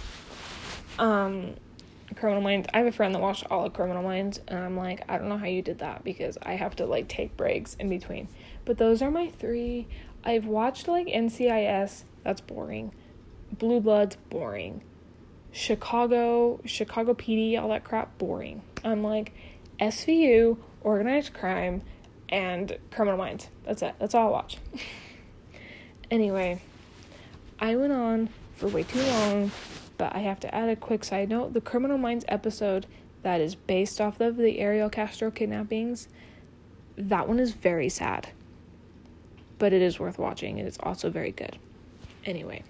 um, 0.98 1.54
Criminal 2.18 2.42
Minds. 2.42 2.68
I 2.74 2.78
have 2.78 2.86
a 2.86 2.92
friend 2.92 3.14
that 3.14 3.20
watched 3.20 3.46
all 3.50 3.64
of 3.64 3.72
Criminal 3.72 4.02
Minds, 4.02 4.40
and 4.48 4.58
I'm 4.58 4.76
like, 4.76 5.04
I 5.08 5.18
don't 5.18 5.28
know 5.28 5.38
how 5.38 5.46
you 5.46 5.62
did 5.62 5.78
that 5.78 6.02
because 6.04 6.36
I 6.42 6.54
have 6.54 6.74
to 6.76 6.86
like 6.86 7.08
take 7.08 7.36
breaks 7.36 7.74
in 7.76 7.88
between. 7.88 8.28
But 8.64 8.78
those 8.78 9.02
are 9.02 9.10
my 9.10 9.28
three. 9.28 9.86
I've 10.24 10.46
watched 10.46 10.88
like 10.88 11.06
NCIS. 11.06 12.02
That's 12.24 12.40
boring. 12.40 12.92
Blue 13.52 13.80
Bloods, 13.80 14.16
boring. 14.30 14.82
Chicago, 15.52 16.60
Chicago 16.64 17.14
PD, 17.14 17.58
all 17.60 17.68
that 17.68 17.84
crap, 17.84 18.18
boring. 18.18 18.62
I'm 18.84 19.02
like, 19.02 19.32
SVU, 19.80 20.58
organized 20.82 21.32
crime, 21.32 21.82
and 22.28 22.78
Criminal 22.90 23.18
Minds. 23.18 23.48
That's 23.64 23.82
it. 23.82 23.94
That's 23.98 24.14
all 24.14 24.28
I 24.28 24.30
watch. 24.30 24.58
anyway, 26.10 26.60
I 27.60 27.76
went 27.76 27.92
on 27.92 28.28
for 28.56 28.68
way 28.68 28.82
too 28.82 29.02
long, 29.02 29.52
but 29.98 30.14
I 30.14 30.20
have 30.20 30.40
to 30.40 30.54
add 30.54 30.68
a 30.68 30.76
quick 30.76 31.04
side 31.04 31.28
note. 31.28 31.52
The 31.52 31.60
Criminal 31.60 31.98
Minds 31.98 32.24
episode 32.28 32.86
that 33.22 33.40
is 33.40 33.54
based 33.54 34.00
off 34.00 34.20
of 34.20 34.36
the 34.36 34.60
Ariel 34.60 34.88
Castro 34.88 35.30
kidnappings, 35.30 36.08
that 36.96 37.28
one 37.28 37.38
is 37.38 37.52
very 37.52 37.88
sad. 37.88 38.28
But 39.58 39.72
it 39.72 39.82
is 39.82 39.98
worth 39.98 40.18
watching. 40.18 40.58
And 40.58 40.66
It 40.66 40.68
is 40.68 40.78
also 40.80 41.10
very 41.10 41.32
good. 41.32 41.58
Anyway, 42.24 42.62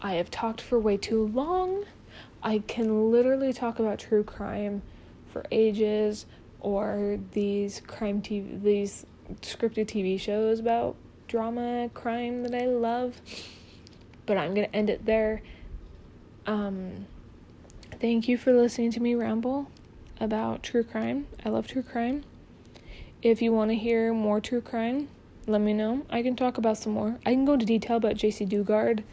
I 0.00 0.14
have 0.14 0.30
talked 0.30 0.60
for 0.60 0.78
way 0.78 0.96
too 0.96 1.26
long. 1.28 1.84
I 2.42 2.58
can 2.66 3.12
literally 3.12 3.52
talk 3.52 3.78
about 3.78 3.98
true 3.98 4.24
crime 4.24 4.82
for 5.30 5.44
ages 5.50 6.26
or 6.60 7.18
these 7.32 7.82
crime 7.86 8.22
TV 8.22 8.62
these 8.62 9.06
scripted 9.40 9.86
TV 9.86 10.18
shows 10.18 10.58
about 10.58 10.96
drama 11.28 11.90
crime 11.94 12.42
that 12.42 12.54
I 12.54 12.66
love. 12.66 13.20
But 14.26 14.36
I'm 14.36 14.54
going 14.54 14.68
to 14.68 14.76
end 14.76 14.90
it 14.90 15.04
there. 15.04 15.42
Um 16.46 17.06
thank 18.00 18.28
you 18.28 18.36
for 18.36 18.52
listening 18.52 18.90
to 18.92 19.00
me 19.00 19.14
ramble 19.14 19.70
about 20.20 20.62
true 20.62 20.84
crime. 20.84 21.26
I 21.44 21.48
love 21.48 21.66
true 21.66 21.82
crime. 21.82 22.24
If 23.22 23.40
you 23.40 23.52
want 23.52 23.70
to 23.70 23.76
hear 23.76 24.12
more 24.12 24.40
true 24.40 24.60
crime, 24.60 25.08
let 25.46 25.60
me 25.60 25.72
know. 25.72 26.04
I 26.10 26.22
can 26.22 26.36
talk 26.36 26.58
about 26.58 26.78
some 26.78 26.92
more. 26.92 27.18
I 27.24 27.30
can 27.32 27.44
go 27.44 27.54
into 27.54 27.66
detail 27.66 27.96
about 27.96 28.14
Jaycee 28.14 28.48
Dugard 28.48 29.04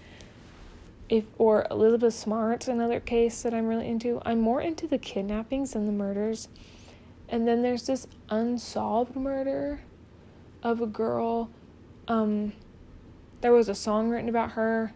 if 1.10 1.26
or 1.38 1.66
Elizabeth 1.72 2.14
Smart's 2.14 2.68
another 2.68 3.00
case 3.00 3.42
that 3.42 3.54
I'm 3.54 3.68
really 3.68 3.88
into. 3.88 4.22
I'm 4.26 4.40
more 4.40 4.62
into 4.62 4.88
the 4.88 4.98
kidnappings 4.98 5.74
than 5.74 5.86
the 5.88 5.92
murders. 5.92 6.48
And 7.28 7.48
then 7.48 7.62
there's 7.62 7.86
this 7.86 8.08
unsolved 8.30 9.16
murder 9.16 9.82
of 10.64 10.82
a 10.82 10.88
girl. 10.88 11.50
Um, 12.08 12.54
there 13.42 13.52
was 13.52 13.70
a 13.70 13.76
song 13.76 14.10
written 14.10 14.30
about 14.30 14.52
her. 14.52 14.94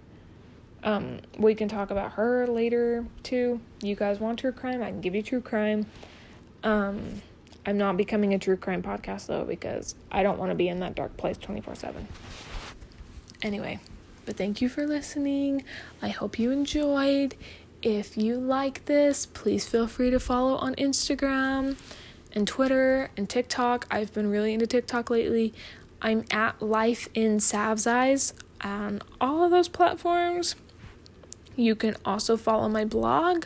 Um, 0.84 1.20
we 1.38 1.56
can 1.56 1.70
talk 1.70 1.92
about 1.92 2.14
her 2.14 2.46
later 2.48 3.06
too. 3.24 3.62
You 3.82 3.96
guys 3.96 4.20
want 4.20 4.40
true 4.40 4.52
crime? 4.52 4.82
I 4.84 4.90
can 4.90 5.02
give 5.02 5.16
you 5.16 5.24
true 5.24 5.42
crime. 5.42 5.86
Um, 6.64 7.22
I'm 7.66 7.78
not 7.78 7.96
becoming 7.96 8.34
a 8.34 8.40
true 8.40 8.58
crime 8.58 8.84
podcast 8.84 9.28
though 9.28 9.46
because 9.46 9.96
I 10.12 10.24
don't 10.24 10.38
want 10.38 10.52
to 10.52 10.56
be 10.56 10.68
in 10.68 10.80
that 10.80 10.96
dark 10.96 11.16
place 11.16 11.38
24 11.38 11.76
7. 11.76 12.08
Anyway, 13.42 13.80
but 14.26 14.38
thank 14.38 14.62
you 14.62 14.70
for 14.70 14.86
listening. 14.86 15.64
I 16.02 16.10
hope 16.10 16.38
you 16.38 16.52
enjoyed. 16.52 17.36
If 17.82 18.18
you 18.18 18.38
like 18.38 18.86
this, 18.86 19.26
please 19.26 19.68
feel 19.68 19.88
free 19.88 20.10
to 20.10 20.20
follow 20.20 20.56
on 20.56 20.76
Instagram 20.76 21.76
and 22.34 22.48
Twitter 22.48 23.10
and 23.18 23.30
TikTok. 23.30 23.86
I've 23.92 24.14
been 24.14 24.30
really 24.30 24.54
into 24.54 24.68
TikTok 24.68 25.10
lately. 25.10 25.54
I'm 26.02 26.26
at 26.32 26.62
Life 26.62 27.08
in 27.14 27.40
Sav's 27.40 27.88
Eyes 27.88 28.34
on 28.62 29.02
all 29.20 29.44
of 29.44 29.52
those 29.52 29.68
platforms. 29.68 30.56
You 31.56 31.76
can 31.76 31.96
also 32.04 32.38
follow 32.38 32.68
my 32.70 32.86
blog, 32.86 33.46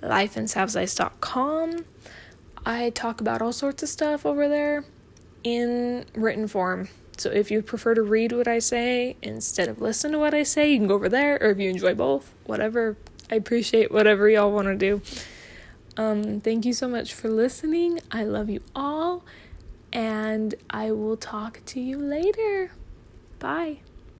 lifeinsavseyes.com. 0.00 1.84
I 2.64 2.90
talk 2.90 3.20
about 3.20 3.42
all 3.42 3.52
sorts 3.52 3.82
of 3.82 3.88
stuff 3.88 4.26
over 4.26 4.48
there 4.48 4.84
in 5.42 6.04
written 6.14 6.46
form. 6.48 6.88
So 7.16 7.30
if 7.30 7.50
you 7.50 7.62
prefer 7.62 7.94
to 7.94 8.02
read 8.02 8.32
what 8.32 8.46
I 8.46 8.60
say 8.60 9.16
instead 9.22 9.68
of 9.68 9.80
listen 9.80 10.12
to 10.12 10.18
what 10.18 10.34
I 10.34 10.44
say, 10.44 10.70
you 10.70 10.78
can 10.78 10.86
go 10.86 10.94
over 10.94 11.08
there, 11.08 11.36
or 11.40 11.50
if 11.50 11.58
you 11.58 11.68
enjoy 11.68 11.94
both, 11.94 12.32
whatever. 12.44 12.96
I 13.30 13.34
appreciate 13.34 13.90
whatever 13.90 14.28
y'all 14.28 14.52
want 14.52 14.68
to 14.68 14.76
do. 14.76 15.02
Um, 15.96 16.40
thank 16.40 16.64
you 16.64 16.72
so 16.72 16.86
much 16.86 17.12
for 17.12 17.28
listening. 17.28 18.00
I 18.12 18.22
love 18.22 18.48
you 18.48 18.62
all, 18.74 19.24
and 19.92 20.54
I 20.70 20.92
will 20.92 21.16
talk 21.16 21.60
to 21.66 21.80
you 21.80 21.98
later. 21.98 22.70
Bye. 23.40 23.80